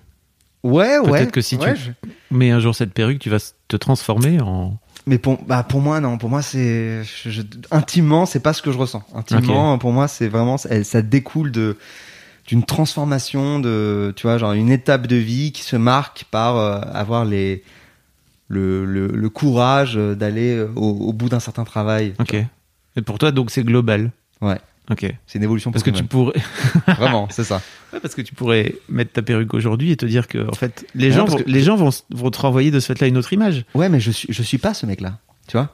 [0.63, 1.11] Ouais, ouais.
[1.11, 1.91] Peut-être que si tu- je-
[2.31, 3.37] Mais un jour, cette perruque, tu vas
[3.67, 4.79] te transformer en.
[5.05, 6.17] Mais pour, bah pour moi, non.
[6.17, 7.03] Pour moi, c'est.
[7.03, 7.41] je- je-
[7.71, 9.03] intimement, c'est pas ce que je ressens.
[9.13, 10.57] Intimement, pour moi, c'est vraiment.
[10.57, 11.77] Ça, ça découle de
[12.47, 14.13] d'une transformation, de.
[14.15, 17.63] Tu vois, genre une étape de vie qui se marque par euh, avoir les.
[18.49, 22.13] Le, le, le courage euh, d'aller euh, au, au bout d'un certain travail.
[22.19, 22.35] Ok.
[22.95, 24.11] Et pour toi, donc, c'est global.
[24.41, 24.59] Ouais.
[24.91, 25.05] Ok.
[25.27, 26.39] C'est une évolution Parce que tu pourrais.
[26.87, 27.61] Vraiment, c'est ça.
[27.93, 30.85] Ouais, parce que tu pourrais mettre ta perruque aujourd'hui et te dire que, en fait,
[30.93, 33.17] les Ouais, gens, vont, que- les gens vont, vont te renvoyer de ce fait-là une
[33.17, 33.63] autre image.
[33.75, 35.19] Ouais, mais je suis, je suis pas ce mec-là.
[35.47, 35.71] Tu vois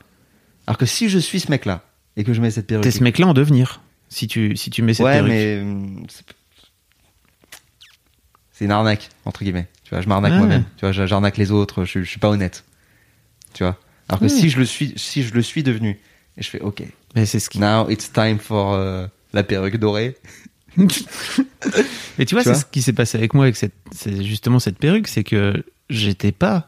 [0.67, 1.83] Alors que si je suis ce mec-là
[2.17, 2.83] et que je mets cette perruque.
[2.83, 3.81] T'es ce mec-là en devenir.
[4.09, 5.29] Si tu, si tu mets cette ouais, perruque.
[5.31, 6.25] mais hum, c'est-
[8.65, 9.67] une arnaque entre guillemets.
[9.83, 10.37] Tu vois, je m'arnaque Ouais.
[10.39, 10.65] moi-même.
[10.77, 11.85] Tu vois, j'arnaque les autres.
[11.85, 12.65] Je, je suis pas honnête.
[13.53, 13.77] Tu vois.
[14.09, 14.29] Alors que Ouais.
[14.29, 15.99] si je le suis, si je le suis devenu,
[16.37, 16.83] et je fais OK,
[17.15, 17.59] Mais c'est ce qui.
[17.59, 20.15] now it's time for euh, la perruque dorée.
[22.17, 24.77] Mais tu vois, c'est ce qui s'est passé avec moi avec cette, c'est justement cette
[24.77, 26.67] perruque, c'est que j'étais pas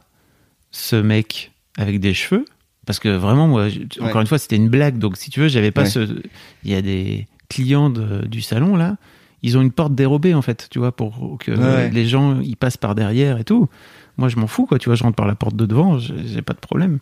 [0.71, 2.45] ce mec avec des cheveux,
[2.85, 3.67] parce que vraiment, moi,
[3.99, 4.21] encore Ouais.
[4.21, 4.97] une fois, c'était une blague.
[4.97, 5.89] Donc, si tu veux, j'avais pas Ouais.
[5.89, 6.21] ce.
[6.63, 8.97] Il y a des clients de- du salon là,
[9.43, 11.89] ils ont une porte dérobée en fait, tu vois, pour que Ouais.
[11.91, 13.69] les gens ils passent par derrière et tout.
[14.17, 14.77] Moi, je m'en fous, quoi.
[14.79, 16.99] Tu vois, je rentre par la porte de devant, j'ai pas de problème.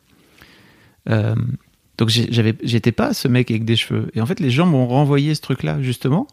[1.10, 1.36] Euh,
[2.00, 4.10] donc, j'avais, j'étais pas ce mec avec des cheveux.
[4.16, 6.26] Et en fait, les gens m'ont renvoyé ce truc-là, justement,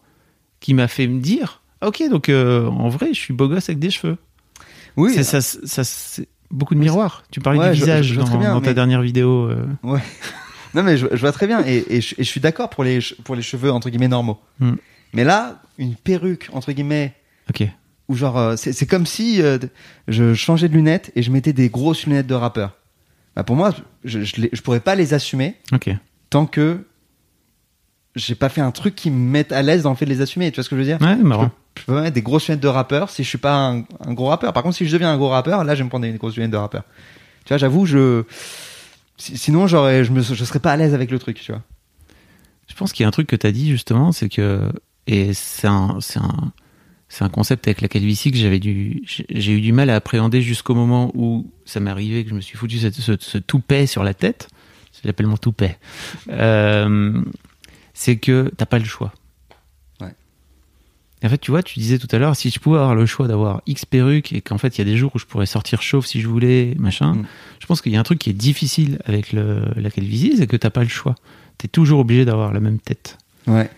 [0.61, 3.81] qui m'a fait me dire Ok, donc euh, en vrai, je suis beau gosse avec
[3.81, 4.17] des cheveux.
[4.97, 5.13] Oui.
[5.15, 7.25] c'est, ça, ça, c'est beaucoup de miroirs.
[7.31, 9.51] Tu parlais Ouais, du visage je- je vois dans, très bien, dans ta dernière vidéo.
[9.51, 9.67] euh.
[9.83, 10.01] Ouais.
[10.75, 11.63] non, mais je, vois très bien.
[11.67, 14.39] Et, et je, et je suis d'accord pour les, pour les cheveux, entre guillemets, normaux.
[14.61, 14.77] Hmm.
[15.13, 17.13] Mais là, une perruque, entre guillemets,
[17.51, 17.67] Ok.
[18.09, 19.59] ou genre, euh, c'est c'est comme si euh,
[20.09, 22.77] je changeais de lunettes et je mettais des grosses lunettes de rappeur.
[23.37, 23.73] Bah, pour moi,
[24.05, 25.55] je, je, les- je pourrais pas les assumer
[26.31, 26.85] tant que
[28.15, 30.23] j'ai pas fait un truc qui me mette à l'aise dans le fait de les
[30.23, 30.51] assumer.
[30.51, 31.01] Tu vois ce que je veux dire?
[31.01, 31.51] Ouais, marrant.
[31.79, 34.15] Je peux pas mettre des grosses lunettes de rappeur si je suis pas un, un
[34.15, 34.55] gros rappeur.
[34.55, 36.37] Par contre, si je deviens un gros rappeur, là, je vais me prendre des grosses
[36.37, 36.85] lunettes de rappeur.
[37.45, 38.25] Tu vois, j'avoue, je.
[39.19, 41.63] si- Sinon, j'aurais, je me, je serais pas à l'aise avec le truc, tu vois.
[42.69, 44.73] Je pense qu'il y a un truc que tu as dit justement, c'est que
[45.07, 46.53] et c'est un c'est un
[47.09, 50.43] c'est un concept avec la calvitie que j'avais dû j'ai eu du mal à appréhender
[50.43, 53.87] jusqu'au moment où ça m'est arrivé que je me suis foutu cette- ce, ce toupet
[53.87, 54.49] sur la tête.
[55.05, 55.79] J'appelle mon toupet.
[56.31, 57.23] Euh,
[57.95, 59.13] c'est que t'as pas le choix.
[60.01, 60.13] Ouais.
[61.23, 63.29] En fait, tu vois, tu disais tout à l'heure, si je pouvais avoir le choix
[63.29, 65.83] d'avoir X perruques et qu'en fait il y a des jours où je pourrais sortir
[65.83, 67.27] chauve si je voulais, machin, Mm.
[67.61, 70.47] je pense qu'il y a un truc qui est difficile avec le, la calvitie, c'est
[70.49, 71.15] que t'as pas le choix.
[71.59, 73.17] T'es toujours obligé d'avoir la même tête.
[73.47, 73.71] Ouais.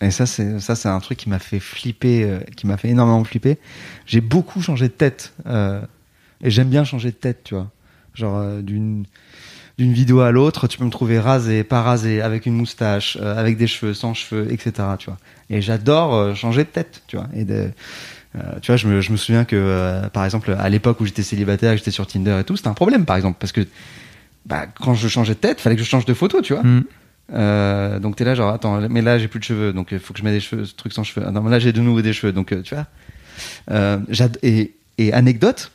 [0.00, 2.88] Et ça, c'est ça, c'est un truc qui m'a fait flipper, euh, qui m'a fait
[2.88, 3.58] énormément flipper.
[4.06, 5.80] J'ai beaucoup changé de tête, euh,
[6.42, 7.70] et j'aime bien changer de tête, tu vois.
[8.14, 9.04] Genre euh, d'une
[9.78, 13.58] d'une vidéo à l'autre, tu peux me trouver rasé, pas rasé, avec une moustache, avec
[13.58, 14.72] des cheveux, sans cheveux, etc.
[14.98, 15.18] Tu vois.
[15.50, 17.26] Et j'adore changer de tête, tu vois.
[17.34, 17.68] Et de,
[18.62, 21.76] tu vois, je me, je me souviens que, par exemple, à l'époque où j'étais célibataire,
[21.76, 23.66] j'étais sur Tinder et tout, c'était un problème, par exemple, parce que
[24.46, 26.62] bah, quand je changeais de tête, fallait que je change de photo, tu vois.
[26.62, 26.84] Mm.
[27.32, 30.12] Euh, donc t'es là genre attends mais là j'ai plus de cheveux donc il faut
[30.12, 31.26] que je mette des cheveux ce truc sans cheveux.
[31.26, 32.86] Ah, non mais là j'ai de nouveau des cheveux donc euh, tu vois.
[33.70, 33.98] Euh,
[34.42, 35.72] et, et anecdote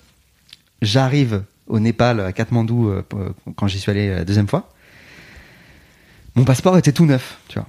[0.81, 3.03] j'arrive au Népal à Katmandou euh,
[3.57, 4.69] quand j'y suis allé la deuxième fois.
[6.35, 7.67] Mon passeport était tout neuf tu vois.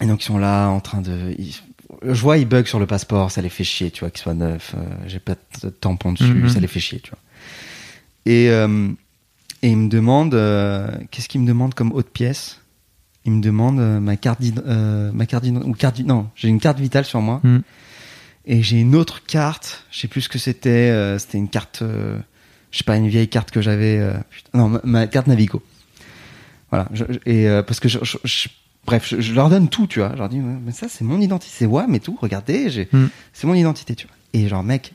[0.00, 1.60] Et donc ils sont là en train de ils-
[2.04, 4.34] je vois ils bug sur le passeport ça les fait chier tu vois qu'il soit
[4.34, 6.48] neuf euh, j'ai pas de tampon dessus Mhm.
[6.48, 7.18] ça les fait chier tu vois.
[8.26, 8.88] Et euh,
[9.62, 12.60] et ils me demandent euh, qu'est-ce qu'ils me demandent comme autre pièce?
[13.26, 16.78] Il me demande euh, ma carte euh, ma carte ou carte non j'ai une carte
[16.80, 17.58] vitale sur moi Mm.
[18.46, 21.82] et j'ai une autre carte je sais plus ce que c'était euh, c'était une carte
[21.82, 24.14] je sais pas une vieille carte que j'avais euh,
[24.54, 25.62] non ma, ma carte Navigo
[26.70, 28.48] voilà je- je- et euh, parce que je, je- je-
[28.86, 31.20] bref je, leur donne tout tu vois je leur dis Ouais, mais ça c'est mon
[31.20, 33.06] identité c'est WAM et tout regardez j'ai Mm.
[33.32, 34.92] c'est mon identité tu vois et genre mec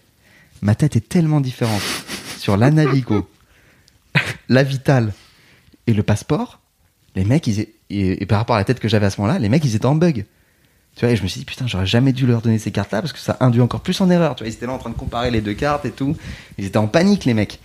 [0.62, 1.82] ma tête est tellement différente
[2.38, 3.28] sur la Navigo
[4.50, 5.14] la vitale
[5.88, 6.61] et le passeport
[7.16, 9.40] les mecs, ils, et, et par rapport à la tête que j'avais à ce moment-là,
[9.40, 10.26] les mecs, ils étaient en bug.
[10.96, 13.02] Tu vois, et je me suis dit, putain, j'aurais jamais dû leur donner ces cartes-là
[13.02, 14.36] parce que ça induit encore plus en erreur.
[14.36, 16.18] Tu vois, ils étaient là en train de comparer les deux cartes et tout.
[16.58, 17.60] Ils étaient en panique, les mecs.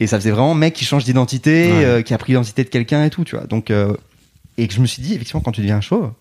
[0.00, 1.84] Et ça faisait vraiment mec qui change d'identité, Ouais.
[1.84, 3.46] euh, qui a pris l'identité de quelqu'un et tout, tu vois.
[3.46, 3.94] Donc, euh,
[4.58, 6.12] et que je me suis dit, effectivement, quand tu deviens chauve,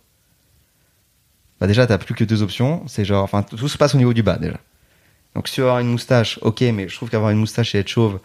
[1.60, 2.84] bah déjà, t'as plus que deux options.
[2.88, 4.58] C'est genre, enfin, tout se passe au niveau du bas, déjà.
[5.36, 7.80] Donc, si tu veux avoir une moustache, ok, mais je trouve qu'avoir une moustache et
[7.80, 8.20] être chauve,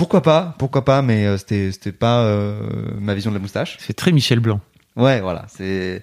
[0.00, 2.58] pourquoi pas, pourquoi pas, mais euh, c'était, c'était pas euh,
[2.98, 3.76] ma vision de la moustache.
[3.80, 4.58] C'est très Michel Blanc.
[4.96, 6.00] Ouais, voilà, c'est.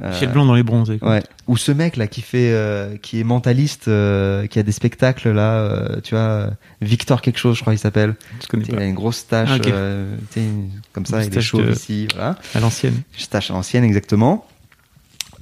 [0.00, 1.00] euh, Michel Blanc dans les bronzés.
[1.00, 1.10] quoi.
[1.10, 1.22] Ouais.
[1.48, 5.30] Ou ce mec là qui fait, euh, qui est mentaliste, euh, qui a des spectacles
[5.32, 6.50] là, euh, tu vois,
[6.80, 8.14] Victor quelque chose, je crois qu'il s'appelle.
[8.40, 8.82] Je connais Tu sais, pas.
[8.82, 9.66] Il a une grosse tache, Ah, ok.
[9.66, 10.46] euh, tu sais,
[10.92, 12.36] comme ça, il est Moustache chaud de- ici, voilà.
[12.54, 13.02] À l'ancienne.
[13.18, 14.46] Une tache à l'ancienne exactement.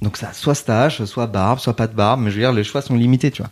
[0.01, 2.63] Donc ça, soit stache, soit barbe, soit pas de barbe, mais je veux dire, les
[2.63, 3.51] choix sont limités, tu vois.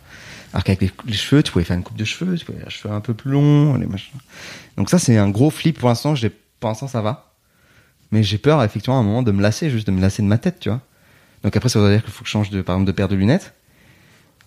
[0.52, 2.70] Alors qu'avec les, les cheveux, tu pouvais faire une coupe de cheveux, tu pouvais les
[2.70, 4.18] cheveux un peu plus longs, les machins.
[4.76, 6.14] Donc ça, c'est un gros flip pour l'instant.
[6.14, 7.34] J'ai, pour l'instant, ça va.
[8.12, 10.28] Mais j'ai peur, effectivement, à un moment, de me lasser, juste de me lasser de
[10.28, 10.80] ma tête, tu vois.
[11.42, 13.08] Donc après, ça voudrait dire qu'il faut que je change de, par exemple, de paire
[13.08, 13.54] de lunettes.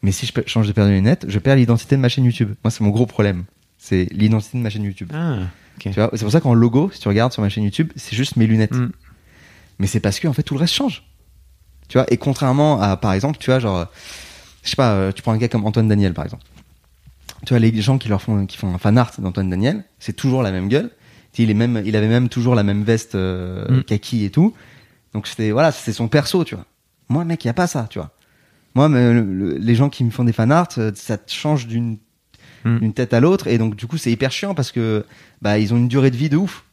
[0.02, 2.54] Mais si je change de paire de lunettes, je perds l'identité de ma chaîne YouTube.
[2.64, 3.44] Moi, c'est mon gros problème.
[3.78, 5.12] C'est l'identité de ma chaîne YouTube.
[5.14, 5.40] Ah,
[5.76, 5.84] ok.
[5.84, 8.16] Tu vois, c'est pour ça qu'en logo, si tu regardes sur ma chaîne YouTube, c'est
[8.16, 8.76] juste mes lunettes.
[8.76, 8.92] Mm.
[9.80, 11.04] Mais c'est parce que en fait tout le reste change.
[11.88, 13.88] Tu vois, et contrairement à par exemple, tu vois, genre,
[14.70, 16.44] je sais pas, euh, tu prends un gars comme Antoine Daniel par exemple.
[17.46, 20.14] Tu vois, les gens qui leur font, qui font un fan art d'Antoine Daniel, c'est
[20.16, 20.92] toujours la même gueule.
[21.38, 23.84] Il est même, il avait même toujours la même veste euh, Mm.
[23.84, 24.54] kaki et tout.
[25.14, 26.66] Donc c'était, voilà, c'est son perso, tu vois.
[27.08, 28.12] Moi, mec, il y a pas ça, tu vois.
[28.76, 31.32] Moi, mais, le- le- les gens qui me font des fan art, euh, ça te
[31.32, 31.98] change d'une
[32.66, 32.80] Mm.
[32.80, 35.06] d'une tête à l'autre et donc du coup c'est hyper chiant parce que
[35.42, 36.66] bah ils ont une durée de vie de ouf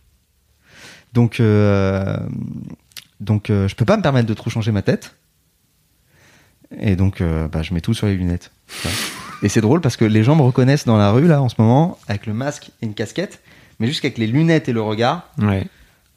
[1.12, 2.16] donc euh,
[3.20, 5.15] donc euh, je peux pas me permettre de trop changer ma tête
[6.80, 8.50] et donc euh, bah, je mets tout sur les lunettes
[9.42, 11.54] et c'est drôle parce que les gens me reconnaissent dans la rue là en ce
[11.58, 13.40] moment avec le masque et une casquette
[13.78, 15.66] mais jusqu'avec les lunettes et le regard Ouais.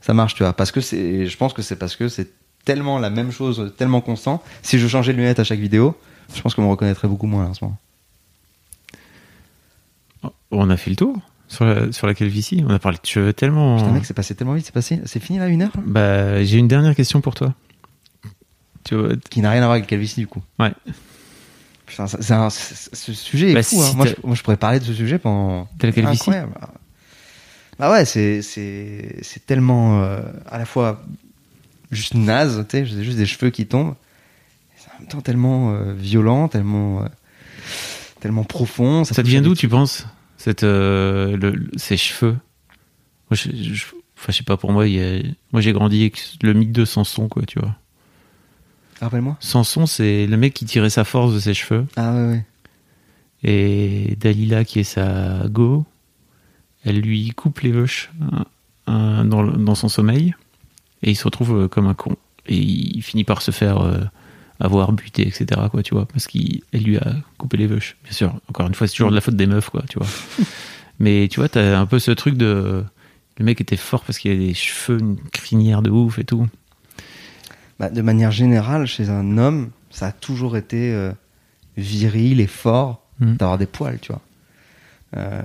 [0.02, 2.30] ça marche tu vois parce que c'est je pense que c'est parce que c'est
[2.66, 5.96] tellement la même chose tellement constant si je changeais de lunettes à chaque vidéo
[6.36, 7.78] je pense qu'on me reconnaîtrait beaucoup moins là, en ce moment
[10.52, 11.16] On a fait le tour
[11.48, 12.64] sur la, sur la calvitie.
[12.68, 13.78] On a parlé de cheveux tellement.
[13.78, 15.82] Putain, mec, c'est passé tellement vite, c'est passé, c'est fini là, une heure là?
[15.86, 17.54] Bah, j'ai une dernière question pour toi.
[18.84, 20.42] Tu vois, Qui n'a rien à voir avec le calvitie du coup.
[20.60, 20.74] ouais.
[21.86, 23.82] Putain, ça- c'est un- c'est- ce sujet est Bah, fou.
[23.82, 23.94] si hein.
[23.96, 25.68] Moi, je, moi, je pourrais parler de ce sujet pendant.
[25.80, 26.54] T'as la calvitie Incroyable.
[27.80, 31.02] Bah ouais, c'est c'est c'est tellement euh, à la fois
[31.92, 33.96] juste naze, tu sais, juste des cheveux qui tombent.
[34.78, 37.08] C'est en même temps tellement euh, violent, tellement euh,
[38.20, 39.04] tellement profond.
[39.06, 40.06] Ça te vient d'où, tu penses
[40.38, 42.38] cette, le- le- Ces cheveux?
[43.32, 43.86] Moi, je, je-
[44.18, 45.24] enfin, je sais pas, pour moi, il y a-
[45.54, 47.76] moi j'ai grandi avec le mythe de Samson, quoi, tu vois.
[49.02, 49.38] Rappelle-moi.
[49.40, 51.86] Samson, c'est le mec qui tirait sa force de ses cheveux.
[51.96, 52.46] Ah ouais ouais.
[53.44, 55.86] Et Dalila, qui est sa go,
[56.84, 58.46] elle lui coupe les veuches hein,
[58.88, 60.36] hein, dans, son sommeil.
[61.04, 62.18] Et il se retrouve euh, comme un con.
[62.48, 64.00] Et il finit par se faire euh,
[64.60, 65.62] avoir, buté, etc.
[65.72, 67.96] Quoi, tu vois, parce qu'elle lui a coupé les veuches.
[68.04, 70.08] Bien sûr, encore une fois, c'est toujours de la faute des meufs, quoi, tu vois.
[71.00, 72.84] Mais tu vois, t'as un peu ce truc de.
[73.38, 76.48] Le mec était fort parce qu'il avait des cheveux, une crinière de ouf et tout.
[77.80, 81.12] Bah, de manière générale, chez un homme, ça a toujours été euh,
[81.78, 83.34] viril et fort Mm.
[83.36, 84.22] d'avoir des poils, tu vois.
[85.18, 85.42] Euh,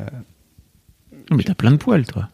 [1.33, 2.29] Mais t'as plein de poils, toi.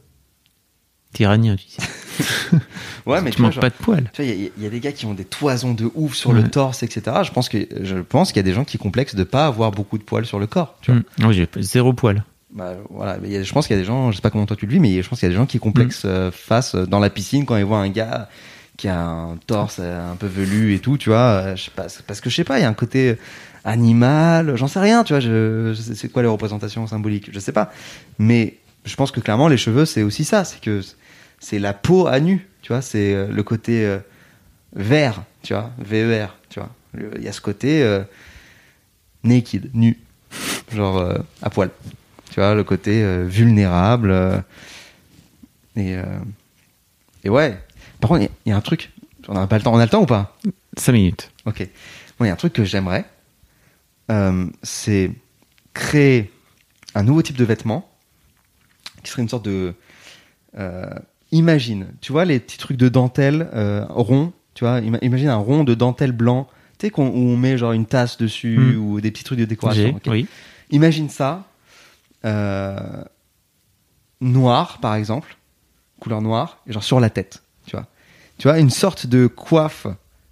[1.14, 1.82] Tyrannien, tu sais.
[3.06, 4.10] ouais, mais tu manques pas de poils.
[4.12, 5.90] Tu vois, il y, a- il y a des gars qui ont des toisons de
[5.94, 6.42] ouf sur Ouais.
[6.42, 7.16] le torse, etc.
[7.24, 9.70] Je pense que je pense qu'il y a des gens qui complexent de pas avoir
[9.70, 10.76] beaucoup de poils sur le corps.
[10.82, 11.00] Tu vois.
[11.00, 11.04] Mm.
[11.22, 12.22] Moi, j'ai zéro poil.
[12.52, 14.22] Bah, voilà, mais il y a- je pense qu'il y a des gens, je sais
[14.22, 15.58] pas comment toi tu le vis, mais je pense qu'il y a des gens qui
[15.58, 18.28] complexent euh, face euh, dans la piscine quand ils voient un gars
[18.80, 21.18] qui a un torse euh, un peu velu et tout, tu vois.
[21.44, 23.16] euh, parce que je sais pas, il y a un côté
[23.64, 25.20] animal, j'en sais rien, tu vois.
[25.20, 27.70] Je, c'est quoi les représentations symboliques, je sais pas.
[28.18, 30.80] Mais je pense que clairement les cheveux c'est aussi ça, c'est que
[31.40, 32.80] c'est la peau à nu, tu vois.
[32.80, 33.98] C'est euh, le côté euh,
[34.74, 36.70] vert, tu vois, ver, tu vois.
[37.18, 38.02] Il y a ce côté euh,
[39.24, 39.98] naked, nu,
[40.72, 41.68] genre euh, à poil.
[42.30, 44.10] Tu vois, le côté euh, vulnérable.
[44.10, 44.38] euh,
[45.76, 46.04] et, euh,
[47.24, 47.58] et ouais.
[48.00, 48.90] Par contre, il y a- il y, a un truc.
[49.28, 49.72] On a pas le temps.
[49.74, 50.36] On a le temps ou pas?
[50.76, 51.30] 5 minutes.
[51.46, 51.66] Ok.
[52.18, 53.04] Bon, il y a un truc que j'aimerais.
[54.10, 55.12] euh, c'est
[55.72, 56.32] créer
[56.96, 57.88] un nouveau type de vêtement
[59.04, 59.74] qui serait une sorte de.
[60.58, 60.86] euh,
[61.30, 64.32] imagine, tu vois, les petits trucs de dentelle euh, rond.
[64.54, 66.48] Tu vois, ima- imagine un rond de dentelle blanc.
[66.78, 68.76] Tu sais, qu'on- où on met genre une tasse dessus Mm.
[68.78, 70.00] ou des petits trucs de décoration.
[70.06, 70.26] Oui.
[70.70, 71.44] Imagine ça,
[72.24, 73.04] euh,
[74.20, 75.36] noir par exemple,
[76.00, 77.42] couleur noire, et genre sur la tête,
[78.40, 78.58] tu vois.
[78.58, 79.86] Une sorte de coiffe,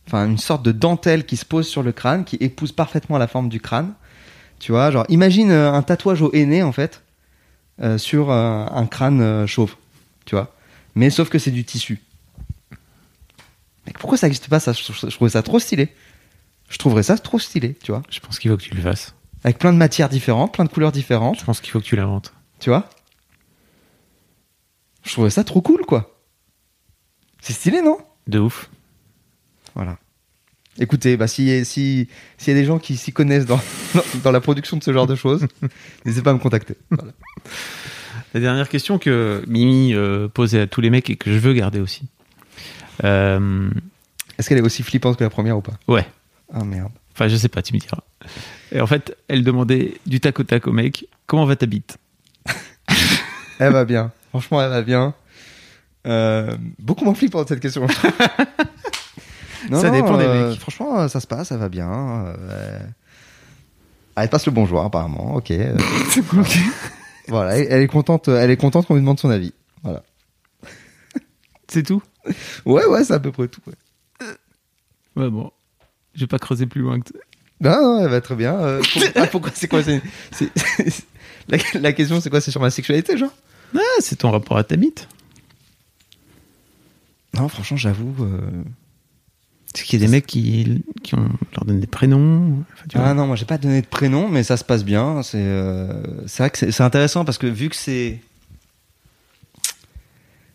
[0.06, 3.28] enfin une sorte de dentelle qui se pose sur le crâne, qui épouse parfaitement la
[3.28, 3.92] forme du crâne.
[4.58, 7.02] Tu vois, genre imagine euh, un tatouage au aîné en fait,
[7.82, 9.76] euh, sur euh, un crâne chauve,
[10.24, 10.54] tu vois.
[10.94, 12.00] Mais sauf que c'est du tissu.
[13.86, 14.72] Mais pourquoi ça n'existe pas ça?
[14.72, 15.94] Je, je trouvais ça trop stylé.
[16.70, 18.02] Je trouverais ça trop stylé, tu vois.
[18.08, 19.14] Je pense qu'il faut que tu le fasses.
[19.44, 21.40] Avec plein de matières différentes, plein de couleurs différentes.
[21.40, 22.32] Je pense qu'il faut que tu l'inventes.
[22.58, 22.88] Tu vois
[25.04, 26.17] Je trouvais ça trop cool, quoi.
[27.40, 27.98] C'est stylé, non?
[28.26, 28.68] De ouf.
[29.74, 29.98] Voilà.
[30.78, 33.60] Écoutez, bah, si, si, s'il y a des gens qui s'y connaissent dans,
[33.94, 35.46] dans, dans la production de ce genre de choses,
[36.04, 36.74] n'hésitez pas à me contacter.
[36.90, 37.12] Voilà.
[38.34, 41.54] La dernière question que Mimi euh, posait à tous les mecs et que je veux
[41.54, 42.02] garder aussi.
[43.04, 43.70] Euh,
[44.38, 45.74] Est-ce qu'elle est aussi flippante que la première ou pas?
[45.88, 46.06] Ouais.
[46.52, 46.92] Ah merde.
[47.14, 47.98] Enfin, je sais pas, tu me diras.
[48.70, 51.96] Et en fait, elle demandait du tac au tac au mec comment va ta bite?
[53.58, 54.12] Elle va bien.
[54.28, 55.14] Franchement, elle va bien.
[56.08, 57.86] Euh, beaucoup moins flippante cette question.
[59.70, 60.58] non, Ça non, dépend des euh, mecs.
[60.60, 61.90] Franchement, euh, ça se passe, ça va bien.
[61.90, 62.78] euh,
[64.16, 65.34] ah, elle passe le bonjour apparemment.
[65.36, 65.50] Ok.
[65.50, 65.76] euh,
[67.28, 68.28] Voilà, elle, elle est contente.
[68.28, 69.52] Elle est contente qu'on lui demande son avis.
[69.82, 70.02] Voilà.
[71.68, 72.02] C'est tout?
[72.64, 73.60] Ouais, ouais, c'est à peu près tout.
[73.66, 73.74] ouais.
[75.16, 75.50] Ouais, bon.
[76.14, 77.10] Je vais pas creuser plus loin que.
[77.60, 78.56] Non, non, elle va très bien.
[78.92, 80.00] Pour- ah, pourquoi C'est quoi c'est,
[81.48, 83.32] la, la question, c'est quoi C'est sur ma sexualité, genre?
[83.74, 85.08] Ah, c'est ton rapport à ta bite.
[87.38, 88.14] Non, franchement, j'avoue.
[88.24, 88.40] euh,
[89.74, 92.64] C'est qu'il y a des mecs qui, qui ont, leur donnent des prénoms.
[92.74, 93.08] Enfin, tu vois.
[93.08, 95.22] Ah non, moi j'ai pas donné de prénom, mais ça se passe bien.
[95.22, 95.92] C'est euh,
[96.38, 98.20] vrai que c'est intéressant parce que vu que c'est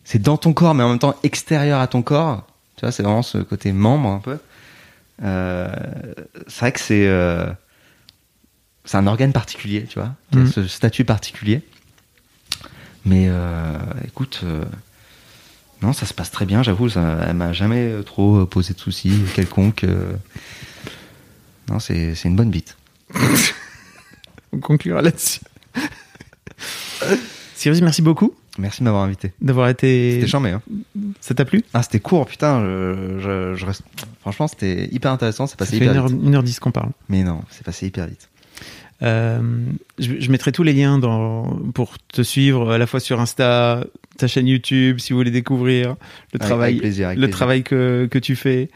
[0.03, 2.45] c'est dans ton corps, mais en même temps extérieur à ton corps,
[2.75, 4.37] tu vois, c'est vraiment ce côté membre un peu.
[5.23, 5.71] Euh,
[6.47, 7.49] c'est vrai que c'est euh,
[8.83, 10.47] c'est un organe particulier, tu vois, Mhm.
[10.47, 11.61] ce statut particulier.
[13.05, 13.29] Mais
[14.05, 14.43] écoute,
[15.83, 16.89] non, ça se passe très bien, j'avoue.
[16.89, 19.83] ça- Elle m'a jamais trop posé de soucis quelconque.
[19.83, 20.13] euh.
[21.69, 22.75] Non, c'est c'est une bonne bite.
[24.51, 25.39] On conclura là-dessus.
[27.55, 29.31] Cyrus, merci beaucoup Merci de m'avoir invité.
[29.41, 30.11] d'avoir été.
[30.15, 30.61] C'était chambé, hein.
[31.21, 31.63] Ça t'a plu?
[31.73, 32.59] Ah, c'était court, putain.
[32.63, 33.81] Je, je- je reste...
[34.21, 35.47] Franchement, c'était hyper intéressant.
[35.47, 36.59] C'est Ça passé fait hyper 1h10 vite.
[36.59, 36.91] qu'on parle.
[37.09, 38.29] Mais non, c'est passé hyper vite.
[39.01, 39.41] Euh,
[39.99, 43.85] je, je mettrai tous les liens dans, pour te suivre à la fois sur Insta,
[44.17, 47.35] ta chaîne YouTube, si vous voulez découvrir le Avec- travail, avec plaisir, avec le plaisir.
[47.35, 48.69] travail que, que tu fais.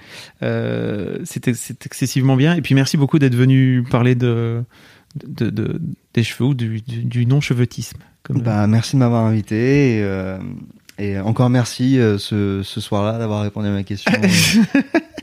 [0.44, 1.48] Euh, c'est
[1.86, 2.56] excessivement bien.
[2.56, 4.64] Et puis merci beaucoup d'être venu parler de,
[5.26, 5.80] de, de-
[6.14, 8.00] des cheveux ou du, du, du non-chevetisme.
[8.30, 10.00] Bah, merci de m'avoir invité.
[10.00, 10.38] Et, euh,
[11.00, 14.12] et encore merci euh, ce, ce soir-là d'avoir répondu à ma question.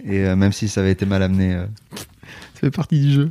[0.06, 1.58] et et, même si ça avait été mal amené.
[1.94, 3.30] Ça fait partie du jeu.